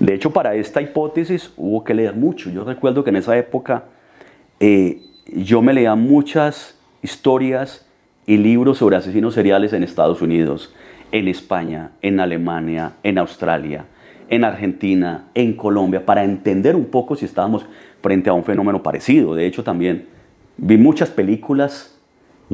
De 0.00 0.14
hecho, 0.14 0.32
para 0.32 0.54
esta 0.54 0.82
hipótesis 0.82 1.52
hubo 1.56 1.84
que 1.84 1.94
leer 1.94 2.14
mucho. 2.14 2.50
Yo 2.50 2.64
recuerdo 2.64 3.04
que 3.04 3.10
en 3.10 3.16
esa 3.16 3.36
época 3.36 3.84
eh, 4.60 5.00
yo 5.26 5.62
me 5.62 5.72
leía 5.72 5.94
muchas 5.94 6.76
historias 7.02 7.86
y 8.26 8.36
libros 8.38 8.78
sobre 8.78 8.96
asesinos 8.96 9.34
seriales 9.34 9.72
en 9.72 9.82
Estados 9.82 10.22
Unidos, 10.22 10.74
en 11.12 11.28
España, 11.28 11.90
en 12.02 12.18
Alemania, 12.20 12.92
en 13.02 13.18
Australia, 13.18 13.84
en 14.28 14.44
Argentina, 14.44 15.28
en 15.34 15.54
Colombia, 15.54 16.04
para 16.04 16.24
entender 16.24 16.76
un 16.76 16.86
poco 16.86 17.16
si 17.16 17.24
estábamos 17.24 17.66
frente 18.02 18.30
a 18.30 18.32
un 18.32 18.44
fenómeno 18.44 18.82
parecido. 18.82 19.34
De 19.34 19.46
hecho, 19.46 19.64
también 19.64 20.06
vi 20.56 20.76
muchas 20.76 21.10
películas. 21.10 21.98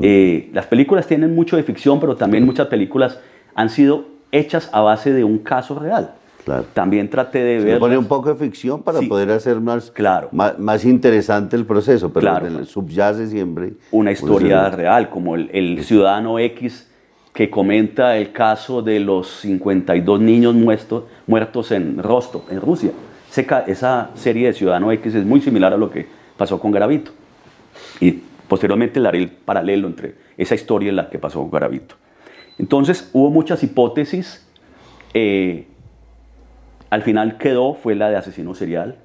Eh, 0.00 0.50
las 0.52 0.66
películas 0.66 1.06
tienen 1.06 1.34
mucho 1.34 1.56
de 1.56 1.62
ficción, 1.62 2.00
pero 2.00 2.16
también 2.16 2.44
muchas 2.44 2.68
películas 2.68 3.20
han 3.54 3.70
sido 3.70 4.06
hechas 4.32 4.70
a 4.72 4.80
base 4.80 5.12
de 5.12 5.24
un 5.24 5.38
caso 5.38 5.78
real. 5.78 6.14
También 6.72 7.08
traté 7.08 7.42
de 7.42 7.58
ver. 7.60 7.78
Pone 7.78 7.98
un 7.98 8.06
poco 8.06 8.30
de 8.30 8.34
ficción 8.34 8.82
para 8.82 9.00
poder 9.02 9.30
hacer 9.30 9.60
más, 9.60 9.90
claro. 9.90 10.28
más, 10.32 10.84
interesante 10.84 11.56
el 11.56 11.66
proceso, 11.66 12.12
pero 12.12 12.64
subyace 12.64 13.26
siempre. 13.28 13.74
Una 13.90 14.12
historia 14.12 14.68
real, 14.70 15.10
como 15.10 15.36
el, 15.36 15.84
ciudadano 15.84 16.38
X 16.38 16.89
que 17.40 17.48
comenta 17.48 18.18
el 18.18 18.32
caso 18.32 18.82
de 18.82 19.00
los 19.00 19.40
52 19.40 20.20
niños 20.20 20.54
muertos, 20.54 21.04
muertos 21.26 21.72
en 21.72 21.96
Rostov, 21.96 22.42
en 22.50 22.60
Rusia. 22.60 22.90
Esa 23.66 24.10
serie 24.12 24.48
de 24.48 24.52
Ciudadano 24.52 24.92
X 24.92 25.14
es 25.14 25.24
muy 25.24 25.40
similar 25.40 25.72
a 25.72 25.78
lo 25.78 25.90
que 25.90 26.06
pasó 26.36 26.60
con 26.60 26.70
Garavito. 26.70 27.12
Y 27.98 28.20
posteriormente 28.46 29.00
le 29.00 29.08
haré 29.08 29.18
el 29.20 29.30
paralelo 29.30 29.88
entre 29.88 30.16
esa 30.36 30.54
historia 30.54 30.92
y 30.92 30.94
la 30.94 31.08
que 31.08 31.18
pasó 31.18 31.40
con 31.40 31.50
Garavito. 31.50 31.94
Entonces 32.58 33.08
hubo 33.14 33.30
muchas 33.30 33.62
hipótesis. 33.62 34.46
Eh, 35.14 35.66
al 36.90 37.00
final 37.00 37.38
quedó, 37.38 37.72
fue 37.72 37.94
la 37.94 38.10
de 38.10 38.16
asesino 38.16 38.54
serial. 38.54 38.98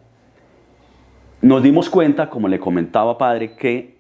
Nos 1.41 1.63
dimos 1.63 1.89
cuenta, 1.89 2.29
como 2.29 2.49
le 2.49 2.59
comentaba 2.59 3.17
padre, 3.17 3.55
que 3.55 3.95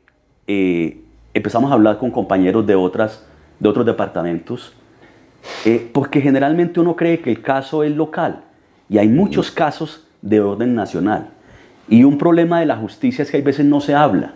eh, 0.45 0.99
empezamos 1.33 1.71
a 1.71 1.75
hablar 1.75 1.99
con 1.99 2.11
compañeros 2.11 2.67
de, 2.67 2.75
otras, 2.75 3.25
de 3.59 3.69
otros 3.69 3.85
departamentos, 3.85 4.73
eh, 5.65 5.89
porque 5.93 6.21
generalmente 6.21 6.79
uno 6.79 6.95
cree 6.95 7.19
que 7.19 7.29
el 7.29 7.41
caso 7.41 7.83
es 7.83 7.95
local 7.95 8.43
y 8.89 8.97
hay 8.97 9.07
muchos 9.07 9.51
casos 9.51 10.07
de 10.21 10.41
orden 10.41 10.75
nacional. 10.75 11.29
Y 11.87 12.03
un 12.03 12.17
problema 12.17 12.59
de 12.59 12.65
la 12.65 12.77
justicia 12.77 13.23
es 13.23 13.31
que 13.31 13.37
hay 13.37 13.43
veces 13.43 13.65
no 13.65 13.79
se 13.79 13.93
habla, 13.93 14.33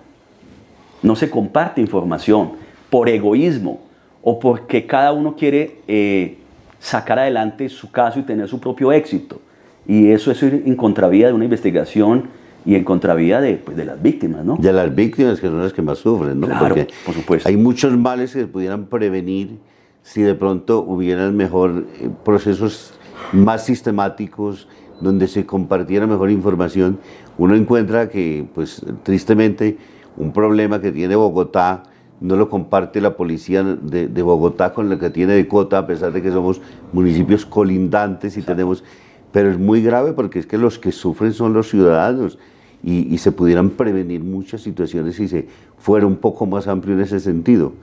no 1.02 1.16
se 1.16 1.30
comparte 1.30 1.82
información 1.82 2.54
por 2.90 3.10
egoísmo 3.10 3.82
o 4.22 4.40
porque 4.40 4.86
cada 4.86 5.14
uno 5.14 5.36
quiere 5.36 5.80
eh, 5.88 6.38
sacar 6.80 7.20
adelante 7.20 7.70
su 7.70 7.92
caso 7.92 8.20
y 8.20 8.24
tener 8.24 8.48
su 8.48 8.60
propio 8.60 8.92
éxito. 8.92 9.42
Y 9.88 10.12
eso 10.12 10.32
es 10.32 10.44
ir 10.44 10.64
en 10.66 10.76
contravía 10.76 11.28
de 11.28 11.34
una 11.34 11.46
investigación 11.46 12.30
y 12.66 12.76
en 12.76 12.84
contravía 12.84 13.42
de, 13.42 13.56
pues, 13.56 13.78
de 13.78 13.86
las 13.86 14.02
víctimas, 14.02 14.44
¿no? 14.46 14.58
De 14.58 14.74
las 14.74 14.94
víctimas 14.94 15.40
que 15.40 15.48
son 15.48 15.62
las 15.62 15.74
que 15.74 15.82
más 15.82 16.00
sufren, 16.00 16.40
¿no? 16.40 16.48
Claro, 16.48 16.76
por 17.06 17.16
supuesto. 17.16 17.48
Hay 17.48 17.58
muchos 17.58 17.98
males 17.98 18.34
que 18.34 18.42
se 18.42 18.48
pudieran 18.48 18.86
prevenir 18.86 19.58
si 20.04 20.22
de 20.22 20.36
pronto 20.36 20.82
hubieran 20.82 21.36
mejor 21.36 21.86
eh, 22.00 22.10
procesos 22.24 22.94
más 23.32 23.66
sistemáticos 23.66 24.68
donde 25.02 25.28
se 25.28 25.46
compartiera 25.46 26.08
mejor 26.08 26.32
información. 26.32 27.00
Uno 27.38 27.56
encuentra 27.56 28.10
que, 28.10 28.46
pues, 28.54 28.86
tristemente, 29.04 29.78
un 30.18 30.34
problema 30.34 30.82
que 30.82 30.92
tiene 30.92 31.16
Bogotá 31.16 31.84
no 32.22 32.36
lo 32.36 32.50
comparte 32.50 33.00
la 33.00 33.16
policía 33.16 33.64
de, 33.64 34.22
Bogotá 34.22 34.74
con 34.74 34.90
la 34.90 35.00
que 35.00 35.10
tiene 35.10 35.34
de 35.34 35.48
Cota, 35.48 35.78
a 35.78 35.88
pesar 35.88 36.12
de 36.12 36.22
que 36.22 36.32
somos 36.32 36.62
municipios 36.92 37.46
colindantes 37.46 38.38
y 38.38 38.42
tenemos... 38.42 38.84
Pero 39.32 39.52
es 39.52 39.60
muy 39.60 39.82
grave 39.82 40.14
porque 40.14 40.40
es 40.40 40.46
que 40.46 40.58
los 40.58 40.80
que 40.80 40.92
sufren 40.92 41.34
son 41.34 41.54
los 41.54 41.70
ciudadanos 41.70 42.38
y, 42.84 43.18
se 43.18 43.32
pudieran 43.32 43.72
prevenir 43.72 44.24
muchas 44.24 44.62
situaciones 44.62 45.16
si 45.16 45.28
se 45.28 45.48
fuera 45.78 46.06
un 46.08 46.16
poco 46.16 46.46
más 46.46 46.68
amplio 46.68 46.96
en 46.96 47.02
ese 47.02 47.20
sentido. 47.20 47.74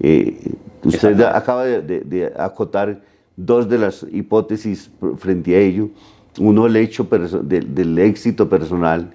Eh, 0.00 0.52
usted 0.84 1.20
acaba 1.22 1.64
de, 1.64 2.32
acotar 2.38 3.02
dos 3.36 3.68
de 3.68 3.78
las 3.78 4.06
hipótesis 4.12 4.90
frente 5.18 5.56
a 5.56 5.60
ello. 5.60 5.90
Uno, 6.38 6.66
el 6.66 6.76
hecho 6.76 7.06
del 7.42 7.98
éxito 7.98 8.48
personal 8.48 9.12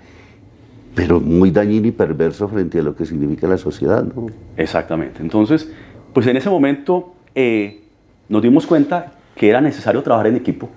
pero 0.96 1.20
muy 1.20 1.52
dañino 1.52 1.88
y 1.88 1.92
perverso 1.92 2.48
frente 2.50 2.80
a 2.80 2.82
lo 2.82 2.94
que 2.96 3.06
significa 3.06 3.48
la 3.48 3.58
sociedad. 3.58 4.04
¿no? 4.04 4.28
Exactamente. 4.58 5.22
Entonces, 5.22 5.72
pues 6.14 6.28
en 6.28 6.36
ese 6.36 6.50
momento 6.50 7.14
eh, 7.36 7.84
nos 8.28 8.42
dimos 8.42 8.68
cuenta 8.68 9.14
que 9.36 9.50
era 9.50 9.62
necesario 9.62 10.04
trabajar 10.04 10.28
en 10.28 10.36
equipo, 10.36 10.70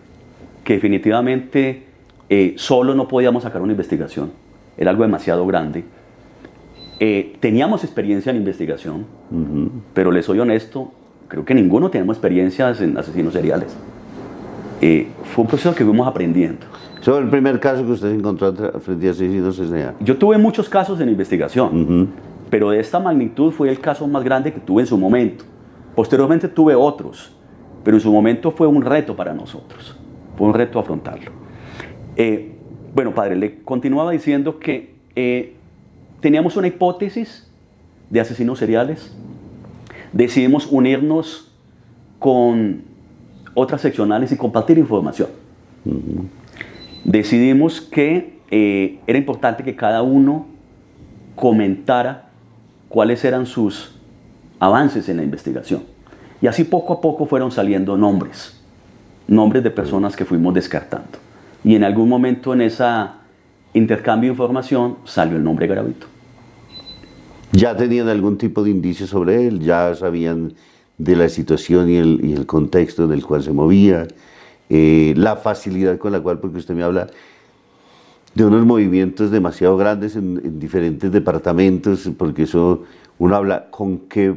que 0.65 0.75
definitivamente 0.75 1.85
eh, 2.29 2.55
solo 2.57 2.95
no 2.95 3.09
podíamos 3.09 3.43
sacar 3.43 3.63
una 3.63 3.73
investigación, 3.73 4.33
era 4.77 4.91
algo 4.91 5.03
demasiado 5.03 5.47
grande. 5.47 5.85
Eh, 7.01 7.37
teníamos 7.41 7.85
experiencia 7.85 8.31
en 8.31 8.37
investigación, 8.37 9.07
pero 9.93 10.13
les 10.13 10.25
soy 10.25 10.39
honesto, 10.39 10.93
creo 11.29 11.45
que 11.45 11.55
ninguno 11.55 11.91
tenemos 11.91 12.17
experiencias 12.17 12.81
en 12.81 12.97
asesinos 12.97 13.33
seriales. 13.33 13.77
fue 14.81 15.43
un 15.43 15.49
proceso 15.49 15.75
que 15.75 15.85
fuimos 15.85 16.07
aprendiendo. 16.07 16.67
¿Eso 17.01 17.19
es 17.19 17.25
el 17.25 17.31
primer 17.31 17.59
caso 17.59 17.85
que 17.85 17.93
usted 17.93 18.13
encontró 18.13 18.55
frente 18.81 19.09
a 19.09 19.11
asesinos 19.11 19.57
seriales? 19.57 19.95
Yo 20.01 20.17
tuve 20.17 20.39
muchos 20.39 20.69
casos 20.69 21.01
en 21.01 21.09
investigación, 21.09 22.11
pero 22.49 22.71
de 22.71 22.79
esta 22.79 23.01
magnitud 23.01 23.51
fue 23.51 23.69
el 23.71 23.81
caso 23.81 24.07
más 24.07 24.23
grande 24.23 24.53
que 24.53 24.61
tuve 24.61 24.83
en 24.83 24.87
su 24.87 24.97
momento. 24.97 25.45
Posteriormente 25.97 26.49
tuve 26.49 26.75
otros, 26.75 27.33
pero 27.83 27.97
en 27.97 28.01
su 28.01 28.13
momento 28.13 28.51
fue 28.53 28.67
un 28.67 28.83
reto 28.83 29.17
para 29.17 29.35
nosotros. 29.35 29.97
Fue 30.37 30.47
un 30.47 30.55
reto 30.55 30.79
afrontarlo. 30.79 31.31
Eh, 32.17 32.53
bueno, 32.95 33.15
padre, 33.15 33.37
le 33.37 33.63
continuaba 33.63 34.13
diciendo 34.13 34.59
que 34.59 34.95
eh, 35.17 35.55
teníamos 36.21 36.57
una 36.57 36.67
hipótesis 36.67 37.51
de 38.11 38.21
asesinos 38.21 38.59
seriales. 38.59 39.15
Decidimos 40.13 40.67
unirnos 40.71 41.53
con 42.19 42.83
otras 43.55 43.81
seccionales 43.81 44.33
y 44.33 44.37
compartir 44.37 44.79
información 44.79 45.29
decidimos 47.05 47.81
que 47.81 48.39
eh, 48.51 49.01
era 49.07 49.19
importante 49.19 49.65
que 49.65 49.75
cada 49.75 50.03
uno 50.03 50.47
comentara 51.35 52.29
cuáles 52.89 53.25
eran 53.25 53.47
sus 53.47 53.99
avances 54.59 55.09
en 55.09 55.17
la 55.17 55.23
investigación. 55.23 55.83
Y 56.41 56.47
así 56.47 56.65
poco 56.65 56.93
a 56.95 57.01
poco 57.01 57.27
fueron 57.27 57.51
saliendo 57.51 57.97
nombres, 57.97 58.62
nombres 59.29 59.63
de 59.63 59.71
personas 59.71 60.17
que 60.17 60.25
fuimos 60.25 60.55
descartando. 60.55 61.19
Y 61.65 61.75
en 61.75 61.85
algún 61.85 62.09
momento 62.09 62.53
en 62.53 62.63
ese 62.63 62.85
intercambio 63.75 64.31
de 64.31 64.35
información 64.35 64.97
salió 65.05 65.37
el 65.37 65.45
nombre 65.45 65.67
Garavito. 65.67 66.07
¿Ya 67.53 67.77
tenían 67.77 68.09
algún 68.09 68.39
tipo 68.39 68.65
de 68.65 68.71
indicio 68.71 69.07
sobre 69.07 69.47
él? 69.47 69.61
¿Ya 69.61 69.95
sabían 69.95 70.55
de 70.99 71.17
la 71.17 71.29
situación 71.29 71.91
y 71.91 71.97
el, 71.97 72.21
y 72.25 72.33
el 72.33 72.47
contexto 72.47 73.05
en 73.05 73.13
el 73.13 73.25
cual 73.25 73.43
se 73.43 73.53
movía? 73.53 74.07
Eh, 74.75 75.13
la 75.19 75.37
facilidad 75.37 75.99
con 75.99 76.13
la 76.13 76.21
cual, 76.21 76.39
porque 76.39 76.57
usted 76.57 76.75
me 76.75 76.83
habla 76.83 77.09
de 78.35 78.45
unos 78.45 78.65
movimientos 78.65 79.31
demasiado 79.31 79.77
grandes 79.77 80.17
en, 80.17 80.59
diferentes 80.59 81.13
departamentos, 81.13 82.09
porque 82.17 82.45
eso 82.45 82.85
uno 83.19 83.37
habla 83.37 83.67
con 83.71 83.99
qué 84.09 84.35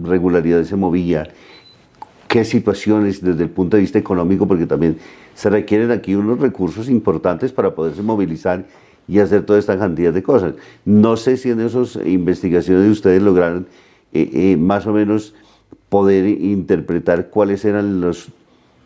regularidad 0.00 0.62
se 0.62 0.76
movía, 0.76 1.28
qué 2.30 2.44
situaciones 2.44 3.24
desde 3.24 3.42
el 3.42 3.50
punto 3.50 3.76
de 3.76 3.80
vista 3.80 3.98
económico, 3.98 4.46
porque 4.46 4.64
también 4.64 4.98
se 5.34 5.50
requieren 5.50 5.90
aquí 5.90 6.14
unos 6.14 6.38
recursos 6.38 6.88
importantes 6.88 7.50
para 7.50 7.74
poderse 7.74 8.02
movilizar 8.02 8.66
y 9.08 9.18
hacer 9.18 9.44
toda 9.44 9.58
esta 9.58 9.76
cantidad 9.76 10.12
de 10.12 10.22
cosas. 10.22 10.54
No 10.84 11.16
sé 11.16 11.36
si 11.36 11.50
en 11.50 11.58
esas 11.58 11.96
investigaciones 12.06 12.88
ustedes 12.88 13.20
lograron 13.20 13.66
eh, 14.12 14.30
eh, 14.32 14.56
más 14.56 14.86
o 14.86 14.92
menos 14.92 15.34
poder 15.88 16.24
interpretar 16.28 17.30
cuáles 17.30 17.64
eran 17.64 18.00
los 18.00 18.28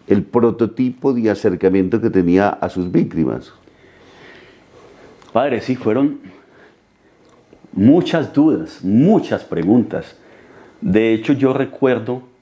el 0.07 0.23
prototipo 0.23 1.13
de 1.13 1.29
acercamiento 1.29 2.01
que 2.01 2.09
tenía 2.09 2.49
a 2.49 2.71
sus 2.71 2.91
víctimas. 2.91 3.53
Padre, 5.35 5.61
sí, 5.61 5.77
fueron 5.77 6.21
muchas 7.75 8.33
dudas, 8.33 8.83
muchas 8.83 9.45
preguntas. 9.45 10.17
De 10.81 11.13
hecho, 11.13 11.35
yo 11.35 11.53
recuerdo 11.53 12.34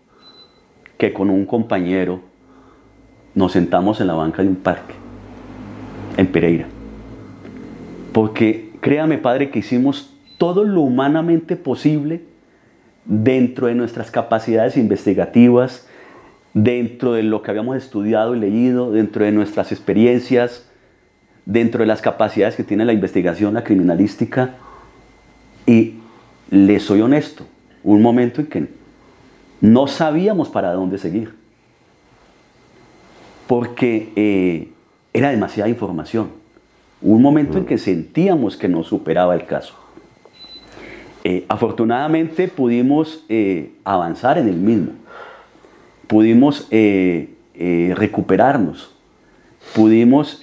que 1.02 1.12
con 1.12 1.30
un 1.30 1.46
compañero 1.46 2.20
nos 3.34 3.50
sentamos 3.50 4.00
en 4.00 4.06
la 4.06 4.14
banca 4.14 4.40
de 4.40 4.46
un 4.46 4.54
parque, 4.54 4.94
en 6.16 6.28
Pereira. 6.28 6.66
Porque 8.12 8.70
créame, 8.80 9.18
Padre, 9.18 9.50
que 9.50 9.58
hicimos 9.58 10.14
todo 10.38 10.62
lo 10.62 10.82
humanamente 10.82 11.56
posible 11.56 12.22
dentro 13.04 13.66
de 13.66 13.74
nuestras 13.74 14.12
capacidades 14.12 14.76
investigativas, 14.76 15.88
dentro 16.54 17.14
de 17.14 17.24
lo 17.24 17.42
que 17.42 17.50
habíamos 17.50 17.78
estudiado 17.78 18.36
y 18.36 18.38
leído, 18.38 18.92
dentro 18.92 19.24
de 19.24 19.32
nuestras 19.32 19.72
experiencias, 19.72 20.70
dentro 21.46 21.80
de 21.80 21.86
las 21.86 22.00
capacidades 22.00 22.54
que 22.54 22.62
tiene 22.62 22.84
la 22.84 22.92
investigación, 22.92 23.54
la 23.54 23.64
criminalística. 23.64 24.54
Y 25.66 25.94
le 26.48 26.78
soy 26.78 27.00
honesto, 27.00 27.44
un 27.82 28.02
momento 28.02 28.40
en 28.40 28.46
que 28.46 28.81
no 29.62 29.86
sabíamos 29.86 30.48
para 30.48 30.72
dónde 30.72 30.98
seguir, 30.98 31.34
porque 33.46 34.12
eh, 34.16 34.68
era 35.14 35.30
demasiada 35.30 35.70
información. 35.70 36.30
Un 37.00 37.22
momento 37.22 37.58
en 37.58 37.64
que 37.64 37.78
sentíamos 37.78 38.56
que 38.56 38.68
nos 38.68 38.88
superaba 38.88 39.34
el 39.34 39.46
caso. 39.46 39.74
Eh, 41.24 41.44
afortunadamente 41.48 42.48
pudimos 42.48 43.24
eh, 43.28 43.72
avanzar 43.84 44.36
en 44.38 44.48
el 44.48 44.56
mismo 44.56 44.92
pudimos 46.08 46.68
recuperarnos, 47.54 48.94
pudimos 49.74 50.42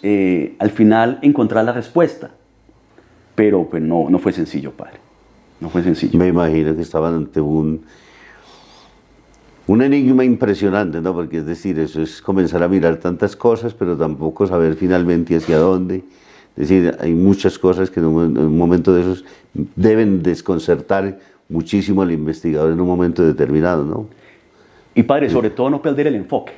al 0.58 0.72
final 0.72 1.20
encontrar 1.22 1.64
la 1.64 1.74
respuesta, 1.74 2.32
pero 3.36 3.70
pues 3.70 3.84
no, 3.84 4.10
no 4.10 4.18
fue 4.18 4.34
sencillo, 4.34 4.72
padre, 4.72 4.98
no 5.60 5.70
fue 5.70 5.84
sencillo. 5.84 6.18
Me 6.18 6.28
imagino 6.28 6.76
que 6.76 6.82
estaban 6.82 7.14
ante 7.14 7.40
un, 7.40 7.84
un 9.70 9.84
enigma 9.84 10.24
impresionante, 10.24 11.00
¿no? 11.00 11.14
Porque 11.14 11.38
es 11.38 11.46
decir, 11.46 11.78
eso 11.78 12.02
es 12.02 12.24
comenzar 12.24 12.64
a 12.64 12.68
mirar 12.68 12.98
tantas 12.98 13.36
cosas, 13.36 13.76
pero 13.76 13.96
tampoco 13.96 14.48
saber 14.48 14.74
finalmente 14.74 15.36
hacia 15.36 15.60
dónde. 15.60 15.98
Es 16.58 16.70
decir, 16.70 16.98
hay 17.00 17.14
muchas 17.14 17.60
cosas 17.60 17.92
que 17.92 18.00
en 18.00 18.08
un, 18.08 18.58
momento 18.58 18.92
de 18.96 19.02
esos 19.02 19.26
deben 19.76 20.24
desconcertar 20.24 21.20
muchísimo 21.50 22.02
al 22.02 22.12
investigador 22.12 22.72
en 22.72 22.82
un 22.82 22.88
momento 22.88 23.24
determinado, 23.24 23.86
¿no? 23.86 24.08
Y 24.96 25.04
padre, 25.04 25.30
sobre 25.30 25.52
todo 25.52 25.70
no 25.70 25.84
perder 25.84 26.08
el 26.08 26.16
enfoque. 26.16 26.54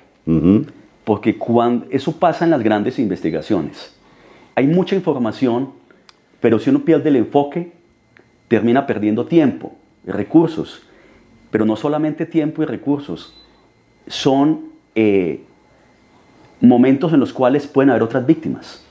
Porque 1.04 1.38
cuando, 1.38 1.88
eso 1.89 2.13
pasa 2.13 2.45
en 2.45 2.52
las 2.52 2.63
grandes 2.63 2.97
investigaciones. 2.97 3.93
Hay 4.56 4.67
mucha 4.67 4.95
información, 4.95 5.71
pero 6.39 6.60
si 6.60 6.69
uno 6.69 6.86
pierde 6.86 7.10
el 7.10 7.17
enfoque, 7.17 7.74
termina 8.47 8.88
perdiendo 8.88 9.26
tiempo 9.26 9.74
y 10.08 10.12
recursos. 10.12 10.84
Pero 11.52 11.66
no 11.66 11.76
solamente 11.76 12.26
tiempo 12.26 12.64
y 12.64 12.66
recursos, 12.66 13.36
son 14.08 14.72
eh, 14.96 15.44
momentos 16.60 17.14
en 17.14 17.20
los 17.20 17.34
cuales 17.34 17.68
pueden 17.68 17.90
haber 17.90 18.04
otras 18.04 18.26
víctimas. 18.26 18.84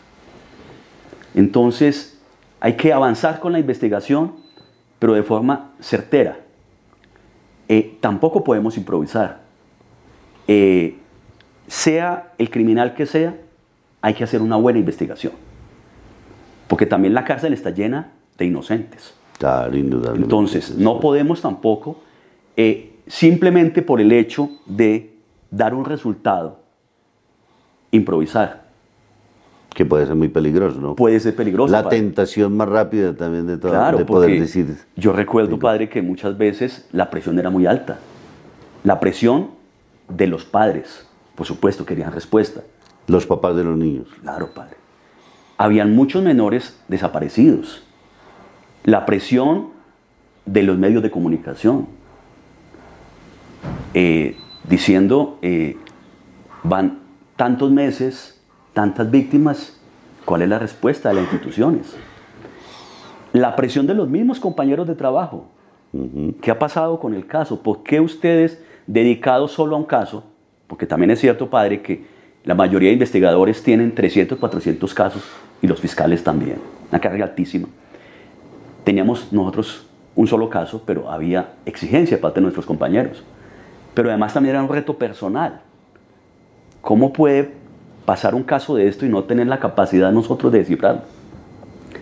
Entonces, 1.35 2.19
hay 2.61 2.75
que 2.75 2.93
avanzar 2.93 3.41
con 3.41 3.53
la 3.53 3.59
investigación, 3.59 4.33
pero 4.99 5.15
de 5.15 5.23
forma 5.23 5.73
certera. 5.81 6.41
Eh, 7.69 7.97
tampoco 8.01 8.45
podemos 8.45 8.77
improvisar. 8.77 9.41
Eh, 10.49 10.99
sea 11.69 12.33
el 12.37 12.51
criminal 12.51 12.95
que 12.95 13.07
sea, 13.07 13.37
hay 14.03 14.15
que 14.15 14.25
hacer 14.25 14.43
una 14.43 14.57
buena 14.57 14.79
investigación. 14.79 15.33
Porque 16.67 16.87
también 16.87 17.15
la 17.15 17.25
cárcel 17.25 17.53
está 17.53 17.71
llena 17.71 18.13
de 18.37 18.47
inocentes. 18.47 19.15
Claro, 19.39 19.77
indudablemente. 19.77 20.25
Entonces, 20.25 20.77
no 20.77 21.01
podemos 21.01 21.41
tampoco, 21.41 22.03
eh, 22.63 22.93
simplemente 23.07 23.81
por 23.81 24.03
el 24.03 24.13
hecho 24.13 24.51
de 24.67 25.17
dar 25.51 25.73
un 25.73 25.87
resultado, 25.87 26.61
improvisar. 27.91 28.65
Que 29.75 29.87
puede 29.87 30.05
ser 30.05 30.15
muy 30.15 30.29
peligroso, 30.29 30.79
¿no? 30.79 30.95
Puede 30.95 31.19
ser 31.21 31.35
peligroso. 31.35 31.73
La 31.73 31.89
tentación 31.89 32.55
más 32.55 32.69
rápida 32.69 33.17
también 33.17 33.47
de, 33.47 33.57
todo, 33.57 33.71
claro, 33.71 33.97
de 33.97 34.05
poder 34.05 34.39
decir. 34.39 34.77
Yo 34.95 35.15
recuerdo, 35.15 35.59
padre, 35.59 35.89
que 35.89 36.03
muchas 36.03 36.37
veces 36.37 36.87
la 36.93 37.09
presión 37.09 37.39
era 37.39 37.49
muy 37.49 37.65
alta. 37.65 37.99
La 38.85 39.01
presión 39.01 39.53
de 40.11 40.27
los 40.27 40.45
padres, 40.45 41.07
por 41.37 41.47
supuesto, 41.47 41.87
querían 41.87 42.13
respuesta. 42.13 42.61
Los 43.07 43.25
papás 43.25 43.57
de 43.57 43.65
los 43.65 43.79
niños. 43.79 44.09
Claro, 44.21 44.51
padre. 44.53 44.77
Habían 45.57 45.95
muchos 45.97 46.23
menores 46.23 46.79
desaparecidos. 46.89 47.83
La 48.85 49.07
presión 49.07 49.69
de 50.45 50.63
los 50.63 50.77
medios 50.77 51.03
de 51.03 51.11
comunicación, 51.11 52.00
eh, 53.95 54.37
diciendo, 54.69 55.39
eh, 55.43 55.77
van 56.63 57.01
tantos 57.37 57.71
meses 57.71 58.41
tantas 58.73 59.11
víctimas, 59.11 59.79
¿cuál 60.25 60.43
es 60.43 60.49
la 60.49 60.59
respuesta 60.59 61.09
de 61.09 61.17
las 61.17 61.25
instituciones? 61.25 61.97
La 63.33 63.57
presión 63.57 63.87
de 63.87 63.95
los 63.95 64.09
mismos 64.09 64.41
compañeros 64.41 64.87
de 64.87 64.95
trabajo. 64.95 65.47
¿Qué 66.41 66.51
ha 66.51 66.59
pasado 66.59 67.01
con 67.01 67.15
el 67.15 67.27
caso? 67.27 67.63
¿Por 67.63 67.83
qué 67.83 68.01
ustedes, 68.01 68.63
dedicados 68.87 69.53
solo 69.53 69.77
a 69.77 69.79
un 69.79 69.85
caso, 69.85 70.25
porque 70.67 70.87
también 70.87 71.11
es 71.11 71.21
cierto, 71.21 71.51
padre, 71.51 71.83
que 71.83 72.05
la 72.45 72.55
mayoría 72.55 72.89
de 72.89 72.95
investigadores 72.95 73.63
tienen 73.63 73.95
300, 73.95 74.39
400 74.39 74.95
casos 74.95 75.23
y 75.61 75.67
los 75.67 75.81
fiscales 75.81 76.23
también, 76.25 76.59
una 76.91 77.01
carga 77.01 77.25
altísima. 77.25 77.69
Teníamos 78.85 79.33
nosotros 79.33 79.87
un 80.15 80.27
solo 80.27 80.49
caso, 80.49 80.83
pero 80.87 81.11
había 81.11 81.55
exigencia 81.67 82.17
de 82.17 82.23
parte 82.23 82.41
de 82.41 82.43
nuestros 82.43 82.67
compañeros. 82.67 83.23
Pero 83.95 84.09
además 84.09 84.33
también 84.35 84.55
era 84.55 84.63
un 84.63 84.69
reto 84.69 84.97
personal. 84.97 85.61
¿Cómo 86.81 87.13
puede 87.13 87.61
pasar 88.11 88.35
un 88.35 88.43
caso 88.43 88.75
de 88.75 88.89
esto 88.89 89.07
y 89.07 89.09
no 89.09 89.23
tener 89.23 89.47
la 89.47 89.61
capacidad 89.61 90.11
nosotros 90.11 90.51
de 90.51 90.59
descifrarlo. 90.59 91.03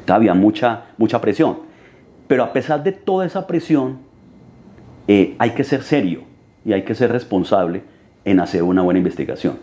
Había 0.07 0.33
mucha, 0.33 0.87
mucha 0.96 1.20
presión. 1.20 1.59
Pero 2.27 2.44
a 2.44 2.53
pesar 2.55 2.83
de 2.83 2.92
toda 2.92 3.27
esa 3.27 3.46
presión, 3.46 3.98
eh, 5.07 5.37
hay 5.38 5.51
que 5.51 5.64
ser 5.64 5.83
serio 5.83 6.22
y 6.64 6.72
hay 6.72 6.83
que 6.83 6.94
ser 6.94 7.12
responsable 7.12 7.83
en 8.24 8.40
hacer 8.40 8.62
una 8.62 8.81
buena 8.81 8.96
investigación. 8.96 9.59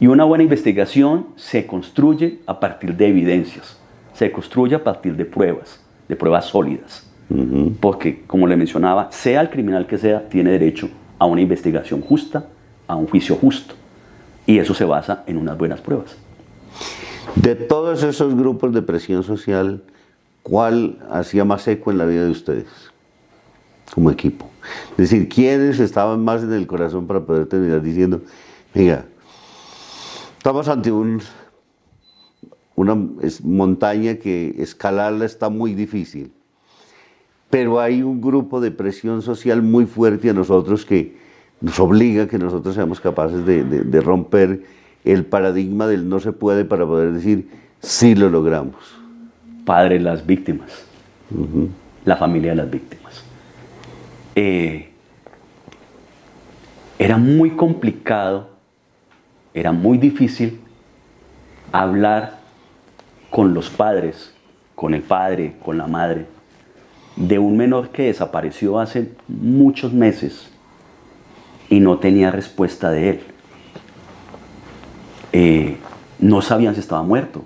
Y 0.00 0.06
una 0.06 0.24
buena 0.24 0.44
investigación 0.44 1.28
se 1.36 1.66
construye 1.66 2.40
a 2.46 2.60
partir 2.60 2.94
de 2.94 3.08
evidencias, 3.08 3.78
se 4.12 4.30
construye 4.30 4.74
a 4.74 4.84
partir 4.84 5.16
de 5.16 5.24
pruebas, 5.24 5.82
de 6.08 6.16
pruebas 6.16 6.44
sólidas. 6.44 7.10
Porque, 7.80 8.22
como 8.26 8.46
le 8.46 8.56
mencionaba, 8.56 9.10
sea 9.12 9.40
el 9.40 9.48
criminal 9.48 9.86
que 9.86 9.96
sea, 9.96 10.28
tiene 10.28 10.50
derecho 10.50 10.90
a 11.20 11.26
una 11.26 11.42
investigación 11.42 12.00
justa, 12.00 12.46
a 12.88 12.96
un 12.96 13.06
juicio 13.06 13.36
justo. 13.36 13.74
Y 14.46 14.58
eso 14.58 14.74
se 14.74 14.84
basa 14.84 15.22
en 15.26 15.36
unas 15.36 15.56
buenas 15.56 15.80
pruebas. 15.80 16.16
De 17.36 17.54
todos 17.54 18.02
esos 18.02 18.34
grupos 18.34 18.72
de 18.72 18.82
presión 18.82 19.22
social, 19.22 19.84
¿cuál 20.42 20.98
hacía 21.10 21.44
más 21.44 21.68
eco 21.68 21.90
en 21.90 21.98
la 21.98 22.06
vida 22.06 22.24
de 22.24 22.30
ustedes 22.30 22.66
como 23.94 24.10
equipo? 24.10 24.50
Es 24.92 25.10
decir, 25.10 25.28
¿quiénes 25.28 25.78
estaban 25.78 26.24
más 26.24 26.42
en 26.42 26.54
el 26.54 26.66
corazón 26.66 27.06
para 27.06 27.20
poder 27.20 27.46
terminar 27.46 27.82
diciendo, 27.82 28.22
mira, 28.74 29.04
estamos 30.38 30.68
ante 30.68 30.90
un, 30.90 31.20
una 32.74 32.96
montaña 33.44 34.14
que 34.16 34.54
escalarla 34.58 35.26
está 35.26 35.50
muy 35.50 35.74
difícil, 35.74 36.32
pero 37.50 37.80
hay 37.80 38.02
un 38.02 38.20
grupo 38.20 38.60
de 38.60 38.70
presión 38.70 39.22
social 39.22 39.60
muy 39.60 39.84
fuerte 39.84 40.30
a 40.30 40.32
nosotros 40.32 40.86
que 40.86 41.16
nos 41.60 41.78
obliga 41.80 42.22
a 42.22 42.28
que 42.28 42.38
nosotros 42.38 42.76
seamos 42.76 43.00
capaces 43.00 43.44
de, 43.44 44.00
romper 44.00 44.62
el 45.04 45.24
paradigma 45.24 45.86
del 45.86 46.08
no 46.08 46.20
se 46.20 46.32
puede 46.32 46.64
para 46.64 46.86
poder 46.86 47.12
decir 47.12 47.48
sí 47.80 48.14
lo 48.14 48.30
logramos. 48.30 48.96
Padre, 49.64 49.98
las 49.98 50.24
víctimas, 50.24 50.84
la 52.04 52.16
familia 52.16 52.50
de 52.50 52.56
las 52.56 52.70
víctimas. 52.70 53.24
Eh, 54.36 54.90
era 56.98 57.16
muy 57.16 57.50
complicado, 57.50 58.50
era 59.52 59.72
muy 59.72 59.98
difícil 59.98 60.60
hablar 61.72 62.38
con 63.30 63.54
los 63.54 63.70
padres, 63.70 64.34
con 64.74 64.94
el 64.94 65.02
padre, 65.02 65.54
con 65.64 65.78
la 65.78 65.86
madre, 65.86 66.26
de 67.16 67.38
un 67.38 67.56
menor 67.56 67.90
que 67.90 68.04
desapareció 68.04 68.78
hace 68.78 69.12
muchos 69.28 69.92
meses 69.92 70.50
y 71.68 71.80
no 71.80 71.98
tenía 71.98 72.30
respuesta 72.30 72.90
de 72.90 73.10
él. 73.10 73.20
Eh, 75.32 75.76
no 76.18 76.42
sabían 76.42 76.74
si 76.74 76.80
estaba 76.80 77.02
muerto. 77.02 77.44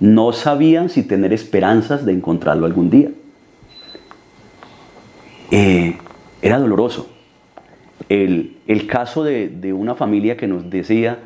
No 0.00 0.32
sabían 0.32 0.88
si 0.88 1.02
tener 1.02 1.32
esperanzas 1.32 2.04
de 2.04 2.12
encontrarlo 2.12 2.66
algún 2.66 2.88
día. 2.88 3.10
Eh, 5.50 5.98
era 6.40 6.58
doloroso. 6.58 7.10
El, 8.08 8.56
caso 8.86 9.24
de, 9.24 9.72
una 9.72 9.94
familia 9.94 10.36
que 10.36 10.46
nos 10.46 10.70
decía, 10.70 11.18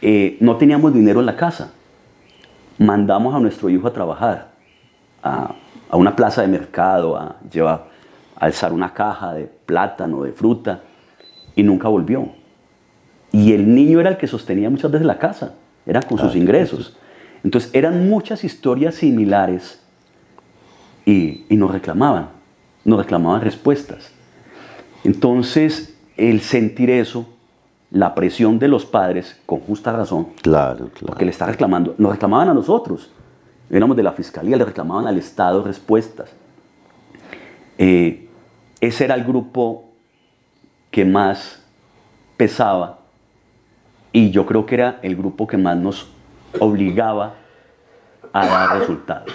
eh, 0.00 0.36
no 0.40 0.56
teníamos 0.56 0.92
dinero 0.92 1.20
en 1.20 1.26
la 1.26 1.36
casa, 1.36 1.72
mandamos 2.78 3.34
a 3.34 3.38
nuestro 3.38 3.68
hijo 3.68 3.86
a 3.86 3.92
trabajar 3.92 4.52
a, 5.22 5.54
una 5.96 6.16
plaza 6.16 6.42
de 6.42 6.48
mercado, 6.48 7.16
a 7.16 7.36
llevar, 7.50 7.88
a 8.36 8.46
alzar 8.46 8.72
una 8.72 8.92
caja 8.94 9.34
de 9.34 9.44
plátano, 9.44 10.22
de 10.22 10.32
fruta, 10.32 10.82
y 11.54 11.62
nunca 11.62 11.88
volvió. 11.88 12.30
Y 13.30 13.52
el 13.52 13.74
niño 13.74 14.00
era 14.00 14.10
el 14.10 14.16
que 14.16 14.26
sostenía 14.26 14.70
muchas 14.70 14.90
veces 14.90 15.06
la 15.06 15.18
casa, 15.18 15.54
era 15.86 16.02
con 16.02 16.18
sus 16.18 16.34
ah, 16.34 16.38
ingresos. 16.38 16.96
Entonces 17.44 17.70
eran 17.74 18.08
muchas 18.08 18.44
historias 18.44 18.94
similares 18.94 19.82
y, 21.04 21.44
y 21.48 21.56
nos 21.56 21.70
reclamaban, 21.70 22.28
nos 22.84 22.98
reclamaban 22.98 23.40
respuestas. 23.40 24.12
Entonces, 25.04 25.98
el 26.16 26.40
sentir 26.40 26.90
eso, 26.90 27.26
la 27.90 28.14
presión 28.14 28.58
de 28.58 28.68
los 28.68 28.86
padres, 28.86 29.40
con 29.44 29.60
justa 29.60 29.92
razón, 29.92 30.28
claro, 30.40 30.88
claro. 30.88 31.06
porque 31.06 31.24
le 31.24 31.30
está 31.30 31.46
reclamando, 31.46 31.94
nos 31.98 32.12
reclamaban 32.12 32.48
a 32.48 32.54
nosotros, 32.54 33.10
éramos 33.70 33.96
de 33.96 34.02
la 34.02 34.12
fiscalía, 34.12 34.56
le 34.56 34.64
reclamaban 34.64 35.06
al 35.06 35.18
Estado 35.18 35.62
respuestas. 35.62 36.30
Eh, 37.78 38.28
ese 38.80 39.04
era 39.04 39.14
el 39.14 39.24
grupo 39.24 39.90
que 40.90 41.04
más 41.04 41.62
pesaba 42.36 42.98
y 44.12 44.30
yo 44.30 44.44
creo 44.44 44.66
que 44.66 44.74
era 44.74 44.98
el 45.02 45.16
grupo 45.16 45.46
que 45.46 45.56
más 45.56 45.76
nos 45.76 46.08
obligaba 46.58 47.34
a 48.32 48.46
dar 48.46 48.78
resultados. 48.78 49.32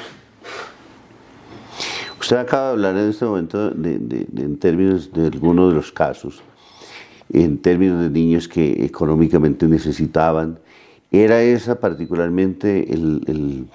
Usted 2.19 2.37
acaba 2.37 2.67
de 2.67 2.71
hablar 2.71 2.97
en 2.97 3.09
este 3.09 3.25
momento 3.25 3.71
en 3.71 4.57
términos 4.59 5.11
de 5.13 5.27
algunos 5.27 5.69
de 5.69 5.75
los 5.75 5.91
casos, 5.91 6.41
en 7.31 7.57
términos 7.57 8.01
de 8.01 8.09
niños 8.09 8.47
que 8.47 8.85
económicamente 8.85 9.67
necesitaban. 9.67 10.59
¿Era 11.11 11.41
esa 11.41 11.79
particularmente 11.79 12.93
el, 12.93 13.67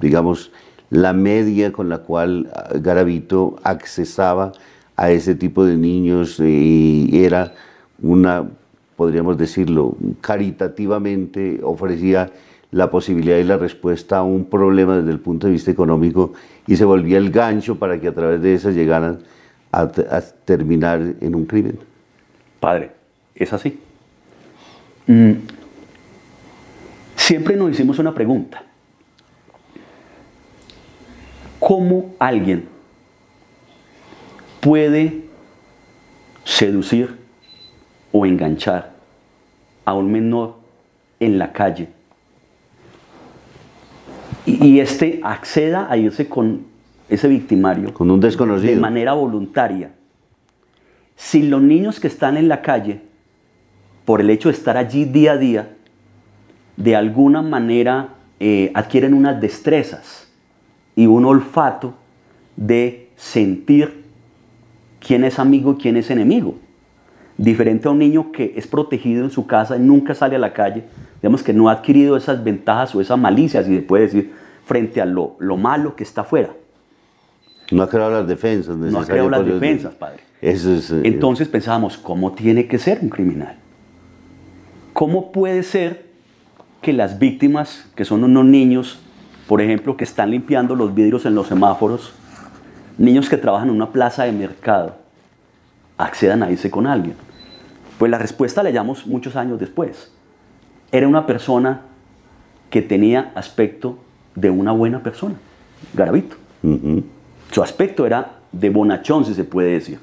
digamos, 0.00 0.52
la 0.90 1.12
media 1.12 1.72
con 1.72 1.88
la 1.88 1.98
cual 1.98 2.50
Garavito 2.74 3.56
accesaba 3.62 4.52
a 4.96 5.10
ese 5.10 5.34
tipo 5.34 5.64
de 5.64 5.76
niños 5.76 6.40
y 6.40 7.10
era 7.12 7.54
una, 8.00 8.48
podríamos 8.96 9.36
decirlo, 9.36 9.96
caritativamente 10.20 11.60
ofrecía 11.62 12.30
la 12.70 12.90
posibilidad 12.90 13.38
y 13.38 13.44
la 13.44 13.56
respuesta 13.56 14.18
a 14.18 14.22
un 14.22 14.44
problema 14.46 14.96
desde 14.96 15.10
el 15.10 15.20
punto 15.20 15.46
de 15.46 15.52
vista 15.52 15.70
económico 15.70 16.32
y 16.66 16.76
se 16.76 16.84
volvía 16.84 17.18
el 17.18 17.30
gancho 17.30 17.78
para 17.78 18.00
que 18.00 18.08
a 18.08 18.14
través 18.14 18.42
de 18.42 18.54
esas 18.54 18.74
llegaran 18.74 19.20
a, 19.72 19.88
terminar 20.44 21.00
en 21.20 21.34
un 21.34 21.44
crimen. 21.44 21.78
Padre, 22.60 22.92
es 23.34 23.52
así. 23.52 23.78
Mm. 25.06 25.32
Siempre 27.14 27.56
nos 27.56 27.70
hicimos 27.70 27.98
una 27.98 28.14
pregunta. 28.14 28.62
¿Cómo 31.66 32.14
alguien 32.20 32.68
puede 34.60 35.24
seducir 36.44 37.18
o 38.12 38.24
enganchar 38.24 38.92
a 39.84 39.94
un 39.94 40.12
menor 40.12 40.58
en 41.18 41.40
la 41.40 41.50
calle 41.52 41.88
y, 44.44 44.78
este 44.78 45.18
acceda 45.24 45.90
a 45.90 45.96
irse 45.96 46.28
con 46.28 46.66
ese 47.08 47.26
victimario. 47.26 47.92
Con 47.92 48.12
un 48.12 48.20
desconocido. 48.20 48.72
De 48.72 48.80
manera 48.80 49.14
voluntaria. 49.14 49.90
Si 51.16 51.42
los 51.42 51.62
niños 51.62 51.98
que 51.98 52.06
están 52.06 52.36
en 52.36 52.46
la 52.46 52.62
calle, 52.62 53.00
por 54.04 54.20
el 54.20 54.30
hecho 54.30 54.50
de 54.50 54.54
estar 54.54 54.76
allí 54.76 55.04
día 55.04 55.32
a 55.32 55.36
día, 55.36 55.76
de 56.76 56.94
alguna 56.94 57.42
manera 57.42 58.10
eh, 58.38 58.70
adquieren 58.72 59.14
unas 59.14 59.40
destrezas 59.40 60.25
y 60.96 61.06
un 61.06 61.24
olfato 61.26 61.94
de 62.56 63.10
sentir 63.16 64.04
quién 64.98 65.22
es 65.22 65.38
amigo 65.38 65.74
y 65.74 65.76
quién 65.76 65.96
es 65.96 66.10
enemigo. 66.10 66.56
Diferente 67.38 67.86
a 67.86 67.90
un 67.90 67.98
niño 67.98 68.32
que 68.32 68.54
es 68.56 68.66
protegido 68.66 69.22
en 69.22 69.30
su 69.30 69.46
casa 69.46 69.76
y 69.76 69.80
nunca 69.80 70.14
sale 70.14 70.36
a 70.36 70.38
la 70.38 70.54
calle, 70.54 70.84
digamos 71.20 71.42
que 71.42 71.52
no 71.52 71.68
ha 71.68 71.72
adquirido 71.72 72.16
esas 72.16 72.42
ventajas 72.42 72.94
o 72.94 73.00
esa 73.00 73.16
malicia, 73.16 73.62
si 73.62 73.76
se 73.76 73.82
puede 73.82 74.04
decir, 74.04 74.32
frente 74.64 75.00
a 75.02 75.06
lo, 75.06 75.36
malo 75.58 75.94
que 75.94 76.02
está 76.02 76.22
afuera. 76.22 76.50
No 77.70 77.82
ha 77.82 77.88
creado 77.88 78.10
las 78.10 78.26
defensas. 78.26 78.74
No 78.76 79.00
ha 79.00 79.04
creado 79.04 79.28
las 79.28 79.44
defensas, 79.44 79.94
padre. 79.94 80.22
Eso 80.40 80.72
es, 80.72 80.90
eh, 80.90 81.02
Entonces 81.04 81.48
pensábamos, 81.48 81.98
¿cómo 81.98 82.32
tiene 82.32 82.66
que 82.66 82.78
ser 82.78 83.00
un 83.02 83.10
criminal? 83.10 83.56
¿Cómo 84.92 85.30
puede 85.30 85.62
ser 85.62 86.06
que 86.80 86.92
las 86.92 87.18
víctimas, 87.18 87.86
que 87.94 88.04
son 88.04 88.24
unos 88.24 88.44
niños, 88.44 89.00
por 89.46 89.60
ejemplo, 89.60 89.96
que 89.96 90.04
están 90.04 90.30
limpiando 90.30 90.74
los 90.74 90.94
vidrios 90.94 91.24
en 91.26 91.34
los 91.34 91.46
semáforos, 91.46 92.12
niños 92.98 93.28
que 93.28 93.36
trabajan 93.36 93.68
en 93.68 93.74
una 93.74 93.92
plaza 93.92 94.24
de 94.24 94.32
mercado, 94.32 94.96
accedan 95.98 96.42
a 96.42 96.50
irse 96.50 96.70
con 96.70 96.86
alguien? 96.86 97.14
Pues 97.98 98.10
la 98.10 98.18
respuesta 98.18 98.62
la 98.62 98.68
hallamos 98.68 99.06
muchos 99.06 99.36
años 99.36 99.58
después. 99.58 100.12
Era 100.92 101.08
una 101.08 101.26
persona 101.26 101.82
que 102.70 102.82
tenía 102.82 103.32
aspecto 103.34 103.98
de 104.34 104.50
una 104.50 104.72
buena 104.72 105.02
persona, 105.02 105.36
Garavito. 105.94 106.36
Su 107.50 107.62
aspecto 107.62 108.06
era 108.06 108.40
de 108.52 108.70
bonachón, 108.70 109.24
si 109.24 109.34
se 109.34 109.44
puede 109.44 109.72
decir. 109.72 109.98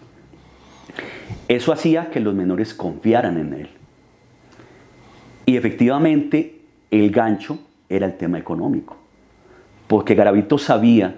Eso 1.48 1.72
hacía 1.72 2.10
que 2.10 2.20
los 2.20 2.34
menores 2.34 2.74
confiaran 2.74 3.38
en 3.38 3.54
él. 3.54 3.70
Y 5.46 5.58
efectivamente 5.58 6.62
el 6.90 7.12
gancho 7.12 7.60
era 7.90 8.06
el 8.06 8.18
tema 8.18 8.38
económico, 8.38 8.98
porque 9.94 10.16
Garavito 10.16 10.58
sabía 10.58 11.18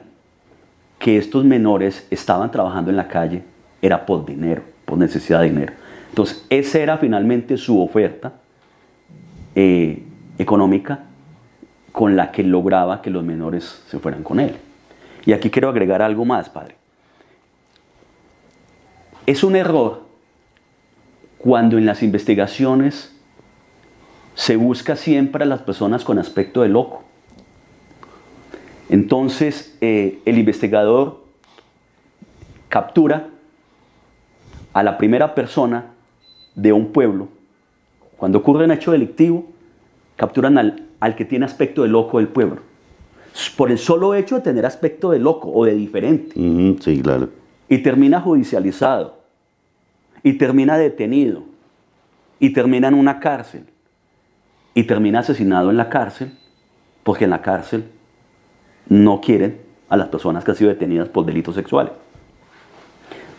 que 0.99 1.17
estos 1.17 1.45
menores 1.45 2.05
estaban 2.11 2.51
trabajando 2.51 2.91
en 2.91 2.97
la 2.97 3.07
calle, 3.07 3.41
era 3.81 4.05
por 4.05 4.25
dinero, 4.25 4.63
por 4.83 4.97
necesidad 4.97 5.39
de 5.39 5.49
dinero. 5.49 5.73
Entonces, 6.09 6.45
esa 6.49 6.79
era 6.79 6.97
finalmente 6.97 7.55
su 7.55 7.81
oferta 7.81 8.33
eh, 9.55 10.03
económica 10.37 11.05
con 11.93 12.17
la 12.17 12.33
que 12.33 12.43
lograba 12.43 13.01
que 13.01 13.09
los 13.09 13.23
menores 13.23 13.81
se 13.87 13.97
fueran 13.97 14.23
con 14.23 14.41
él. 14.41 14.57
Y 15.25 15.31
aquí 15.31 15.49
quiero 15.49 15.69
agregar 15.69 16.01
algo 16.01 16.25
más, 16.25 16.49
padre. 16.49 16.75
Es 19.25 19.45
un 19.45 19.55
error 19.55 20.01
cuando 21.37 21.77
en 21.77 21.85
las 21.85 22.03
investigaciones 22.03 23.15
se 24.33 24.57
busca 24.57 24.97
siempre 24.97 25.45
a 25.45 25.47
las 25.47 25.61
personas 25.61 26.03
con 26.03 26.19
aspecto 26.19 26.61
de 26.61 26.67
loco. 26.67 27.04
Entonces 28.89 29.77
eh, 29.81 30.19
el 30.25 30.37
investigador 30.37 31.23
captura 32.69 33.29
a 34.73 34.83
la 34.83 34.97
primera 34.97 35.33
persona 35.33 35.93
de 36.55 36.73
un 36.73 36.91
pueblo. 36.91 37.29
Cuando 38.17 38.39
ocurre 38.39 38.65
un 38.65 38.71
hecho 38.71 38.91
delictivo, 38.91 39.45
capturan 40.15 40.57
al, 40.57 40.87
al 40.99 41.15
que 41.15 41.25
tiene 41.25 41.45
aspecto 41.45 41.83
de 41.83 41.89
loco 41.89 42.17
del 42.17 42.27
pueblo. 42.27 42.61
Por 43.57 43.71
el 43.71 43.77
solo 43.77 44.15
hecho 44.15 44.35
de 44.35 44.41
tener 44.41 44.65
aspecto 44.65 45.11
de 45.11 45.19
loco 45.19 45.51
o 45.51 45.65
de 45.65 45.75
diferente. 45.75 46.33
sí, 46.81 47.01
claro. 47.01 47.29
Y 47.67 47.79
termina 47.79 48.21
judicializado. 48.21 49.19
Y 50.23 50.33
termina 50.33 50.77
detenido. 50.77 51.43
Y 52.39 52.51
termina 52.51 52.87
en 52.87 52.93
una 52.93 53.19
cárcel. 53.19 53.65
Y 54.73 54.83
termina 54.83 55.19
asesinado 55.19 55.69
en 55.69 55.77
la 55.77 55.89
cárcel. 55.89 56.31
Porque 57.03 57.25
en 57.25 57.31
la 57.31 57.41
cárcel 57.41 57.85
no 58.89 59.21
quieren 59.21 59.61
a 59.89 59.97
las 59.97 60.07
personas 60.07 60.43
que 60.43 60.51
han 60.51 60.57
sido 60.57 60.69
detenidas 60.69 61.09
por 61.09 61.25
delitos 61.25 61.55
sexuales. 61.55 61.93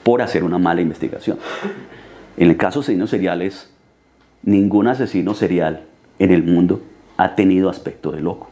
Por 0.03 0.23
hacer 0.23 0.45
una 0.45 0.59
mala 0.59 0.81
investigación. 0.81 1.39
En 2.37 2.51
el 2.51 2.57
caso 2.57 2.81
de 2.81 2.85
asesinos 2.85 3.11
seriales, 3.11 3.71
ningún 4.43 4.87
asesino 4.87 5.35
serial 5.35 5.85
en 6.19 6.31
el 6.31 6.43
mundo 6.43 6.83
ha 7.17 7.35
tenido 7.35 7.69
aspecto 7.69 8.13
de 8.13 8.21
loco. 8.21 8.49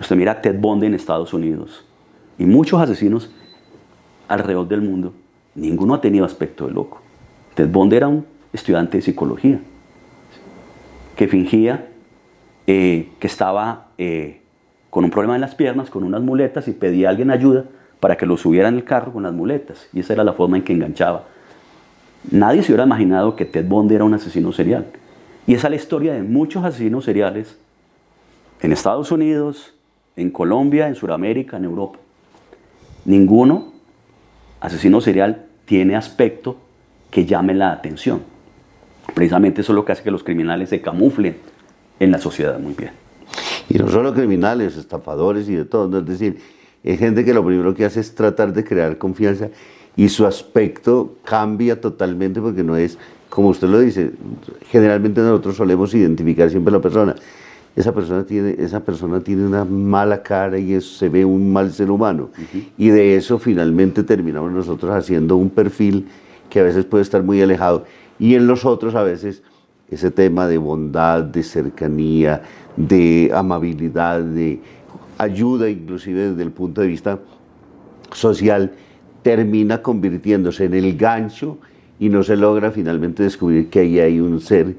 Usted 0.00 0.16
mira 0.16 0.32
a 0.32 0.40
Ted 0.40 0.58
Bundy 0.58 0.86
en 0.86 0.94
Estados 0.94 1.32
Unidos 1.32 1.84
y 2.38 2.44
muchos 2.44 2.80
asesinos 2.80 3.30
alrededor 4.28 4.68
del 4.68 4.82
mundo, 4.82 5.12
ninguno 5.54 5.94
ha 5.94 6.00
tenido 6.00 6.24
aspecto 6.24 6.66
de 6.66 6.72
loco. 6.72 7.00
Ted 7.54 7.68
Bundy 7.68 7.96
era 7.96 8.08
un 8.08 8.26
estudiante 8.52 8.98
de 8.98 9.02
psicología 9.02 9.60
que 11.16 11.26
fingía 11.26 11.88
eh, 12.66 13.08
que 13.18 13.26
estaba 13.26 13.88
eh, 13.98 14.42
con 14.90 15.04
un 15.04 15.10
problema 15.10 15.34
en 15.34 15.40
las 15.40 15.54
piernas, 15.54 15.90
con 15.90 16.04
unas 16.04 16.22
muletas 16.22 16.68
y 16.68 16.72
pedía 16.72 17.08
a 17.08 17.10
alguien 17.10 17.30
ayuda 17.30 17.64
para 18.00 18.16
que 18.16 18.26
lo 18.26 18.36
subiera 18.36 18.68
en 18.68 18.76
el 18.76 18.84
carro 18.84 19.12
con 19.12 19.22
las 19.22 19.32
muletas. 19.32 19.88
Y 19.92 20.00
esa 20.00 20.12
era 20.12 20.24
la 20.24 20.32
forma 20.32 20.56
en 20.56 20.64
que 20.64 20.72
enganchaba 20.72 21.24
Nadie 22.30 22.62
se 22.62 22.72
hubiera 22.72 22.84
imaginado 22.84 23.36
que 23.36 23.44
Ted 23.44 23.66
Bundy 23.66 23.94
era 23.94 24.04
un 24.04 24.14
asesino 24.14 24.52
serial. 24.52 24.86
Y 25.46 25.54
esa 25.54 25.68
es 25.68 25.70
la 25.70 25.76
historia 25.76 26.12
de 26.12 26.22
muchos 26.22 26.64
asesinos 26.64 27.04
seriales 27.04 27.58
en 28.60 28.72
Estados 28.72 29.10
Unidos, 29.12 29.74
en 30.16 30.30
Colombia, 30.30 30.88
en 30.88 30.94
Sudamérica, 30.94 31.56
en 31.56 31.64
Europa. 31.64 31.98
Ninguno 33.04 33.72
asesino 34.60 35.00
serial 35.00 35.46
tiene 35.64 35.96
aspecto 35.96 36.56
que 37.10 37.24
llame 37.24 37.54
la 37.54 37.72
atención. 37.72 38.22
Precisamente 39.14 39.62
eso 39.62 39.72
es 39.72 39.76
lo 39.76 39.84
que 39.84 39.92
hace 39.92 40.02
que 40.02 40.10
los 40.10 40.24
criminales 40.24 40.68
se 40.68 40.82
camuflen 40.82 41.38
en 41.98 42.10
la 42.10 42.18
sociedad 42.18 42.58
muy 42.58 42.74
bien. 42.74 43.07
Y 43.68 43.78
no 43.78 43.88
solo 43.88 44.14
criminales, 44.14 44.76
estafadores 44.76 45.48
y 45.48 45.54
de 45.54 45.64
todo. 45.64 45.98
Es 45.98 46.06
decir, 46.06 46.38
hay 46.84 46.96
gente 46.96 47.24
que 47.24 47.34
lo 47.34 47.44
primero 47.44 47.74
que 47.74 47.84
hace 47.84 48.00
es 48.00 48.14
tratar 48.14 48.52
de 48.52 48.64
crear 48.64 48.98
confianza 48.98 49.48
y 49.96 50.08
su 50.08 50.26
aspecto 50.26 51.16
cambia 51.24 51.80
totalmente 51.80 52.40
porque 52.40 52.62
no 52.62 52.76
es, 52.76 52.98
como 53.28 53.48
usted 53.48 53.68
lo 53.68 53.80
dice, 53.80 54.12
generalmente 54.70 55.20
nosotros 55.20 55.56
solemos 55.56 55.92
identificar 55.94 56.48
siempre 56.50 56.72
a 56.72 56.76
la 56.76 56.82
persona. 56.82 57.14
Esa 57.74 57.92
persona 57.92 58.24
tiene, 58.24 58.56
esa 58.58 58.80
persona 58.80 59.20
tiene 59.20 59.46
una 59.46 59.64
mala 59.64 60.22
cara 60.22 60.58
y 60.58 60.80
se 60.80 61.08
ve 61.08 61.24
un 61.24 61.52
mal 61.52 61.72
ser 61.72 61.90
humano. 61.90 62.30
Y 62.76 62.88
de 62.88 63.16
eso 63.16 63.38
finalmente 63.38 64.02
terminamos 64.02 64.50
nosotros 64.50 64.92
haciendo 64.92 65.36
un 65.36 65.50
perfil 65.50 66.06
que 66.48 66.60
a 66.60 66.62
veces 66.62 66.84
puede 66.84 67.02
estar 67.02 67.22
muy 67.22 67.42
alejado. 67.42 67.84
Y 68.18 68.34
en 68.34 68.46
los 68.46 68.64
otros 68.64 68.94
a 68.94 69.02
veces 69.02 69.42
ese 69.90 70.10
tema 70.10 70.46
de 70.46 70.58
bondad, 70.58 71.24
de 71.24 71.42
cercanía, 71.42 72.42
de 72.76 73.30
amabilidad, 73.34 74.22
de 74.22 74.60
ayuda 75.16 75.68
inclusive 75.68 76.30
desde 76.30 76.42
el 76.42 76.52
punto 76.52 76.80
de 76.80 76.88
vista 76.88 77.18
social, 78.12 78.72
termina 79.22 79.82
convirtiéndose 79.82 80.66
en 80.66 80.74
el 80.74 80.96
gancho 80.96 81.58
y 81.98 82.08
no 82.08 82.22
se 82.22 82.36
logra 82.36 82.70
finalmente 82.70 83.22
descubrir 83.22 83.68
que 83.68 83.80
ahí 83.80 83.98
hay 83.98 84.20
un 84.20 84.40
ser 84.40 84.76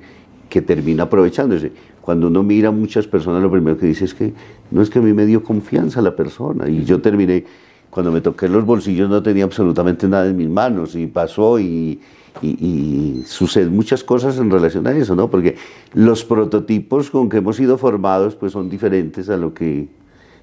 que 0.50 0.62
termina 0.62 1.04
aprovechándose. 1.04 1.72
Cuando 2.02 2.28
uno 2.28 2.42
mira 2.42 2.70
a 2.70 2.72
muchas 2.72 3.06
personas, 3.08 3.42
lo 3.42 3.52
primero 3.52 3.78
que 3.78 3.86
dice 3.86 4.06
es 4.06 4.14
que 4.14 4.34
no 4.72 4.82
es 4.82 4.90
que 4.90 5.00
a 5.00 5.02
mí 5.02 5.14
me 5.14 5.26
dio 5.26 5.44
confianza 5.44 6.02
la 6.02 6.16
persona 6.16 6.70
y 6.70 6.84
yo 6.86 7.02
terminé, 7.02 7.44
cuando 7.90 8.12
me 8.12 8.22
toqué 8.22 8.48
los 8.48 8.66
bolsillos 8.66 9.10
no 9.10 9.22
tenía 9.22 9.44
absolutamente 9.44 10.08
nada 10.08 10.28
en 10.28 10.38
mis 10.38 10.50
manos 10.50 10.96
y 10.96 11.08
pasó 11.08 11.60
y, 11.60 12.00
y, 12.42 13.24
suceden 13.26 13.76
muchas 13.76 14.04
cosas 14.04 14.38
en 14.38 14.50
relación 14.50 14.88
a 14.88 14.92
eso, 14.92 15.16
¿no? 15.16 15.30
Porque 15.30 15.58
los 15.94 16.24
prototipos 16.24 17.10
con 17.10 17.30
que 17.30 17.38
hemos 17.38 17.58
sido 17.58 17.78
formados 17.78 18.36
pues 18.36 18.54
son 18.54 18.70
diferentes 18.70 19.30
a 19.30 19.38
lo 19.38 19.54
que 19.54 19.88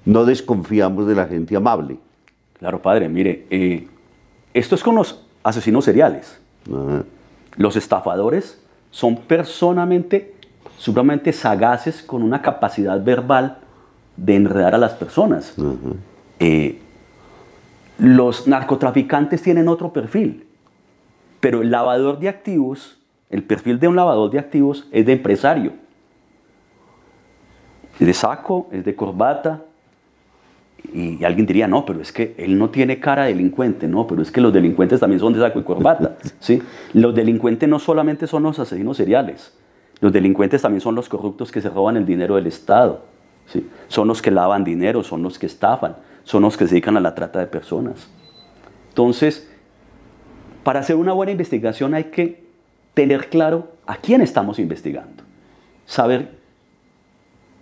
no 0.05 0.25
desconfiamos 0.25 1.07
de 1.07 1.15
la 1.15 1.25
gente 1.25 1.55
amable. 1.55 1.97
Claro, 2.59 2.81
padre, 2.81 3.09
mire, 3.09 3.45
eh, 3.49 3.87
esto 4.53 4.75
es 4.75 4.83
con 4.83 4.95
los 4.95 5.21
asesinos 5.43 5.85
seriales. 5.85 6.39
Los 7.55 7.75
estafadores 7.75 8.59
son 8.91 9.17
personalmente, 9.17 10.35
sumamente 10.77 11.33
sagaces 11.33 12.01
con 12.01 12.23
una 12.23 12.41
capacidad 12.41 13.03
verbal 13.03 13.59
de 14.15 14.35
enredar 14.35 14.73
a 14.75 14.77
las 14.77 14.93
personas. 14.93 15.53
Eh, 16.39 16.79
los 17.99 18.47
narcotraficantes 18.47 19.41
tienen 19.41 19.67
otro 19.67 19.93
perfil. 19.93 20.46
Pero 21.39 21.61
el 21.61 21.71
lavador 21.71 22.19
de 22.19 22.29
activos, 22.29 22.97
el 23.29 23.43
perfil 23.43 23.79
de 23.79 23.87
un 23.87 23.95
lavador 23.95 24.31
de 24.31 24.39
activos 24.39 24.87
es 24.91 25.05
de 25.05 25.13
empresario. 25.13 25.73
Es 27.99 28.05
de 28.07 28.13
saco, 28.13 28.67
es 28.71 28.85
de 28.85 28.95
corbata. 28.95 29.63
Y 30.93 31.23
alguien 31.23 31.45
diría, 31.45 31.67
no, 31.67 31.85
pero 31.85 32.01
es 32.01 32.11
que 32.11 32.35
él 32.37 32.57
no 32.57 32.69
tiene 32.69 32.99
cara 32.99 33.23
de 33.23 33.33
delincuente, 33.33 33.87
no, 33.87 34.07
pero 34.07 34.21
es 34.21 34.31
que 34.31 34.39
los 34.39 34.53
delincuentes 34.53 34.99
también 34.99 35.19
son 35.19 35.33
de 35.33 35.39
saco 35.39 35.59
y 35.59 35.63
corbata. 35.63 36.17
¿sí? 36.39 36.61
Los 36.93 37.13
delincuentes 37.13 37.67
no 37.67 37.79
solamente 37.79 38.27
son 38.27 38.43
los 38.43 38.57
asesinos 38.59 38.97
seriales, 38.97 39.57
los 39.99 40.13
delincuentes 40.13 40.61
también 40.61 40.81
son 40.81 40.95
los 40.95 41.09
corruptos 41.09 41.51
que 41.51 41.59
se 41.59 41.69
roban 41.69 41.97
el 41.97 42.05
dinero 42.05 42.35
del 42.35 42.47
Estado. 42.47 43.01
¿sí? 43.47 43.67
Son 43.87 44.07
los 44.07 44.21
que 44.21 44.31
lavan 44.31 44.63
dinero, 44.63 45.03
son 45.03 45.23
los 45.23 45.39
que 45.39 45.47
estafan, 45.47 45.97
son 46.23 46.43
los 46.43 46.55
que 46.55 46.65
se 46.65 46.71
dedican 46.71 46.97
a 46.97 46.99
la 47.01 47.15
trata 47.15 47.39
de 47.39 47.47
personas. 47.47 48.07
Entonces, 48.89 49.49
para 50.67 50.81
hacer 50.81 50.97
una 50.97 51.13
buena 51.13 51.31
investigación 51.31 51.93
hay 51.93 52.03
que 52.03 52.43
tener 52.93 53.29
claro 53.29 53.71
a 53.85 53.95
quién 53.95 54.19
estamos 54.19 54.59
investigando, 54.59 55.23
saber 55.85 56.31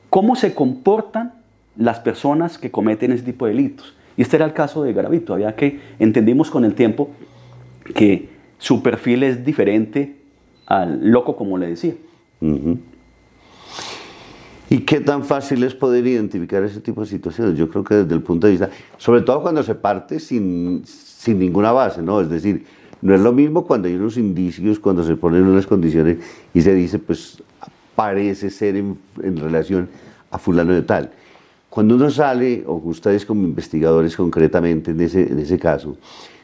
cómo 0.10 0.36
se 0.36 0.56
comportan 0.56 1.36
las 1.78 2.00
personas 2.00 2.58
que 2.58 2.72
cometen 2.72 3.12
ese 3.12 3.22
tipo 3.22 3.46
de 3.46 3.52
delitos. 3.52 3.94
Y 4.18 4.24
este 4.24 4.38
era 4.38 4.46
el 4.46 4.54
caso 4.54 4.82
de 4.82 4.92
Garavito, 4.92 5.36
había 5.36 5.56
que 5.56 5.82
entendimos 6.00 6.50
con 6.50 6.66
el 6.66 6.74
tiempo 6.74 7.12
que 7.94 8.28
su 8.58 8.82
perfil 8.82 9.22
es 9.22 9.46
diferente 9.46 10.16
al 10.66 11.12
loco, 11.12 11.36
como 11.36 11.60
le 11.60 11.68
decía. 11.68 11.94
¿Y 14.68 14.80
qué 14.80 15.00
tan 15.00 15.24
fácil 15.24 15.64
es 15.64 15.76
poder 15.76 16.08
identificar 16.08 16.64
ese 16.64 16.82
tipo 16.82 17.02
de 17.02 17.08
situaciones? 17.08 17.56
Yo 17.56 17.70
creo 17.70 17.84
que 17.84 17.94
desde 17.98 18.16
el 18.16 18.24
punto 18.24 18.48
de 18.48 18.54
vista, 18.54 18.72
sobre 18.98 19.22
todo 19.22 19.44
cuando 19.44 19.62
se 19.62 19.76
parte 19.76 20.20
sin, 20.20 20.82
sin 20.86 21.38
ninguna 21.38 21.72
base, 21.72 22.02
¿no? 22.02 22.20
Es 22.20 22.30
decir, 22.30 22.66
no 23.06 23.14
es 23.14 23.22
lo 23.22 23.32
mismo 23.32 23.68
cuando 23.68 23.88
hay 23.88 23.94
unos 23.94 24.18
indicios, 24.18 24.80
cuando 24.80 25.04
se 25.04 25.16
ponen 25.16 25.44
unas 25.44 25.68
condiciones 25.68 26.18
y 26.56 26.62
se 26.64 26.74
dice, 26.74 26.98
pues 26.98 27.38
parece 27.94 28.50
ser 28.50 28.76
en, 28.78 28.98
relación 29.38 29.90
a 30.32 30.40
fulano 30.40 30.74
de 30.74 30.82
tal. 30.82 31.12
Cuando 31.70 31.98
uno 31.98 32.10
sale, 32.10 32.64
o 32.66 32.74
ustedes 32.78 33.24
como 33.24 33.44
investigadores 33.44 34.16
concretamente 34.16 34.90
en 34.90 35.02
ese, 35.02 35.22
en 35.22 35.38
ese 35.38 35.60
caso, 35.60 35.98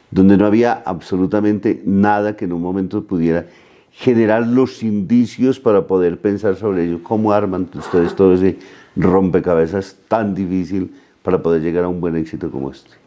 donde 0.08 0.36
no 0.36 0.46
había 0.46 0.74
absolutamente 0.86 1.82
nada 1.84 2.36
que 2.36 2.44
en 2.44 2.52
un 2.52 2.62
momento 2.62 3.02
pudiera 3.02 3.46
generar 3.90 4.46
los 4.46 4.84
indicios 4.84 5.58
para 5.58 5.88
poder 5.88 6.20
pensar 6.20 6.54
sobre 6.54 6.84
ello, 6.84 7.02
cómo 7.02 7.32
arman 7.32 7.68
ustedes 7.74 8.14
todo 8.14 8.34
ese 8.34 8.56
rompecabezas 8.94 9.96
tan 10.06 10.32
difícil 10.32 10.94
para 11.24 11.42
poder 11.42 11.60
llegar 11.60 11.82
a 11.82 11.88
un 11.88 12.00
buen 12.00 12.14
éxito 12.14 12.52
como 12.52 12.70
este. 12.70 13.01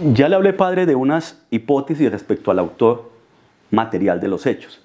Ya 0.00 0.28
le 0.28 0.36
hablé, 0.36 0.52
padre, 0.52 0.86
de 0.86 0.94
unas 0.94 1.42
hipótesis 1.50 2.10
respecto 2.10 2.50
al 2.50 2.58
autor 2.58 3.10
material 3.70 4.20
de 4.20 4.28
los 4.28 4.46
hechos. 4.46 4.80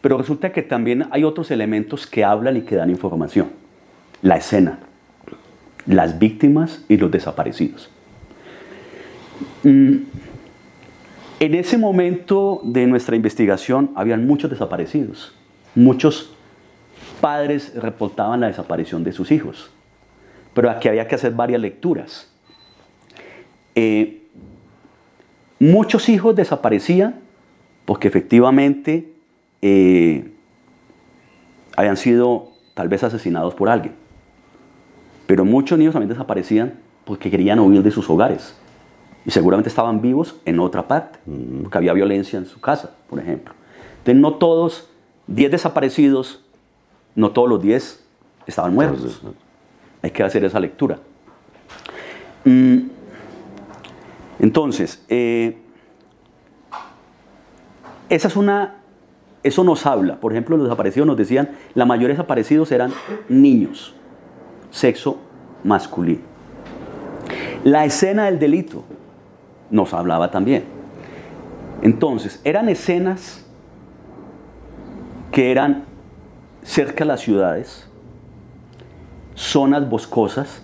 Pero 0.00 0.18
resulta 0.18 0.52
que 0.52 0.62
también 0.62 1.06
hay 1.10 1.24
otros 1.24 1.50
elementos 1.50 2.06
que 2.06 2.24
hablan 2.24 2.56
y 2.56 2.62
que 2.62 2.76
dan 2.76 2.90
información. 2.90 3.48
La 4.22 4.36
escena, 4.36 4.78
las 5.86 6.18
víctimas 6.18 6.84
y 6.88 6.96
los 6.96 7.10
desaparecidos. 7.10 7.90
Mm, 9.62 9.96
en 11.40 11.54
ese 11.54 11.78
momento 11.78 12.60
de 12.64 12.86
nuestra 12.86 13.16
investigación 13.16 13.90
habían 13.94 14.26
muchos 14.26 14.50
desaparecidos. 14.50 15.34
Muchos 15.74 16.34
padres 17.20 17.74
reportaban 17.74 18.40
la 18.40 18.48
desaparición 18.48 19.04
de 19.04 19.12
sus 19.12 19.30
hijos. 19.30 19.70
Pero 20.54 20.70
aquí 20.70 20.88
había 20.88 21.06
que 21.06 21.14
hacer 21.14 21.32
varias 21.32 21.60
lecturas. 21.60 22.29
Eh, 23.74 24.22
muchos 25.58 26.08
hijos 26.08 26.34
desaparecían 26.34 27.20
porque 27.84 28.08
efectivamente 28.08 29.12
eh, 29.62 30.32
habían 31.76 31.96
sido 31.96 32.52
tal 32.74 32.88
vez 32.88 33.02
asesinados 33.02 33.54
por 33.54 33.68
alguien. 33.68 33.94
Pero 35.26 35.44
muchos 35.44 35.78
niños 35.78 35.92
también 35.92 36.08
desaparecían 36.08 36.74
porque 37.04 37.30
querían 37.30 37.58
huir 37.58 37.82
de 37.82 37.90
sus 37.90 38.08
hogares. 38.10 38.54
Y 39.24 39.30
seguramente 39.30 39.68
estaban 39.68 40.00
vivos 40.00 40.36
en 40.44 40.60
otra 40.60 40.88
parte, 40.88 41.18
porque 41.62 41.78
había 41.78 41.92
violencia 41.92 42.38
en 42.38 42.46
su 42.46 42.60
casa, 42.60 42.96
por 43.08 43.18
ejemplo. 43.18 43.54
Entonces 43.98 44.20
no 44.20 44.34
todos, 44.34 44.88
10 45.26 45.50
desaparecidos, 45.50 46.42
no 47.14 47.30
todos 47.30 47.48
los 47.48 47.62
10 47.62 48.04
estaban 48.46 48.74
muertos. 48.74 49.20
Hay 50.02 50.10
que 50.10 50.22
hacer 50.22 50.44
esa 50.44 50.58
lectura. 50.58 50.98
Mm, 52.44 52.78
entonces, 54.40 55.04
eh, 55.08 55.58
esa 58.08 58.28
es 58.28 58.36
una, 58.36 58.76
eso 59.42 59.64
nos 59.64 59.86
habla. 59.86 60.18
Por 60.18 60.32
ejemplo, 60.32 60.56
los 60.56 60.66
desaparecidos 60.66 61.06
nos 61.06 61.16
decían, 61.16 61.50
la 61.74 61.84
mayoría 61.84 62.14
desaparecidos 62.14 62.72
eran 62.72 62.92
niños, 63.28 63.94
sexo 64.70 65.18
masculino. 65.62 66.22
La 67.64 67.84
escena 67.84 68.24
del 68.24 68.38
delito 68.38 68.84
nos 69.70 69.92
hablaba 69.92 70.30
también. 70.30 70.64
Entonces, 71.82 72.40
eran 72.42 72.68
escenas 72.70 73.46
que 75.32 75.50
eran 75.50 75.84
cerca 76.62 77.04
de 77.04 77.04
las 77.04 77.20
ciudades, 77.20 77.88
zonas 79.34 79.88
boscosas, 79.88 80.62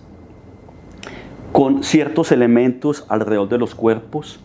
con 1.52 1.82
ciertos 1.82 2.32
elementos 2.32 3.04
alrededor 3.08 3.48
de 3.48 3.58
los 3.58 3.74
cuerpos. 3.74 4.40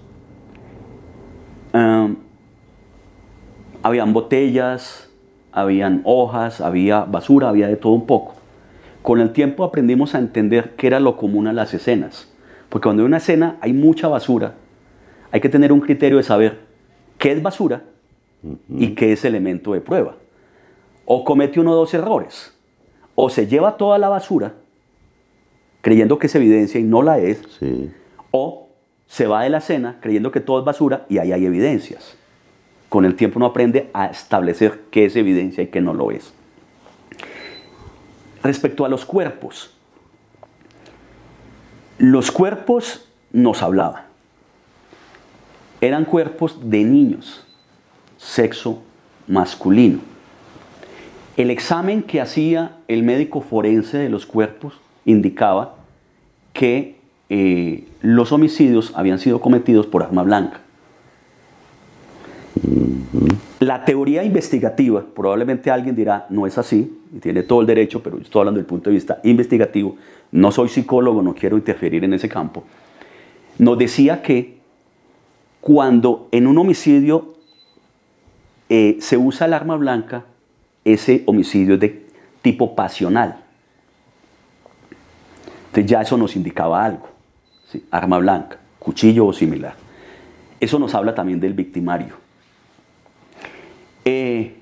habían 3.83 4.13
botellas, 4.13 5.09
habían 5.51 6.01
hojas, 6.05 6.61
había 6.61 7.01
basura, 7.01 7.49
había 7.49 7.67
de 7.67 7.75
todo 7.75 7.93
un 7.93 8.05
poco. 8.05 8.35
Con 9.01 9.19
el 9.19 9.33
tiempo 9.33 9.63
aprendimos 9.63 10.13
a 10.13 10.19
entender 10.19 10.75
qué 10.75 10.87
era 10.87 10.99
lo 10.99 11.17
común 11.17 11.47
a 11.47 11.53
las 11.53 11.73
escenas. 11.73 12.31
Porque 12.69 12.85
cuando 12.85 13.01
hay 13.01 13.07
una 13.07 13.17
escena 13.17 13.57
hay 13.59 13.73
mucha 13.73 14.07
basura, 14.07 14.53
hay 15.31 15.41
que 15.41 15.49
tener 15.49 15.71
un 15.71 15.81
criterio 15.81 16.17
de 16.17 16.23
saber 16.23 16.59
qué 17.17 17.31
es 17.31 17.41
basura 17.41 17.83
y 18.69 18.95
qué 18.95 19.11
es 19.11 19.25
elemento 19.25 19.73
de 19.73 19.81
prueba. 19.81 20.15
O 21.05 21.23
comete 21.23 21.59
uno 21.59 21.71
o 21.71 21.75
dos 21.75 21.93
errores. 21.93 22.55
O 23.15 23.29
se 23.29 23.47
lleva 23.47 23.77
toda 23.77 23.97
la 23.97 24.09
basura 24.09 24.53
creyendo 25.81 26.19
que 26.19 26.27
es 26.27 26.35
evidencia 26.35 26.79
y 26.79 26.83
no 26.83 27.01
la 27.01 27.19
es. 27.19 27.41
Sí. 27.59 27.91
O 28.31 28.69
se 29.07 29.27
va 29.27 29.43
de 29.43 29.49
la 29.49 29.57
escena 29.57 29.97
creyendo 30.01 30.31
que 30.31 30.39
todo 30.39 30.59
es 30.59 30.65
basura 30.65 31.05
y 31.09 31.17
ahí 31.17 31.31
hay 31.31 31.45
evidencias. 31.45 32.15
Con 32.89 33.05
el 33.05 33.15
tiempo 33.15 33.39
uno 33.39 33.47
aprende 33.47 33.89
a 33.93 34.07
establecer 34.07 34.81
qué 34.91 35.05
es 35.05 35.15
evidencia 35.15 35.63
y 35.63 35.67
qué 35.67 35.81
no 35.81 35.93
lo 35.93 36.11
es. 36.11 36.33
Respecto 38.43 38.85
a 38.85 38.89
los 38.89 39.05
cuerpos, 39.05 39.73
los 41.97 42.31
cuerpos 42.31 43.07
nos 43.31 43.61
hablaban. 43.61 44.03
Eran 45.79 46.05
cuerpos 46.05 46.69
de 46.69 46.83
niños, 46.83 47.45
sexo 48.17 48.81
masculino. 49.27 49.99
El 51.37 51.49
examen 51.49 52.03
que 52.03 52.19
hacía 52.19 52.77
el 52.87 53.03
médico 53.03 53.41
forense 53.41 53.97
de 53.97 54.09
los 54.09 54.25
cuerpos 54.25 54.79
indicaba 55.05 55.75
que 56.53 56.95
eh, 57.29 57.87
los 58.01 58.31
homicidios 58.31 58.93
habían 58.95 59.19
sido 59.19 59.39
cometidos 59.39 59.87
por 59.87 60.03
arma 60.03 60.23
blanca. 60.23 60.61
La 63.59 63.85
teoría 63.85 64.23
investigativa, 64.23 65.03
probablemente 65.15 65.71
alguien 65.71 65.95
dirá, 65.95 66.25
no 66.29 66.45
es 66.45 66.57
así, 66.57 66.99
y 67.15 67.19
tiene 67.19 67.43
todo 67.43 67.61
el 67.61 67.67
derecho, 67.67 68.03
pero 68.03 68.17
yo 68.17 68.23
estoy 68.23 68.39
hablando 68.41 68.57
del 68.57 68.65
punto 68.65 68.89
de 68.89 68.95
vista 68.95 69.19
investigativo, 69.23 69.95
no 70.31 70.51
soy 70.51 70.69
psicólogo, 70.69 71.21
no 71.21 71.33
quiero 71.33 71.57
interferir 71.57 72.03
en 72.03 72.13
ese 72.13 72.27
campo, 72.27 72.63
nos 73.57 73.77
decía 73.77 74.21
que 74.21 74.57
cuando 75.61 76.27
en 76.31 76.47
un 76.47 76.57
homicidio 76.57 77.35
eh, 78.69 78.97
se 78.99 79.17
usa 79.17 79.47
el 79.47 79.53
arma 79.53 79.75
blanca, 79.75 80.25
ese 80.83 81.23
homicidio 81.27 81.75
es 81.75 81.79
de 81.79 82.05
tipo 82.41 82.75
pasional. 82.75 83.40
Entonces 85.71 85.89
ya 85.89 86.01
eso 86.01 86.17
nos 86.17 86.35
indicaba 86.35 86.83
algo. 86.83 87.07
Arma 87.91 88.17
blanca, 88.17 88.57
cuchillo 88.77 89.25
o 89.25 89.31
similar. 89.31 89.73
Eso 90.59 90.77
nos 90.77 90.93
habla 90.93 91.15
también 91.15 91.39
del 91.39 91.53
victimario. 91.53 92.15
Eh, 94.03 94.57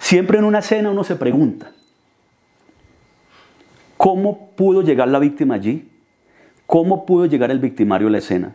siempre 0.00 0.38
en 0.38 0.46
una 0.46 0.58
escena 0.58 0.90
uno 0.90 1.04
se 1.04 1.14
pregunta, 1.14 1.70
¿cómo 3.96 4.50
pudo 4.56 4.82
llegar 4.82 5.06
la 5.06 5.20
víctima 5.20 5.54
allí? 5.54 5.88
¿Cómo 6.66 7.06
pudo 7.06 7.26
llegar 7.26 7.52
el 7.52 7.60
victimario 7.60 8.08
a 8.08 8.10
la 8.10 8.18
escena? 8.18 8.52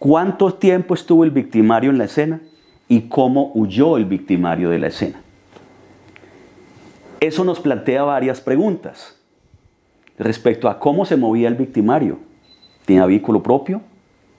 ¿Cuánto 0.00 0.54
tiempo 0.54 0.94
estuvo 0.94 1.22
el 1.22 1.30
victimario 1.30 1.90
en 1.90 1.98
la 1.98 2.06
escena? 2.06 2.40
¿Y 2.88 3.02
cómo 3.02 3.52
huyó 3.54 3.96
el 3.96 4.06
victimario 4.06 4.70
de 4.70 4.80
la 4.80 4.88
escena? 4.88 5.20
Eso 7.20 7.44
nos 7.44 7.60
plantea 7.60 8.02
varias 8.02 8.40
preguntas 8.40 9.20
respecto 10.18 10.68
a 10.68 10.78
cómo 10.78 11.04
se 11.04 11.16
movía 11.16 11.48
el 11.48 11.54
victimario. 11.54 12.18
¿Tenía 12.84 13.06
vehículo 13.06 13.42
propio 13.42 13.80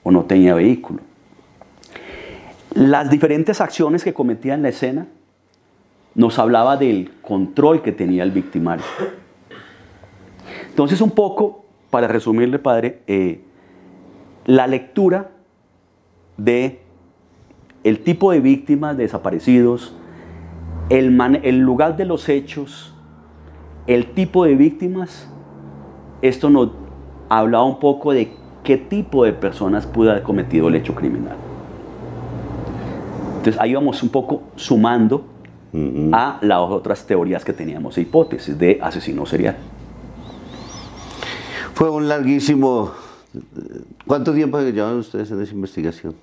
o 0.02 0.10
no 0.10 0.24
tenía 0.24 0.54
vehículo? 0.54 1.00
Las 2.74 3.10
diferentes 3.10 3.60
acciones 3.60 4.04
que 4.04 4.14
cometía 4.14 4.54
en 4.54 4.62
la 4.62 4.68
escena 4.68 5.06
nos 6.14 6.38
hablaba 6.38 6.76
del 6.76 7.12
control 7.22 7.82
que 7.82 7.92
tenía 7.92 8.22
el 8.22 8.30
victimario. 8.30 8.84
Entonces, 10.68 11.00
un 11.00 11.10
poco, 11.10 11.64
para 11.90 12.08
resumirle, 12.08 12.58
padre, 12.58 13.02
eh, 13.06 13.40
la 14.44 14.66
lectura 14.66 15.30
de 16.36 16.80
el 17.82 18.00
tipo 18.00 18.32
de 18.32 18.40
víctimas, 18.40 18.96
desaparecidos, 18.96 19.94
el, 20.88 21.18
el 21.42 21.58
lugar 21.58 21.96
de 21.96 22.04
los 22.04 22.28
hechos, 22.28 22.94
el 23.86 24.12
tipo 24.12 24.44
de 24.44 24.54
víctimas, 24.54 25.32
esto 26.28 26.50
nos 26.50 26.70
hablaba 27.28 27.64
un 27.64 27.78
poco 27.78 28.12
de 28.12 28.32
qué 28.62 28.76
tipo 28.76 29.24
de 29.24 29.32
personas 29.32 29.86
pudo 29.86 30.10
haber 30.10 30.22
cometido 30.22 30.68
el 30.68 30.74
hecho 30.74 30.94
criminal. 30.94 31.36
Entonces 33.38 33.60
ahí 33.60 33.74
vamos 33.74 34.02
un 34.02 34.08
poco 34.08 34.42
sumando 34.56 35.24
a 36.12 36.38
las 36.40 36.58
otras 36.58 37.06
teorías 37.06 37.44
que 37.44 37.52
teníamos 37.52 37.96
e 37.98 38.00
hipótesis 38.00 38.58
de 38.58 38.78
asesino 38.80 39.26
serial. 39.26 39.56
Fue 41.74 41.90
un 41.90 42.08
larguísimo... 42.08 42.90
¿Cuánto 44.06 44.32
tiempo 44.32 44.58
llevan 44.60 44.96
ustedes 44.96 45.30
en 45.30 45.42
esa 45.42 45.52
investigación? 45.52 46.14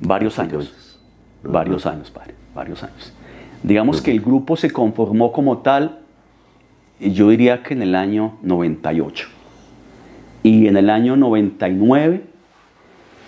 Varios 0.00 0.38
años. 0.38 0.98
Varios 1.42 1.84
años, 1.86 2.10
padre. 2.10 2.34
Varios 2.54 2.82
años. 2.82 3.12
Digamos 3.62 4.00
que 4.00 4.12
el 4.12 4.20
grupo 4.20 4.56
se 4.56 4.70
conformó 4.70 5.32
como 5.32 5.58
tal, 5.58 5.98
yo 7.00 7.28
diría 7.30 7.62
que 7.62 7.74
en 7.74 7.82
el 7.82 7.94
año 7.94 8.38
98. 8.42 9.28
Y 10.42 10.66
en 10.66 10.76
el 10.76 10.90
año 10.90 11.16
99 11.16 12.24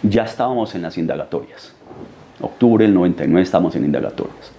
ya 0.03 0.25
estábamos 0.25 0.75
en 0.75 0.83
las 0.83 0.97
indagatorias. 0.99 1.75
Octubre 2.41 2.85
del 2.85 2.95
99 2.95 3.43
estamos 3.43 3.77
en 3.77 3.85
indagatorias. 3.85 4.53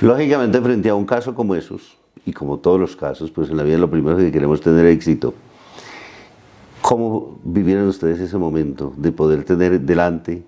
Lógicamente, 0.00 0.60
frente 0.60 0.88
a 0.88 0.94
un 0.94 1.06
caso 1.06 1.34
como 1.34 1.54
esos, 1.54 1.96
y 2.26 2.32
como 2.32 2.58
todos 2.58 2.78
los 2.78 2.96
casos, 2.96 3.30
pues 3.30 3.48
en 3.50 3.56
la 3.56 3.62
vida 3.62 3.78
lo 3.78 3.88
primero 3.88 4.16
que 4.16 4.32
queremos 4.32 4.60
tener 4.60 4.84
éxito. 4.86 5.32
¿Cómo 6.82 7.38
vivieron 7.44 7.86
ustedes 7.86 8.18
ese 8.20 8.36
momento 8.36 8.92
de 8.96 9.12
poder 9.12 9.44
tener 9.44 9.80
delante 9.80 10.42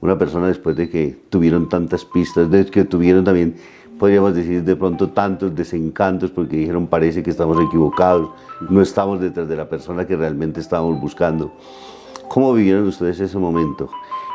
una 0.00 0.16
persona 0.16 0.46
después 0.46 0.76
de 0.76 0.88
que 0.88 1.18
tuvieron 1.28 1.68
tantas 1.68 2.04
pistas, 2.04 2.50
de 2.50 2.64
que 2.66 2.84
tuvieron 2.84 3.24
también, 3.24 3.56
podríamos 3.98 4.34
decir, 4.34 4.62
de 4.62 4.76
pronto 4.76 5.08
tantos 5.10 5.54
desencantos 5.54 6.30
porque 6.30 6.56
dijeron 6.56 6.86
parece 6.86 7.22
que 7.22 7.30
estamos 7.30 7.58
equivocados, 7.60 8.30
no 8.68 8.82
estamos 8.82 9.20
detrás 9.20 9.48
de 9.48 9.56
la 9.56 9.68
persona 9.68 10.06
que 10.06 10.16
realmente 10.16 10.60
estábamos 10.60 11.00
buscando? 11.00 11.52
¿Cómo 12.28 12.52
vivieron 12.52 12.86
ustedes 12.86 13.20
ese 13.20 13.38
momento? 13.38 13.88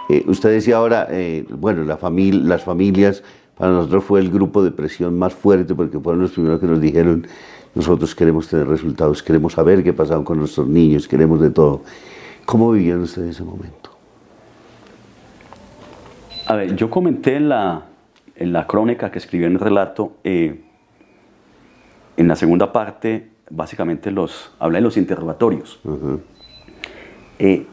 Eh, 0.10 0.24
usted 0.28 0.50
decía 0.50 0.78
ahora, 0.78 1.08
eh, 1.10 1.46
bueno, 1.50 1.84
la 1.84 1.98
familia, 1.98 2.42
las 2.44 2.64
familias 2.64 3.24
para 3.58 3.72
nosotros 3.72 4.04
fue 4.04 4.20
el 4.20 4.32
grupo 4.32 4.64
de 4.64 4.72
presión 4.72 5.18
más 5.18 5.34
fuerte 5.34 5.76
porque 5.76 6.00
fueron 6.00 6.22
los 6.22 6.32
primeros 6.32 6.60
que 6.60 6.68
nos 6.68 6.82
dijeron, 6.82 7.28
nosotros 7.76 8.16
queremos 8.16 8.48
tener 8.48 8.68
resultados, 8.68 9.22
queremos 9.22 9.54
saber 9.54 9.84
qué 9.84 9.94
pasado 9.94 10.24
con 10.24 10.40
nuestros 10.40 10.68
niños, 10.68 11.08
queremos 11.08 11.40
de 11.42 11.52
todo. 11.52 11.82
¿Cómo 12.46 12.72
vivieron 12.72 13.04
ustedes 13.04 13.36
ese 13.36 13.44
momento? 13.44 13.92
A 16.48 16.56
ver, 16.56 16.76
yo 16.76 16.90
comenté 16.90 17.36
en 17.36 17.50
la, 17.50 17.86
en 18.42 18.54
la 18.54 18.66
crónica 18.66 19.12
que 19.12 19.20
escribí 19.20 19.46
en 19.46 19.54
el 19.54 19.60
relato, 19.60 20.14
eh, 20.24 20.62
en 22.18 22.28
la 22.28 22.36
segunda 22.36 22.74
parte, 22.74 23.30
básicamente 23.50 24.10
los, 24.12 24.52
hablé 24.60 24.80
de 24.80 24.82
los 24.82 24.98
interrogatorios. 24.98 25.80
Eh, 27.38 27.66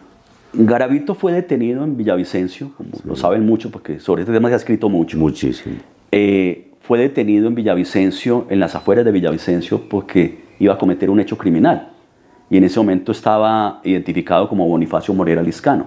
Garavito 0.53 1.15
fue 1.15 1.33
detenido 1.33 1.85
en 1.85 1.97
Villavicencio, 1.97 2.73
como 2.77 2.91
lo 3.05 3.17
saben 3.17 3.47
mucho, 3.47 3.71
porque 3.71 3.99
sobre 3.99 4.23
este 4.23 4.33
tema 4.33 4.49
se 4.49 4.55
ha 4.55 4.57
escrito 4.59 4.89
mucho. 4.89 5.17
Muchísimo. 5.19 5.77
Eh, 6.13 6.73
fue 6.81 6.99
detenido 6.99 7.49
en 7.49 7.55
Villavicencio, 7.55 8.47
en 8.51 8.61
las 8.61 8.75
afueras 8.75 9.05
de 9.05 9.13
Villavicencio, 9.13 9.89
porque 9.89 10.43
iba 10.59 10.75
a 10.75 10.79
cometer 10.79 11.11
un 11.11 11.21
hecho 11.21 11.37
criminal. 11.37 11.93
Y 12.51 12.57
en 12.57 12.65
ese 12.65 12.79
momento 12.79 13.13
estaba 13.13 13.81
identificado 13.85 14.49
como 14.49 14.67
Bonifacio 14.67 15.13
Morera 15.15 15.43
Liscano. 15.43 15.87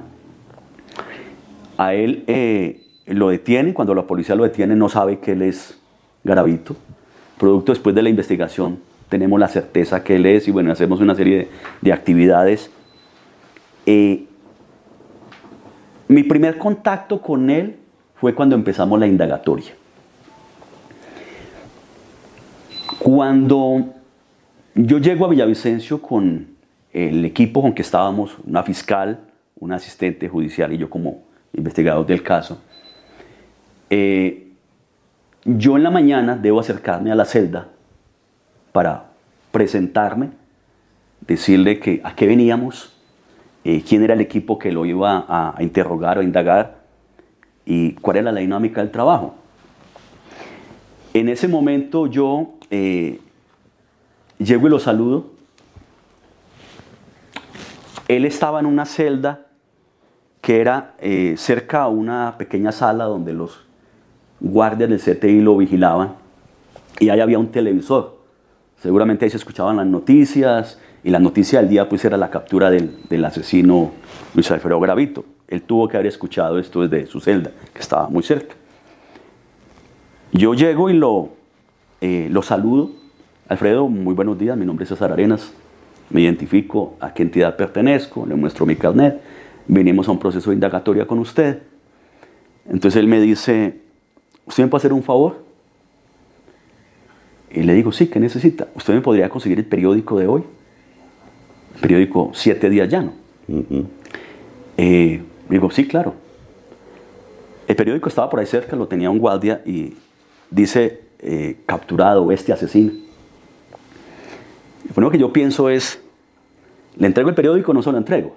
A 1.78 1.94
él 1.96 2.24
eh, 2.28 2.91
lo 3.14 3.30
detienen, 3.30 3.74
cuando 3.74 3.94
la 3.94 4.04
policía 4.04 4.36
lo 4.36 4.44
detiene 4.44 4.76
no 4.76 4.90
sabe 4.90 5.20
que 5.20 5.34
él 5.34 5.42
es 5.42 5.80
Garavito. 6.24 6.76
Producto 7.38 7.72
después 7.72 7.96
de 7.96 8.02
la 8.02 8.10
investigación 8.10 8.80
tenemos 9.10 9.40
la 9.40 9.48
certeza 9.48 10.04
que 10.04 10.16
él 10.16 10.26
es 10.26 10.48
y 10.48 10.52
bueno, 10.52 10.72
hacemos 10.72 11.02
una 11.02 11.16
serie 11.16 11.38
de, 11.38 11.50
de 11.82 11.94
actividades. 11.94 12.72
Eh, 13.86 14.26
mi 16.08 16.24
primer 16.24 16.58
contacto 16.58 17.22
con 17.22 17.50
él 17.50 17.78
fue 18.16 18.36
cuando 18.36 18.56
empezamos 18.56 19.00
la 19.00 19.08
indagatoria. 19.08 19.74
Cuando 23.00 23.86
yo 24.76 25.00
llego 25.00 25.26
a 25.26 25.30
Villavicencio 25.30 26.02
con 26.02 26.48
el 26.94 27.26
equipo 27.26 27.62
con 27.62 27.74
que 27.74 27.82
estábamos, 27.82 28.38
una 28.46 28.64
fiscal, 28.64 29.20
un 29.60 29.72
asistente 29.72 30.30
judicial 30.30 30.72
y 30.74 30.78
yo 30.78 30.90
como 30.90 31.24
investigador 31.54 32.06
del 32.06 32.24
caso, 32.24 32.62
eh, 33.92 34.48
yo 35.44 35.76
en 35.76 35.84
la 35.84 35.92
mañana 35.92 36.38
debo 36.38 36.62
acercarme 36.62 37.12
a 37.12 37.16
la 37.16 37.26
celda 37.26 37.68
para 38.72 39.12
presentarme, 39.52 40.30
decirle 41.28 41.80
que 41.80 42.00
a 42.04 42.16
qué 42.16 42.26
veníamos, 42.26 42.94
eh, 43.66 43.84
quién 43.88 44.02
era 44.02 44.14
el 44.14 44.22
equipo 44.22 44.58
que 44.58 44.72
lo 44.72 44.86
iba 44.86 45.26
a, 45.28 45.62
interrogar 45.62 46.18
o 46.18 46.22
a 46.22 46.24
indagar 46.24 46.80
y 47.66 47.94
cuál 47.96 48.18
era 48.18 48.32
la 48.32 48.40
dinámica 48.40 48.80
del 48.82 48.92
trabajo. 48.92 49.36
En 51.14 51.28
ese 51.28 51.50
momento 51.50 52.08
yo 52.08 52.54
eh, 52.70 53.20
llego 54.40 54.68
y 54.68 54.70
lo 54.70 54.80
saludo. 54.80 55.32
Él 58.08 58.24
estaba 58.24 58.62
en 58.62 58.68
una 58.68 58.86
celda 58.86 59.48
que 60.40 60.62
era 60.62 60.96
eh, 61.00 61.36
cerca 61.38 61.84
a 61.84 61.88
una 61.90 62.36
pequeña 62.38 62.72
sala 62.72 63.04
donde 63.04 63.34
los 63.34 63.66
guardias 64.42 64.90
del 64.90 65.00
CTI 65.00 65.40
lo 65.42 65.56
vigilaban 65.56 66.16
y 67.00 67.10
ahí 67.10 67.20
había 67.20 67.40
un 67.40 67.52
televisor. 67.52 68.18
Seguramente 68.82 69.26
ahí 69.26 69.32
se 69.32 69.38
escuchaban 69.38 69.78
las 69.78 69.86
noticias 69.86 70.80
y 71.04 71.12
la 71.12 71.20
noticia 71.20 71.60
del 71.60 71.70
día 71.70 71.88
pues 71.88 72.04
era 72.04 72.18
la 72.18 72.30
captura 72.30 72.70
del, 72.70 72.98
del 73.08 73.24
asesino 73.24 73.92
Luis 74.34 74.50
Alfredo 74.52 74.80
Gravito. 74.80 75.24
Él 75.48 75.62
tuvo 75.62 75.88
que 75.88 75.98
haber 75.98 76.08
escuchado 76.08 76.58
esto 76.60 76.88
desde 76.88 77.06
su 77.08 77.20
celda, 77.20 77.52
que 77.74 77.80
estaba 77.80 78.08
muy 78.10 78.24
cerca. 78.24 78.56
Yo 80.32 80.54
llego 80.54 80.90
y 80.90 80.94
lo, 80.94 81.30
eh, 82.00 82.30
lo 82.32 82.42
saludo. 82.42 82.92
Alfredo, 83.50 83.90
muy 83.90 84.16
buenos 84.16 84.40
días, 84.40 84.58
mi 84.58 84.66
nombre 84.66 84.84
es 84.84 84.90
César 84.90 85.12
Arenas, 85.12 85.52
me 86.10 86.22
identifico 86.22 86.96
a 87.02 87.14
qué 87.14 87.24
entidad 87.24 87.58
pertenezco, 87.58 88.26
le 88.26 88.36
muestro 88.36 88.66
mi 88.66 88.78
carnet, 88.78 89.22
vinimos 89.68 90.08
a 90.08 90.12
un 90.12 90.20
proceso 90.20 90.52
de 90.52 90.54
indagatoria 90.54 91.06
con 91.06 91.20
usted. 91.20 91.64
Entonces 92.66 92.98
él 92.98 93.08
me 93.08 93.20
dice, 93.20 93.82
¿usted 94.46 94.64
me 94.64 94.70
puede 94.70 94.82
hacer 94.82 94.94
un 94.94 95.04
favor? 95.04 95.44
Y 97.54 97.64
le 97.64 97.74
digo, 97.74 97.92
sí, 97.92 98.08
¿qué 98.08 98.20
necesita? 98.20 98.68
¿Usted 98.76 98.94
me 98.94 99.02
podría 99.02 99.30
conseguir 99.30 99.60
el 99.60 99.66
periódico 99.66 100.18
de 100.18 100.28
hoy? 100.28 100.44
El 101.76 101.82
periódico 101.82 102.32
Siete 102.34 102.70
Días 102.70 102.90
Llano. 102.90 103.14
Eh, 104.78 105.22
digo, 105.50 105.70
sí, 105.70 105.88
claro. 105.88 106.14
El 107.68 107.76
periódico 107.76 108.10
estaba 108.10 108.30
por 108.30 108.40
ahí 108.40 108.46
cerca, 108.46 108.76
lo 108.76 108.88
tenía 108.88 109.10
un 109.10 109.20
guardia 109.20 109.62
y 109.66 109.96
dice, 110.50 111.02
eh, 111.20 111.58
capturado 111.66 112.32
este 112.32 112.54
asesino. 112.54 112.94
Lo 114.88 114.94
primero 114.94 115.12
que 115.12 115.18
yo 115.18 115.32
pienso 115.32 115.70
es, 115.70 116.02
¿le 116.98 117.08
entrego 117.08 117.30
el 117.30 117.36
periódico 117.36 117.72
o 117.72 117.74
no 117.74 117.84
se 117.84 117.92
lo 117.92 117.98
entrego? 117.98 118.36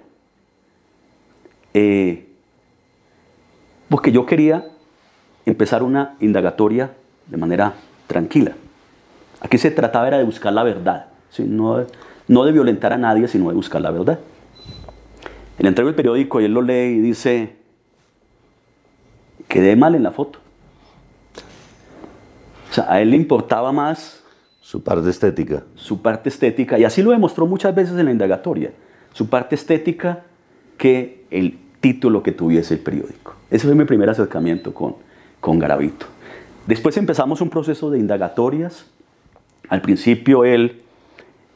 Eh, 1.73 2.27
porque 3.89 4.11
yo 4.11 4.25
quería 4.25 4.65
empezar 5.45 5.83
una 5.83 6.15
indagatoria 6.19 6.91
de 7.27 7.37
manera 7.37 7.73
tranquila. 8.07 8.53
Aquí 9.41 9.57
se 9.57 9.71
trataba 9.71 10.07
era 10.07 10.17
de 10.17 10.23
buscar 10.23 10.53
la 10.53 10.63
verdad, 10.63 11.07
no, 11.39 11.85
no 12.27 12.43
de 12.45 12.51
violentar 12.51 12.93
a 12.93 12.97
nadie, 12.97 13.27
sino 13.27 13.49
de 13.49 13.55
buscar 13.55 13.81
la 13.81 13.91
verdad. 13.91 14.19
Le 15.57 15.67
entrego 15.67 15.89
el 15.89 15.95
periódico 15.95 16.41
y 16.41 16.45
él 16.45 16.53
lo 16.53 16.61
lee 16.61 16.97
y 16.97 16.99
dice, 16.99 17.55
quedé 19.47 19.75
mal 19.75 19.95
en 19.95 20.03
la 20.03 20.11
foto. 20.11 20.39
O 22.69 22.73
sea, 22.73 22.91
a 22.91 23.01
él 23.01 23.11
le 23.11 23.17
importaba 23.17 23.71
más 23.71 24.23
su 24.59 24.83
parte 24.83 25.09
estética. 25.09 25.63
Su 25.75 26.01
parte 26.01 26.29
estética, 26.29 26.77
y 26.77 26.83
así 26.83 27.01
lo 27.01 27.11
demostró 27.11 27.45
muchas 27.45 27.73
veces 27.73 27.97
en 27.97 28.05
la 28.05 28.11
indagatoria, 28.11 28.71
su 29.13 29.29
parte 29.29 29.55
estética 29.55 30.23
que 30.77 31.25
el 31.31 31.57
título 31.79 32.23
que 32.23 32.31
tuviese 32.31 32.73
el 32.73 32.79
periódico. 32.81 33.35
Ese 33.49 33.67
fue 33.67 33.75
mi 33.75 33.85
primer 33.85 34.09
acercamiento 34.09 34.73
con, 34.73 34.95
con. 35.45 35.59
Después 36.65 36.97
empezamos 36.97 37.41
un 37.41 37.49
proceso 37.49 37.89
de 37.91 37.99
indagatorias. 37.99 38.85
Al 39.69 39.81
principio 39.81 40.43
él 40.43 40.81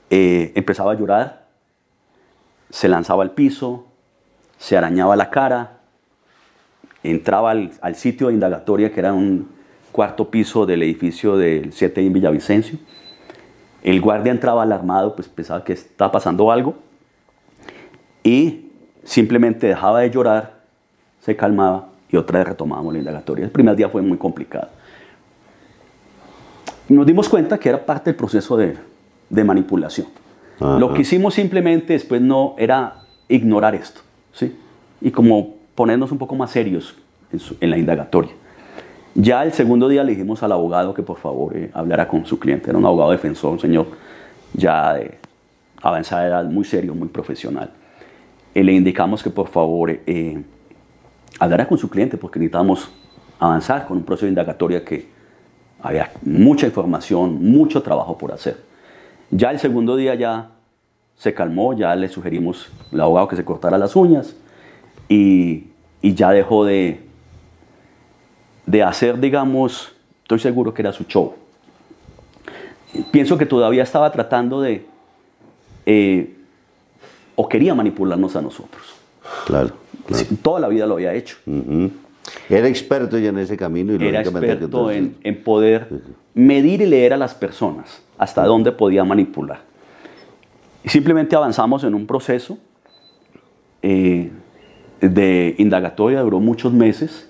eh, 0.09 0.51
empezaba 0.55 0.93
a 0.93 0.95
llorar, 0.95 1.47
se 2.69 2.87
lanzaba 2.87 3.23
al 3.23 3.31
piso, 3.31 3.87
se 4.57 4.77
arañaba 4.77 5.15
la 5.15 5.29
cara, 5.29 5.79
entraba 7.03 7.51
al, 7.51 7.71
al 7.81 7.95
sitio 7.95 8.27
de 8.27 8.33
indagatoria 8.33 8.91
que 8.91 8.99
era 8.99 9.13
un, 9.13 9.47
cuarto 9.91 10.29
piso 10.29 10.65
del 10.65 10.83
edificio 10.83 11.37
del 11.37 11.73
7 11.73 12.05
en 12.05 12.13
Villavicencio. 12.13 12.79
El 13.83 14.01
guardia 14.01 14.31
entraba 14.31 14.63
alarmado, 14.63 15.15
pues 15.15 15.27
pensaba 15.27 15.63
que 15.63 15.73
estaba 15.73 16.11
pasando 16.11 16.51
algo 16.51 16.75
y 18.23 18.71
simplemente 19.03 19.67
dejaba 19.67 20.01
de 20.01 20.11
llorar, 20.11 20.59
se 21.21 21.35
calmaba 21.35 21.88
y 22.11 22.17
otra 22.17 22.39
vez 22.39 22.47
retomábamos 22.49 22.93
la 22.93 22.99
indagatoria. 22.99 23.45
El 23.45 23.51
primer 23.51 23.75
día 23.75 23.89
fue 23.89 24.01
muy 24.01 24.17
complicado. 24.17 24.69
Nos 26.87 27.05
dimos 27.05 27.29
cuenta 27.29 27.57
que 27.59 27.69
era 27.69 27.85
parte 27.85 28.09
del 28.09 28.15
proceso 28.15 28.57
de, 28.57 28.75
de 29.29 29.43
manipulación. 29.43 30.07
Lo 30.59 30.93
que 30.93 31.01
hicimos 31.01 31.35
simplemente 31.35 31.93
después 31.93 32.21
no 32.21 32.55
era 32.57 33.03
ignorar 33.29 33.75
esto, 33.75 34.01
¿sí? 34.33 34.57
Y 34.99 35.11
como 35.11 35.55
ponernos 35.73 36.11
un 36.11 36.17
poco 36.17 36.35
más 36.35 36.51
serios 36.51 36.97
en, 37.31 37.39
en 37.61 37.69
la 37.69 37.77
indagatoria. 37.77 38.31
Ya 39.15 39.43
el 39.43 39.53
segundo 39.53 39.87
día 39.87 40.03
le 40.03 40.11
dijimos 40.11 40.43
al 40.43 40.51
abogado 40.51 40.93
que 40.93 41.01
por 41.01 41.17
favor 41.17 41.55
eh, 41.55 41.71
hablara 41.73 42.07
con 42.07 42.25
su 42.25 42.37
cliente. 42.37 42.69
Era 42.69 42.77
un 42.77 42.85
abogado 42.85 43.11
defensor, 43.11 43.53
un 43.53 43.59
señor 43.59 43.87
ya 44.53 44.95
de 44.95 45.17
avanzada 45.81 46.27
edad, 46.27 46.43
muy 46.45 46.65
serio, 46.65 46.93
muy 46.93 47.07
profesional. 47.07 47.71
Y 48.53 48.61
le 48.61 48.73
indicamos 48.73 49.23
que 49.23 49.29
por 49.29 49.47
favor 49.47 49.91
eh, 49.91 50.43
hablara 51.39 51.67
con 51.67 51.77
su 51.77 51.89
cliente 51.89 52.17
porque 52.17 52.39
necesitábamos 52.39 52.89
avanzar 53.39 53.87
con 53.87 53.97
un 53.97 54.03
proceso 54.03 54.25
de 54.25 54.31
indagatoria 54.31 54.83
que 54.83 55.07
había 55.81 56.11
mucha 56.21 56.65
información, 56.65 57.43
mucho 57.43 57.81
trabajo 57.81 58.17
por 58.17 58.31
hacer. 58.31 58.57
Ya 59.31 59.51
el 59.51 59.59
segundo 59.59 59.95
día 59.95 60.15
ya 60.15 60.51
se 61.15 61.33
calmó, 61.33 61.73
ya 61.73 61.95
le 61.95 62.09
sugerimos 62.09 62.69
al 62.91 63.01
abogado 63.01 63.27
que 63.29 63.35
se 63.35 63.45
cortara 63.45 63.77
las 63.77 63.95
uñas 63.95 64.35
y 65.07 65.65
ya 66.01 66.31
dejó 66.31 66.65
de, 66.65 67.09
de 68.69 68.83
hacer, 68.83 69.19
digamos, 69.19 69.91
estoy 70.21 70.37
seguro 70.37 70.73
que 70.73 70.83
era 70.83 70.93
su 70.93 71.03
show. 71.05 71.33
Pienso 73.11 73.35
que 73.35 73.47
todavía 73.47 73.81
estaba 73.81 74.11
tratando 74.11 74.61
de, 74.61 74.85
eh, 75.87 76.35
o 77.35 77.49
quería 77.49 77.73
manipularnos 77.73 78.35
a 78.35 78.41
nosotros. 78.41 78.93
Claro. 79.47 79.71
Toda 80.41 80.59
la 80.59 80.67
vida 80.67 80.85
lo 80.85 80.95
había 80.95 81.13
hecho. 81.13 81.37
Era 82.49 82.67
experto 82.67 83.17
ya 83.17 83.29
en 83.29 83.39
ese 83.39 83.57
camino. 83.57 83.93
Y 83.93 84.07
Era 84.07 84.21
experto 84.21 84.91
en, 84.91 85.15
en, 85.23 85.43
poder 85.43 85.87
medir 86.33 86.81
y 86.81 86.85
leer 86.85 87.13
a 87.13 87.17
las 87.17 87.33
personas, 87.33 88.01
hasta 88.17 88.43
dónde 88.43 88.71
podía 88.71 89.03
manipular. 89.03 89.61
Y 90.83 90.89
simplemente 90.89 91.35
avanzamos 91.35 91.83
en 91.83 91.93
un 91.93 92.05
proceso 92.05 92.57
eh, 93.81 94.31
de 95.01 95.55
indagatoria, 95.57 96.21
duró 96.21 96.39
muchos 96.39 96.73
meses 96.73 97.29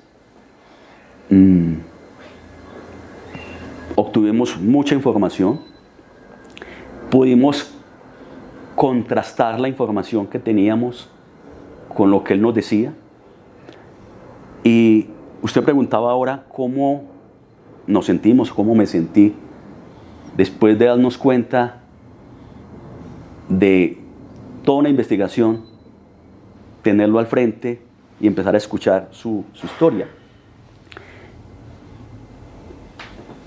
Mm. 1.30 1.76
obtuvimos 3.96 4.58
mucha 4.60 4.96
información, 4.96 5.60
pudimos 7.12 7.72
contrastar 8.76 9.60
la 9.60 9.68
información 9.68 10.26
que 10.26 10.40
teníamos 10.40 11.08
con 11.90 12.12
lo 12.12 12.24
que 12.24 12.34
él 12.34 12.42
nos 12.42 12.54
decía. 12.54 12.94
Y 14.64 15.08
usted 15.42 15.64
preguntaba 15.64 16.12
ahora 16.12 16.46
cómo 16.50 17.04
nos 17.88 18.06
sentimos, 18.06 18.52
cómo 18.52 18.76
me 18.76 18.86
sentí 18.86 19.34
después 20.38 20.78
de 20.80 20.86
darnos 20.86 21.18
cuenta 21.18 21.82
de 23.50 23.98
toda 24.64 24.80
una 24.80 24.90
investigación, 24.90 25.66
tenerlo 26.82 27.20
al 27.20 27.28
frente 27.28 27.82
y 28.22 28.28
empezar 28.28 28.56
a 28.56 28.58
escuchar 28.58 29.10
su, 29.12 29.44
su 29.54 29.66
historia. 29.66 30.08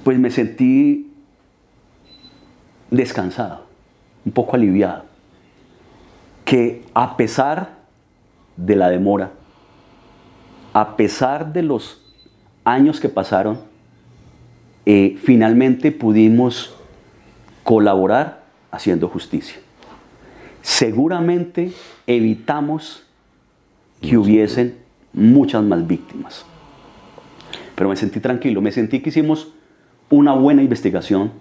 pues 0.02 0.18
me 0.18 0.30
sentí 0.30 1.12
descansado, 2.90 3.66
un 4.24 4.32
poco 4.32 4.56
aliviado, 4.56 5.04
que 6.44 6.84
a 6.94 7.16
pesar 7.16 7.81
de 8.56 8.76
la 8.76 8.90
demora, 8.90 9.32
a 10.72 10.96
pesar 10.96 11.52
de 11.52 11.62
los 11.62 12.00
años 12.64 13.00
que 13.00 13.08
pasaron, 13.08 13.60
eh, 14.86 15.16
finalmente 15.22 15.92
pudimos 15.92 16.74
colaborar 17.62 18.42
haciendo 18.70 19.08
justicia. 19.08 19.60
Seguramente 20.62 21.72
evitamos 22.06 23.04
que 24.00 24.16
hubiesen 24.16 24.78
muchas 25.12 25.62
más 25.62 25.86
víctimas. 25.86 26.44
Pero 27.74 27.88
me 27.88 27.96
sentí 27.96 28.20
tranquilo, 28.20 28.60
me 28.60 28.72
sentí 28.72 29.00
que 29.00 29.10
hicimos 29.10 29.52
una 30.10 30.34
buena 30.34 30.62
investigación, 30.62 31.32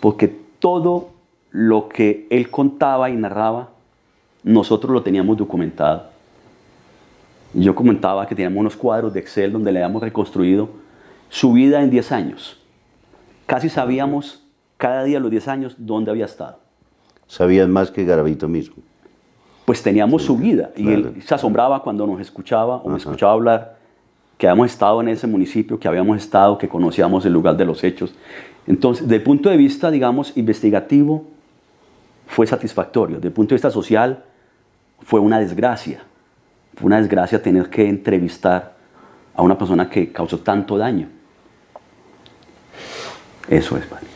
porque 0.00 0.28
todo 0.58 1.10
lo 1.50 1.88
que 1.88 2.26
él 2.30 2.50
contaba 2.50 3.10
y 3.10 3.16
narraba, 3.16 3.70
nosotros 4.42 4.92
lo 4.92 5.02
teníamos 5.02 5.36
documentado. 5.36 6.15
Yo 7.54 7.74
comentaba 7.74 8.26
que 8.26 8.34
teníamos 8.34 8.58
unos 8.60 8.76
cuadros 8.76 9.12
de 9.14 9.20
Excel 9.20 9.52
donde 9.52 9.72
le 9.72 9.82
habíamos 9.82 10.02
reconstruido 10.02 10.68
su 11.28 11.52
vida 11.52 11.82
en 11.82 11.90
10 11.90 12.12
años. 12.12 12.60
Casi 13.46 13.68
sabíamos 13.68 14.44
cada 14.76 15.04
día 15.04 15.20
los 15.20 15.30
10 15.30 15.48
años 15.48 15.74
dónde 15.78 16.10
había 16.10 16.26
estado. 16.26 16.58
Sabían 17.26 17.70
más 17.70 17.90
que 17.90 18.04
Garavito 18.04 18.48
mismo. 18.48 18.76
Pues 19.64 19.82
teníamos 19.82 20.22
su 20.22 20.36
vida 20.36 20.70
y 20.76 20.88
él 20.92 21.22
se 21.24 21.34
asombraba 21.34 21.82
cuando 21.82 22.06
nos 22.06 22.20
escuchaba 22.20 22.76
o 22.76 22.88
me 22.88 22.98
escuchaba 22.98 23.32
hablar 23.32 23.76
que 24.38 24.46
habíamos 24.46 24.70
estado 24.70 25.00
en 25.00 25.08
ese 25.08 25.26
municipio, 25.26 25.80
que 25.80 25.88
habíamos 25.88 26.18
estado, 26.18 26.58
que 26.58 26.68
conocíamos 26.68 27.24
el 27.24 27.32
lugar 27.32 27.56
de 27.56 27.64
los 27.64 27.82
hechos. 27.82 28.14
Entonces, 28.66 29.06
desde 29.06 29.16
el 29.16 29.22
punto 29.22 29.48
de 29.48 29.56
vista, 29.56 29.90
digamos, 29.90 30.36
investigativo, 30.36 31.24
fue 32.26 32.46
satisfactorio. 32.46 33.16
Desde 33.16 33.28
el 33.28 33.34
punto 33.34 33.50
de 33.50 33.56
vista 33.56 33.70
social, 33.70 34.24
fue 35.00 35.20
una 35.20 35.38
desgracia 35.38 36.04
fue 36.76 36.86
una 36.86 36.98
desgracia 36.98 37.42
tener 37.42 37.70
que 37.70 37.88
entrevistar 37.88 38.76
a 39.34 39.42
una 39.42 39.58
persona 39.58 39.88
que 39.88 40.12
causó 40.12 40.38
tanto 40.38 40.78
daño. 40.78 41.08
Eso 43.48 43.76
es, 43.76 43.86
padre. 43.86 44.06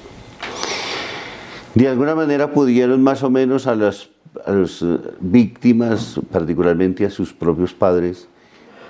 De 1.74 1.88
alguna 1.88 2.14
manera 2.14 2.52
pudieron 2.52 3.02
más 3.02 3.22
o 3.22 3.30
menos 3.30 3.66
a 3.66 3.74
las, 3.74 4.10
eh, 4.46 4.98
víctimas, 5.20 6.20
particularmente 6.30 7.06
a 7.06 7.10
sus 7.10 7.32
propios 7.32 7.72
padres, 7.72 8.28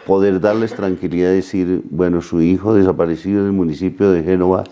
poder 0.06 0.40
darles 0.40 0.74
tranquilidad 0.74 1.32
y 1.32 1.36
decir, 1.36 1.82
bueno, 1.90 2.22
su 2.22 2.40
hijo 2.40 2.74
desaparecido 2.74 3.40
en 3.40 3.46
el 3.46 3.52
municipio 3.52 4.10
de 4.10 4.22
Génova, 4.22 4.64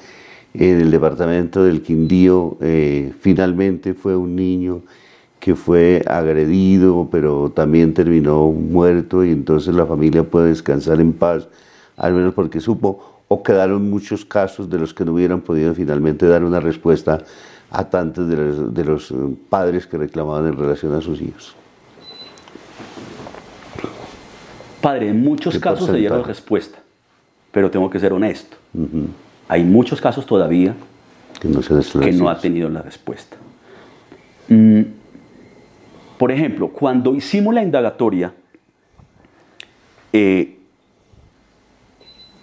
en 0.55 0.81
el 0.81 0.91
departamento 0.91 1.63
del 1.63 1.83
Quindío, 1.83 2.57
eh, 2.61 3.13
finalmente 3.21 3.95
fue 3.95 4.17
un 4.17 4.35
niño 4.35 4.83
que 5.41 5.55
fue 5.55 6.03
agredido, 6.07 7.09
pero 7.11 7.51
también 7.55 7.95
terminó 7.95 8.51
muerto 8.51 9.25
y 9.25 9.31
entonces 9.31 9.75
la 9.75 9.87
familia 9.87 10.25
puede 10.25 10.49
descansar 10.49 11.01
en 11.01 11.13
paz, 11.13 11.49
al 11.97 12.13
menos 12.13 12.35
porque 12.35 12.61
supo, 12.61 13.23
o 13.29 13.43
quedaron 13.43 13.89
muchos 13.89 14.25
casos 14.25 14.69
de 14.71 14.79
los 14.79 14.95
que 14.95 15.05
no 15.05 15.13
hubieran 15.13 15.41
podido 15.41 15.75
finalmente 15.75 16.27
dar 16.27 16.43
una 16.45 16.61
respuesta 16.61 17.19
a 17.71 17.85
tantos 17.91 18.29
de 18.29 18.37
los, 18.37 18.75
de 18.75 18.85
los 18.85 19.11
eh, 19.11 19.15
padres 19.49 19.87
que 19.87 19.99
reclamaban 19.99 20.47
en 20.47 20.57
relación 20.57 20.95
a 20.95 21.01
sus 21.01 21.21
hijos. 21.21 21.55
Padre, 24.81 25.09
en 25.09 25.21
muchos 25.23 25.55
¿Qué 25.55 25.61
casos 25.61 25.87
se 25.87 25.93
dieron 25.93 26.19
porcentaje? 26.19 26.33
respuesta, 26.33 26.79
pero 27.53 27.71
tengo 27.71 27.91
que 27.91 27.99
ser 27.99 28.13
honesto. 28.13 28.57
Hay 29.49 29.65
muchos 29.65 30.01
casos 30.01 30.25
todavía 30.25 30.75
Que 31.41 31.49
no 31.49 31.63
se 31.63 31.69
que 31.69 31.75
no 31.75 31.81
esclareció. 31.81 32.29
ha 32.29 32.39
tenido 32.39 32.69
la 32.69 32.83
respuesta. 32.83 33.37
Mm, 34.49 34.83
por 36.19 36.33
ejemplo, 36.33 36.69
cuando 36.69 37.15
hicimos 37.15 37.55
la 37.55 37.63
indagatoria, 37.63 38.33
eh, 40.13 40.59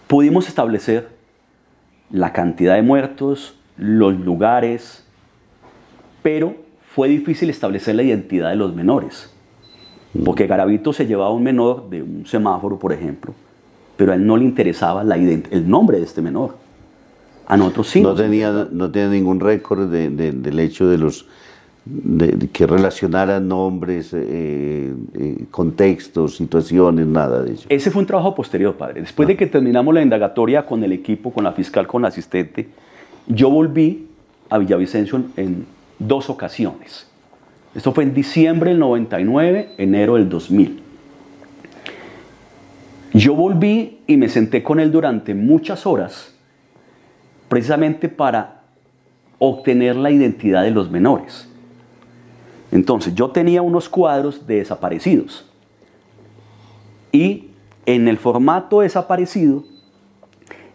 pudimos 0.07 0.47
establecer 0.47 1.09
la 2.11 2.31
cantidad 2.33 2.75
de 2.75 2.81
muertos, 2.81 3.57
los 3.77 4.17
lugares, 4.19 5.05
pero 6.23 6.55
fue 6.93 7.09
difícil 7.09 7.49
establecer 7.49 7.95
la 7.95 8.03
identidad 8.03 8.49
de 8.49 8.55
los 8.55 8.73
menores. 8.73 9.31
Porque 10.23 10.47
Garavito 10.47 10.93
se 10.93 11.05
llevaba 11.05 11.31
un 11.31 11.43
menor 11.43 11.89
de 11.89 12.01
un 12.01 12.25
semáforo, 12.25 12.79
por 12.79 12.93
ejemplo, 12.93 13.33
pero 13.97 14.13
a 14.13 14.15
él 14.15 14.25
no 14.25 14.37
le 14.37 14.45
interesaba 14.45 15.01
el 15.01 15.69
nombre 15.69 15.97
de 15.97 16.05
este 16.05 16.21
menor. 16.21 16.55
A 17.47 17.57
nosotros 17.57 17.89
sí. 17.89 18.01
no, 18.01 18.15
tenía, 18.15 18.51
ningún 19.09 19.39
récord 19.39 19.91
de- 19.91 20.09
de- 20.09 20.31
del 20.31 20.59
hecho 20.59 20.87
de 20.87 20.97
los 20.97 21.27
de, 21.85 22.49
que 22.49 22.65
relacionaran 22.65 23.47
nombres, 23.47 24.11
eh, 24.13 24.93
eh, 25.13 25.45
contextos, 25.51 26.35
situaciones, 26.35 27.05
nada 27.05 27.43
de 27.43 27.53
eso. 27.53 27.67
Ese 27.69 27.91
fue 27.91 28.01
un 28.01 28.07
trabajo 28.07 28.33
posterior, 28.33 28.75
padre. 28.75 29.01
Después 29.01 29.27
de 29.27 29.37
que 29.37 29.45
terminamos 29.45 29.93
la 29.93 30.01
indagatoria 30.01 30.65
con 30.65 30.83
el 30.83 30.91
equipo, 30.91 31.31
con 31.31 31.43
la 31.43 31.51
fiscal, 31.51 31.85
con 31.85 32.01
la 32.01 32.07
asistente, 32.07 32.67
yo 33.27 33.49
volví 33.49 34.07
a 34.49 34.57
Villavicencio 34.57 35.17
en, 35.17 35.31
en 35.37 35.65
dos 35.99 36.29
ocasiones. 36.29 37.07
Esto 37.75 37.91
fue 37.91 38.03
en 38.03 38.13
diciembre 38.13 38.71
del 38.71 38.79
99, 38.79 39.69
enero 39.77 40.15
del 40.15 40.27
2000. 40.29 40.81
Yo 43.13 43.35
volví 43.35 43.99
y 44.07 44.17
me 44.17 44.27
senté 44.27 44.63
con 44.63 44.79
él 44.79 44.91
durante 44.91 45.35
muchas 45.35 45.85
horas, 45.85 46.35
precisamente 47.47 48.09
para 48.09 48.63
obtener 49.37 49.95
la 49.95 50.09
identidad 50.09 50.63
de 50.63 50.71
los 50.71 50.89
menores. 50.89 51.49
Entonces, 52.71 53.13
yo 53.15 53.29
tenía 53.29 53.61
unos 53.61 53.89
cuadros 53.89 54.45
de 54.47 54.55
desaparecidos. 54.55 55.49
Y 57.11 57.51
en 57.85 58.07
el 58.07 58.17
formato 58.17 58.81
desaparecido 58.81 59.63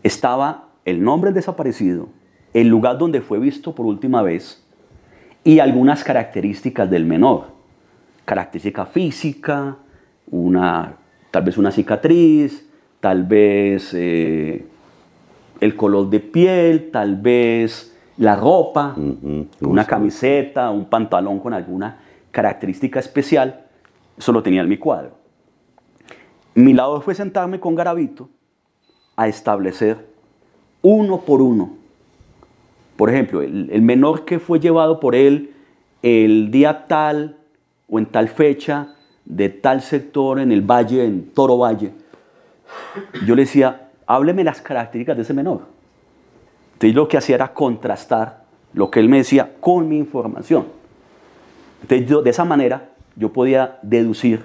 estaba 0.03 0.69
el 0.85 1.03
nombre 1.03 1.29
del 1.29 1.37
desaparecido, 1.37 2.09
el 2.55 2.69
lugar 2.69 2.99
donde 2.99 3.21
fue 3.21 3.39
visto 3.39 3.75
por 3.75 3.87
última 3.87 4.23
vez 4.23 4.65
y 5.45 5.59
algunas 5.59 6.05
características 6.05 6.91
del 6.91 7.05
menor. 7.05 7.49
Característica 8.25 8.87
física, 8.87 9.77
una, 10.31 10.97
tal 11.31 11.43
vez 11.43 11.59
una 11.59 11.71
cicatriz, 11.71 12.69
tal 13.01 13.25
vez 13.25 13.93
eh, 13.95 14.67
el 15.61 15.77
color 15.77 16.11
de 16.11 16.21
piel, 16.21 16.91
tal 16.91 17.17
vez 17.17 17.90
la 18.21 18.37
ropa, 18.37 18.95
una 19.63 19.87
camiseta, 19.87 20.69
un 20.69 20.85
pantalón 20.85 21.41
con 21.41 21.55
alguna 21.55 22.01
característica 22.31 23.01
especial. 23.01 23.65
Eso 24.19 24.31
lo 24.31 24.43
tenía 24.43 24.61
en 24.61 24.69
mi 24.69 24.77
cuadro. 24.77 25.13
Mi 26.55 26.75
lado 26.75 27.01
fue 27.01 27.15
sentarme 27.15 27.59
con 27.59 27.75
Garavito 27.75 28.29
a 29.17 29.27
establecer 29.27 30.07
uno 30.83 31.23
por 31.23 31.41
uno. 31.41 31.79
Por 32.99 33.09
ejemplo, 33.09 33.41
el, 33.41 33.71
el 33.73 33.81
menor 33.81 34.27
que 34.27 34.39
fue 34.39 34.61
llevado 34.61 35.01
por 35.01 35.15
él 35.15 35.55
el 36.03 36.51
día 36.51 36.87
tal 36.87 37.39
o 37.89 37.99
en 37.99 38.05
tal 38.05 38.29
fecha 38.29 38.97
de 39.25 39.49
tal 39.49 39.81
sector 39.81 40.41
en 40.41 40.53
el 40.53 40.61
valle, 40.61 41.07
en 41.07 41.31
Toro 41.31 41.57
Valle, 41.57 41.93
yo 43.25 43.35
le 43.35 43.43
decía, 43.43 43.89
hábleme 44.07 44.45
las 44.45 44.61
características 44.61 45.17
de 45.17 45.23
ese 45.23 45.33
menor. 45.33 45.80
Entonces 46.81 46.97
lo 46.97 47.09
que 47.09 47.19
hacía 47.19 47.35
era 47.35 47.53
contrastar 47.53 48.45
lo 48.73 48.91
que 48.91 49.01
él 49.01 49.11
me 49.11 49.19
decía 49.19 49.53
con 49.61 49.87
mi 49.87 49.99
información. 49.99 50.65
Entonces 51.83 52.09
yo, 52.09 52.23
de 52.23 52.31
esa 52.31 52.47
manera 52.47 52.89
yo 53.17 53.35
podía 53.35 53.79
deducir 53.83 54.45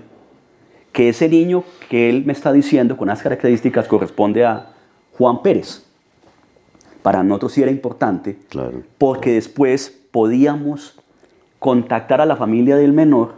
que 0.91 1.07
ese 1.07 1.29
niño 1.29 1.63
que 1.89 2.09
él 2.09 2.25
me 2.25 2.33
está 2.33 2.51
diciendo 2.51 2.97
con 2.97 3.07
las 3.07 3.21
características 3.21 3.88
corresponde 3.88 4.43
a 4.43 4.73
Juan 5.17 5.41
Pérez. 5.43 5.86
Para 7.01 7.23
nosotros 7.23 7.53
sí 7.53 7.61
era 7.61 7.71
importante 7.71 8.38
Claro. 8.49 8.83
porque 8.97 9.31
después 9.31 9.97
podíamos 10.11 10.99
contactar 11.59 12.19
a 12.19 12.25
la 12.25 12.36
familia 12.36 12.75
del 12.75 12.91
menor 12.91 13.36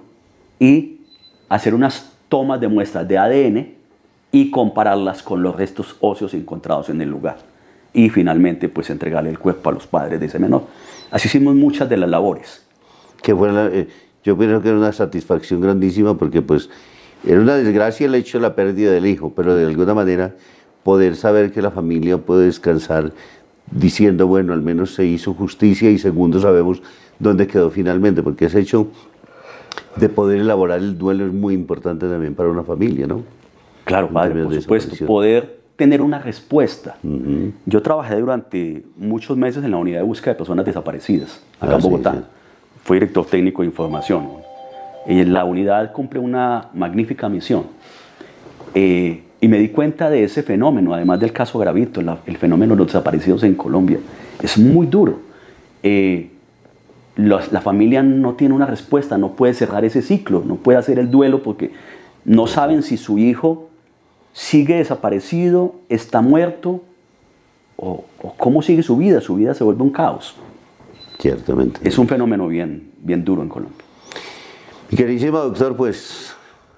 y 0.60 1.02
hacer 1.50 1.76
unas 1.76 2.14
tomas 2.30 2.60
de 2.60 2.68
muestras 2.68 3.08
de 3.08 3.20
ADN 3.20 3.76
y 4.32 4.50
compararlas 4.50 5.22
con 5.22 5.44
los 5.44 5.56
restos 5.56 5.98
óseos 6.00 6.34
encontrados 6.34 6.90
en 6.90 7.00
el 7.00 7.10
lugar. 7.10 7.38
Y 7.98 8.12
finalmente, 8.12 8.70
pues 8.70 8.92
entregarle 8.92 9.32
el 9.32 9.40
cuerpo 9.40 9.72
a 9.72 9.74
los 9.74 9.88
padres 9.88 10.20
de 10.20 10.28
ese 10.28 10.38
menor. 10.38 10.66
Así 11.10 11.28
hicimos 11.28 11.56
muchas 11.56 11.90
de 11.90 11.98
las 11.98 12.08
labores. 12.10 12.64
que 13.24 13.36
fue 13.36 13.52
la- 13.52 13.66
eh, 13.74 13.88
yo 14.24 14.38
pienso 14.38 14.62
que 14.62 14.70
era 14.70 14.78
una 14.78 14.92
satisfacción 14.92 15.60
grandísima 15.60 16.16
porque 16.16 16.44
pues 16.44 16.70
era 17.26 17.42
una 17.42 17.56
desgracia 17.56 18.06
el 18.06 18.14
hecho 18.14 18.38
de 18.38 18.44
la 18.44 18.54
pérdida 18.56 18.92
del 18.92 19.08
hijo, 19.08 19.34
pero 19.36 19.56
de 19.56 19.66
alguna 19.66 19.96
manera 19.96 20.36
poder 20.84 21.16
saber 21.16 21.52
que 21.52 21.64
la 21.64 21.72
familia 21.72 22.20
puede 22.20 22.46
descansar 22.46 23.12
diciendo, 23.72 24.28
bueno, 24.28 24.54
al 24.54 24.62
menos 24.62 24.94
se 24.94 25.04
hizo 25.06 25.34
justicia 25.34 25.90
y 25.90 25.98
segundo 25.98 26.40
sabemos 26.40 26.84
dónde 27.18 27.48
quedó 27.48 27.72
finalmente, 27.72 28.22
porque 28.22 28.46
ese 28.46 28.60
hecho 28.60 28.88
de 29.96 30.08
poder 30.08 30.40
elaborar 30.42 30.78
el 30.78 30.96
duelo 31.00 31.26
es 31.26 31.34
muy 31.34 31.56
importante 31.56 32.08
también 32.08 32.36
para 32.36 32.50
una 32.50 32.64
familia, 32.64 33.08
¿no? 33.08 33.24
Claro, 33.86 34.10
padre, 34.10 34.44
por 34.44 34.54
supuesto, 34.62 35.06
poder 35.08 35.57
tener 35.78 36.02
una 36.02 36.20
respuesta. 36.20 36.98
Ujú. 37.04 37.54
Yo 37.66 37.82
trabajé 37.82 38.16
durante 38.20 38.84
muchos 38.98 39.38
meses 39.38 39.64
en 39.64 39.72
la 39.72 39.78
unidad 39.78 40.00
de 40.00 40.04
búsqueda 40.06 40.34
de 40.34 40.38
personas 40.40 40.66
desaparecidas, 40.66 41.42
acá 41.62 41.74
Ah, 41.74 41.76
en 41.76 41.82
sí, 41.82 41.88
Bogotá. 41.88 42.12
sí. 42.14 42.20
Fui 42.84 42.96
director 42.98 43.26
técnico 43.26 43.62
de 43.62 43.68
información. 43.68 44.28
Y 45.08 45.24
la 45.24 45.46
unidad 45.46 45.92
cumple 45.94 46.20
una 46.20 46.70
magnífica 46.74 47.30
misión. 47.30 47.64
Eh, 48.74 49.24
y 49.40 49.48
me 49.48 49.60
di 49.60 49.70
cuenta 49.70 50.10
de 50.10 50.24
ese 50.24 50.42
fenómeno, 50.44 50.94
además 50.94 51.20
del 51.20 51.32
caso 51.32 51.60
Gravito, 51.60 52.02
la- 52.02 52.18
el 52.26 52.38
fenómeno 52.38 52.74
de 52.74 52.80
los 52.80 52.88
desaparecidos 52.88 53.44
en 53.44 53.54
Colombia. 53.56 54.00
Es 54.42 54.58
muy 54.58 54.88
duro. 54.88 55.20
Eh, 55.84 56.32
los- 57.16 57.52
la 57.52 57.62
familia 57.62 58.02
no 58.04 58.34
tiene 58.34 58.54
una 58.56 58.66
respuesta, 58.66 59.18
no 59.18 59.34
puede 59.34 59.54
cerrar 59.54 59.86
ese 59.86 60.02
ciclo, 60.02 60.44
no 60.46 60.56
puede 60.56 60.78
hacer 60.80 60.98
el 61.00 61.10
duelo 61.12 61.44
porque 61.44 61.72
no 62.26 62.48
saben 62.48 62.82
si 62.84 62.98
su 62.98 63.18
hijo 63.20 63.70
sigue 64.38 64.76
desaparecido, 64.76 65.74
está 65.90 66.22
muerto 66.22 66.84
o, 67.76 68.06
o 68.22 68.34
cómo 68.36 68.62
sigue 68.62 68.84
su 68.84 68.96
vida. 68.96 69.20
Su 69.20 69.36
vida 69.36 69.56
se 69.56 69.64
vuelve 69.64 69.82
un 69.82 69.90
caos. 69.90 70.36
Ciertamente. 71.18 71.80
Es 71.84 71.98
un 71.98 72.08
fenómeno 72.08 72.48
bien, 72.48 72.92
bien 73.00 73.26
duro 73.26 73.42
en 73.42 73.50
Colombia. 73.50 73.84
Mi 74.92 74.96
queridísimo 74.96 75.40
doctor, 75.40 75.76
pues 75.76 76.36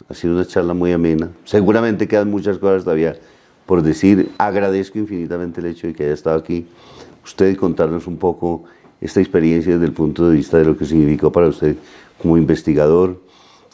ha 0.08 0.14
sido 0.14 0.36
una 0.36 0.46
charla 0.46 0.74
muy 0.74 0.94
amena. 0.94 1.32
Seguramente 1.44 2.08
quedan 2.08 2.32
muchas 2.32 2.58
cosas 2.58 2.86
todavía 2.86 3.18
por 3.66 3.84
decir. 3.84 4.32
Agradezco 4.38 4.98
infinitamente 4.98 5.60
el 5.60 5.68
hecho 5.68 5.88
de 5.88 5.94
que 5.94 6.06
haya 6.06 6.14
estado 6.14 6.40
aquí 6.40 6.66
usted 7.26 7.58
contarnos 7.58 8.08
un 8.08 8.16
poco 8.16 8.64
esta 9.02 9.20
experiencia 9.20 9.74
desde 9.74 9.86
el 9.86 9.92
punto 9.92 10.30
de 10.30 10.38
vista 10.38 10.58
de 10.58 10.64
lo 10.64 10.78
que 10.78 10.86
significó 10.86 11.30
para 11.30 11.48
usted 11.48 11.76
como 12.22 12.38
investigador, 12.38 13.22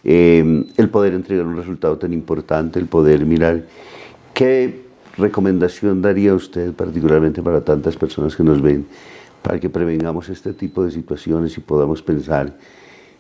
eh, 0.06 0.66
el 0.78 0.90
poder 0.90 1.14
entregar 1.14 1.46
un 1.46 1.58
resultado 1.58 1.98
tan 1.98 2.14
importante, 2.14 2.80
el 2.80 2.86
poder 2.86 3.26
mirar. 3.26 3.64
Qué 4.34 4.86
recomendación 5.18 6.02
daría 6.02 6.34
usted 6.34 6.74
particularmente 6.74 7.42
para 7.42 7.62
tantas 7.62 7.96
personas 7.98 8.36
que 8.36 8.44
nos 8.44 8.62
ven 8.62 8.86
para 9.46 9.60
que 9.60 9.70
prevengamos 9.70 10.28
este 10.30 10.54
tipo 10.54 10.84
de 10.84 10.90
situaciones 10.90 11.56
y 11.56 11.62
podamos 11.62 12.02
pensar 12.02 12.58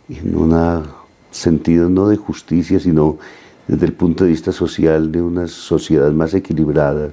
en 0.09 0.35
un 0.35 0.83
sentido 1.29 1.87
no 1.87 2.07
de 2.07 2.17
justicia, 2.17 2.79
sino 2.79 3.19
desde 3.67 3.85
el 3.85 3.93
punto 3.93 4.23
de 4.23 4.31
vista 4.31 4.51
social 4.51 5.11
de 5.11 5.21
una 5.21 5.47
sociedad 5.47 6.11
más 6.11 6.33
equilibrada 6.33 7.11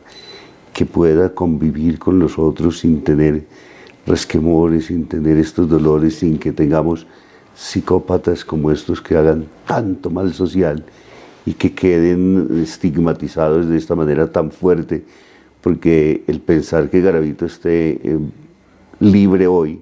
que 0.72 0.86
pueda 0.86 1.34
convivir 1.34 1.98
con 1.98 2.18
los 2.18 2.38
otros 2.38 2.78
sin 2.78 3.04
tener 3.04 3.44
resquemores, 4.06 4.86
sin 4.86 5.06
tener 5.06 5.36
estos 5.36 5.68
dolores, 5.68 6.14
sin 6.14 6.38
que 6.38 6.52
tengamos 6.52 7.06
psicópatas 7.62 8.44
como 8.44 8.72
estos 8.72 9.00
que 9.00 9.16
hagan 9.16 9.46
tanto 9.66 10.10
mal 10.10 10.34
social 10.34 10.84
y 11.46 11.54
que 11.54 11.72
queden 11.72 12.60
estigmatizados 12.60 13.68
de 13.68 13.76
esta 13.76 13.94
manera 13.94 14.26
tan 14.26 14.50
fuerte, 14.50 15.04
porque 15.60 16.24
el 16.26 16.40
pensar 16.40 16.90
que 16.90 17.00
Garavito 17.00 17.46
esté 17.46 18.00
eh, 18.02 18.18
libre 18.98 19.46
hoy 19.46 19.80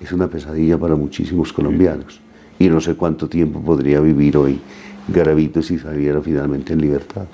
es 0.00 0.12
una 0.12 0.28
pesadilla 0.28 0.78
para 0.78 0.96
muchísimos 0.96 1.52
colombianos. 1.52 2.20
Y 2.58 2.70
no 2.70 2.80
sé 2.80 2.94
cuánto 2.94 3.28
tiempo 3.28 3.60
podría 3.60 4.00
vivir 4.00 4.38
hoy 4.38 4.58
Garavito 5.06 5.60
si 5.60 5.78
saliera 5.78 6.22
finalmente 6.22 6.72
en 6.72 6.80
libertad. 6.80 7.26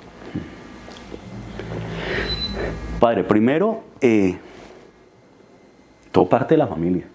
Padre, 2.99 3.23
primero, 3.23 3.83
eh, 4.01 4.37
todo 6.11 6.27
parte 6.27 6.55
de 6.55 6.57
la 6.57 6.67
familia. 6.67 7.10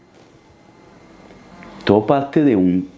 Todo 1.87 2.05
parte 2.05 2.43
de 2.43 2.57
un 2.57 2.89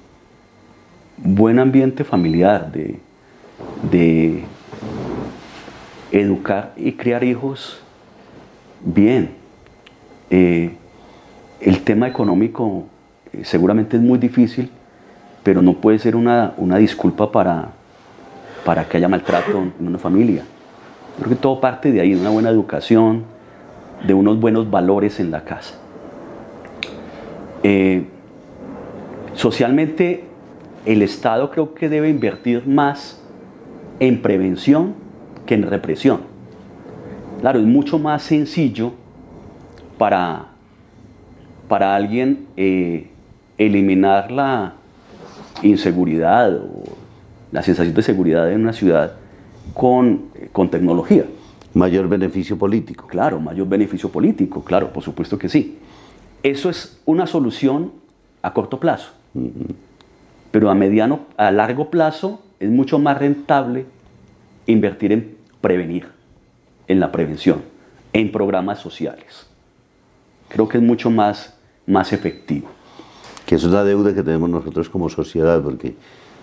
buen 1.18 1.58
ambiente 1.58 2.04
familiar, 2.04 2.72
de, 2.72 4.44
educar 6.10 6.72
y 6.74 6.92
criar 6.92 7.22
hijos 7.22 7.82
bien. 8.82 9.32
Eh, 10.30 10.70
el 11.60 11.82
tema 11.82 12.08
económico 12.08 12.86
eh, 13.34 13.44
seguramente 13.44 13.98
es 13.98 14.02
muy 14.02 14.18
difícil, 14.18 14.70
pero 15.42 15.60
no 15.60 15.74
puede 15.74 15.98
ser 15.98 16.16
una, 16.16 16.54
disculpa 16.78 17.30
para, 17.30 17.72
para 18.64 18.88
que 18.88 18.96
haya 18.96 19.08
maltrato 19.08 19.64
en 19.78 19.86
una 19.86 19.98
familia. 19.98 20.44
Creo 21.18 21.28
que 21.28 21.36
todo 21.36 21.60
parte 21.60 21.92
de 21.92 22.00
ahí, 22.00 22.14
de 22.14 22.20
una 22.22 22.30
buena 22.30 22.48
educación, 22.48 23.24
de 24.06 24.14
unos 24.14 24.40
buenos 24.40 24.70
valores 24.70 25.20
en 25.20 25.30
la 25.30 25.44
casa. 25.44 25.74
Eh, 27.62 28.06
socialmente, 29.38 30.24
el 30.84 31.00
Estado 31.00 31.50
creo 31.52 31.72
que 31.72 31.88
debe 31.88 32.08
invertir 32.08 32.66
más 32.66 33.22
en 34.00 34.20
prevención 34.20 34.94
que 35.46 35.54
en 35.54 35.62
represión. 35.62 36.22
Claro, 37.40 37.60
es 37.60 37.64
mucho 37.64 38.00
más 38.00 38.22
sencillo 38.24 38.92
para, 39.96 40.48
para 41.68 41.94
alguien 41.94 42.46
eh, 42.56 43.10
eliminar 43.58 44.32
la 44.32 44.74
inseguridad 45.62 46.56
o 46.56 46.82
la 47.52 47.62
sensación 47.62 47.94
de 47.94 48.02
seguridad 48.02 48.50
en 48.52 48.62
una 48.62 48.72
ciudad 48.72 49.12
con, 49.72 50.30
con 50.52 50.68
tecnología. 50.68 51.24
Mayor 51.74 52.08
beneficio 52.08 52.58
político. 52.58 53.06
Claro, 53.06 53.38
mayor 53.38 53.68
beneficio 53.68 54.08
político, 54.08 54.64
claro, 54.64 54.92
por 54.92 55.04
supuesto 55.04 55.38
que 55.38 55.48
sí. 55.48 55.78
Eso 56.42 56.70
es 56.70 57.00
una 57.04 57.26
solución 57.28 57.92
a 58.42 58.52
corto 58.52 58.80
plazo. 58.80 59.17
Pero 60.50 60.70
a 60.70 60.74
mediano, 60.74 61.26
a 61.36 61.50
largo 61.50 61.90
plazo 61.90 62.42
es 62.60 62.70
mucho 62.70 62.98
más 62.98 63.18
rentable 63.18 63.86
invertir 64.66 65.12
en 65.12 65.36
prevenir, 65.60 66.06
en 66.86 67.00
la 67.00 67.12
prevención, 67.12 67.62
en 68.12 68.32
programas 68.32 68.78
sociales. 68.80 69.46
Creo 70.48 70.68
que 70.68 70.78
es 70.78 70.82
mucho 70.82 71.10
más, 71.10 71.54
más 71.86 72.12
efectivo. 72.12 72.68
Que 73.46 73.54
es 73.54 73.64
una 73.64 73.84
deuda 73.84 74.14
que 74.14 74.22
tenemos 74.22 74.48
nosotros 74.48 74.88
como 74.88 75.08
sociedad, 75.08 75.62
porque 75.62 75.94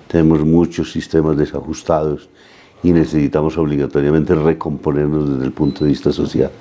tenemos 0.08 0.44
muchos 0.46 0.92
sistemas 0.92 1.38
desajustados 1.38 2.30
y 2.84 2.92
necesitamos 2.92 3.58
obligatoriamente 3.58 4.36
recomponernos 4.36 5.30
desde 5.32 5.46
el 5.46 5.52
punto 5.52 5.84
de 5.84 5.90
vista 5.90 6.12
social. 6.12 6.52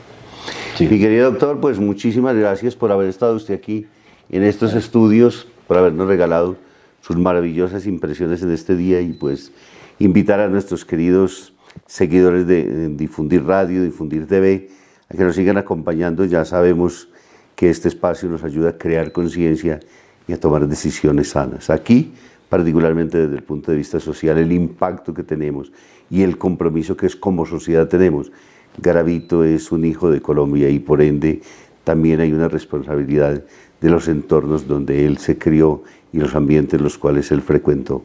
Mi 0.81 0.99
querido 0.99 1.31
doctor, 1.31 1.61
pues 1.61 1.79
muchísimas 1.79 2.35
gracias 2.35 2.75
por 2.75 2.91
haber 2.91 3.09
estado 3.09 3.37
usted 3.37 3.55
aquí 3.55 3.87
en 4.31 4.43
estos 4.43 4.75
estudios, 4.75 5.47
por 5.67 5.77
habernos 5.77 6.09
regalado 6.09 6.57
sus 7.01 7.17
maravillosas 7.17 7.87
impresiones 7.87 8.43
en 8.43 8.51
este 8.51 8.77
día 8.77 9.01
y 9.01 9.13
pues 9.13 9.53
invitar 9.99 10.41
a 10.41 10.49
nuestros 10.49 10.85
queridos 10.85 11.55
seguidores 11.87 12.47
de, 12.47 12.89
Difundir 12.91 13.45
Radio, 13.45 13.83
Difundir 13.83 14.27
TV, 14.27 14.69
a 15.09 15.17
que 15.17 15.25
nos 15.25 15.37
sigan 15.37 15.57
acompañando. 15.57 16.25
Ya 16.25 16.45
sabemos 16.45 17.09
que 17.57 17.71
este 17.71 17.89
espacio 17.89 18.29
nos 18.29 18.43
ayuda 18.43 18.71
a 18.71 18.79
crear 18.79 19.13
conciencia 19.13 19.81
y 20.27 20.33
a 20.33 20.41
tomar 20.41 20.67
decisiones 20.67 21.31
sanas. 21.31 21.71
Aquí, 21.71 22.15
particularmente 22.49 23.19
desde 23.19 23.37
el 23.37 23.43
punto 23.43 23.71
de 23.71 23.77
vista 23.77 24.01
social, 24.01 24.39
el 24.39 24.53
impacto 24.53 25.13
que 25.13 25.23
tenemos 25.23 25.73
y 26.11 26.23
el 26.23 26.39
compromiso 26.39 26.97
que 26.97 27.07
es 27.07 27.17
como 27.17 27.47
sociedad 27.47 27.89
tenemos. 27.89 28.33
Garavito 28.79 29.45
es 29.45 29.71
un 29.71 29.85
hijo 29.85 30.11
de 30.11 30.21
Colombia 30.21 30.69
y 30.69 30.81
por 30.81 31.01
ende 31.01 31.43
también 31.85 32.21
hay 32.21 32.33
una 32.33 32.49
responsabilidad 32.49 33.45
de 33.81 33.91
los 33.91 34.09
entornos 34.09 34.67
donde 34.67 35.07
él 35.07 35.19
se 35.19 35.39
crió 35.39 35.83
y 36.13 36.19
los 36.19 36.35
ambientes 36.35 36.79
en 36.79 36.85
los 36.85 36.99
cuales 36.99 37.31
él 37.33 37.43
frecuentó. 37.43 38.05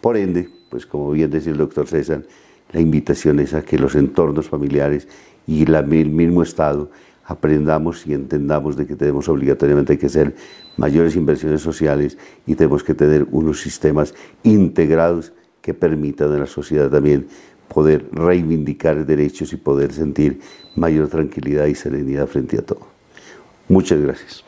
Por 0.00 0.16
ende, 0.16 0.48
pues 0.70 0.86
como 0.86 1.10
bien 1.12 1.30
decía 1.30 1.52
el 1.52 1.58
doctor 1.58 1.86
César, 1.86 2.24
la 2.72 2.80
invitación 2.80 3.40
es 3.40 3.54
a 3.54 3.62
que 3.62 3.78
los 3.78 3.94
entornos 3.94 4.48
familiares 4.48 5.08
y 5.46 5.64
el 5.64 6.10
mismo 6.10 6.42
Estado 6.42 6.90
aprendamos 7.24 8.06
y 8.06 8.12
entendamos 8.12 8.76
de 8.76 8.86
que 8.86 8.96
tenemos 8.96 9.28
obligatoriamente 9.28 9.98
que 9.98 10.06
hacer 10.06 10.34
mayores 10.76 11.16
inversiones 11.16 11.62
sociales 11.62 12.18
y 12.46 12.54
tenemos 12.54 12.82
que 12.82 12.94
tener 12.94 13.26
unos 13.30 13.60
sistemas 13.60 14.14
integrados 14.42 15.32
que 15.62 15.72
permitan 15.72 16.32
a 16.32 16.38
la 16.38 16.46
sociedad 16.46 16.90
también 16.90 17.26
poder 17.68 18.06
reivindicar 18.12 19.06
derechos 19.06 19.52
y 19.52 19.56
poder 19.56 19.92
sentir 19.92 20.40
mayor 20.76 21.08
tranquilidad 21.08 21.66
y 21.66 21.74
serenidad 21.74 22.26
frente 22.26 22.58
a 22.58 22.62
todo. 22.62 22.86
Muchas 23.68 24.00
gracias. 24.00 24.44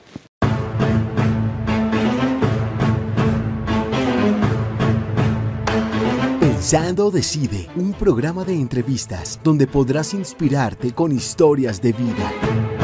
Pensando 6.68 7.12
Decide, 7.12 7.68
un 7.76 7.92
programa 7.92 8.44
de 8.44 8.52
entrevistas 8.52 9.38
donde 9.44 9.68
podrás 9.68 10.12
inspirarte 10.14 10.90
con 10.90 11.12
historias 11.12 11.80
de 11.80 11.92
vida. 11.92 12.75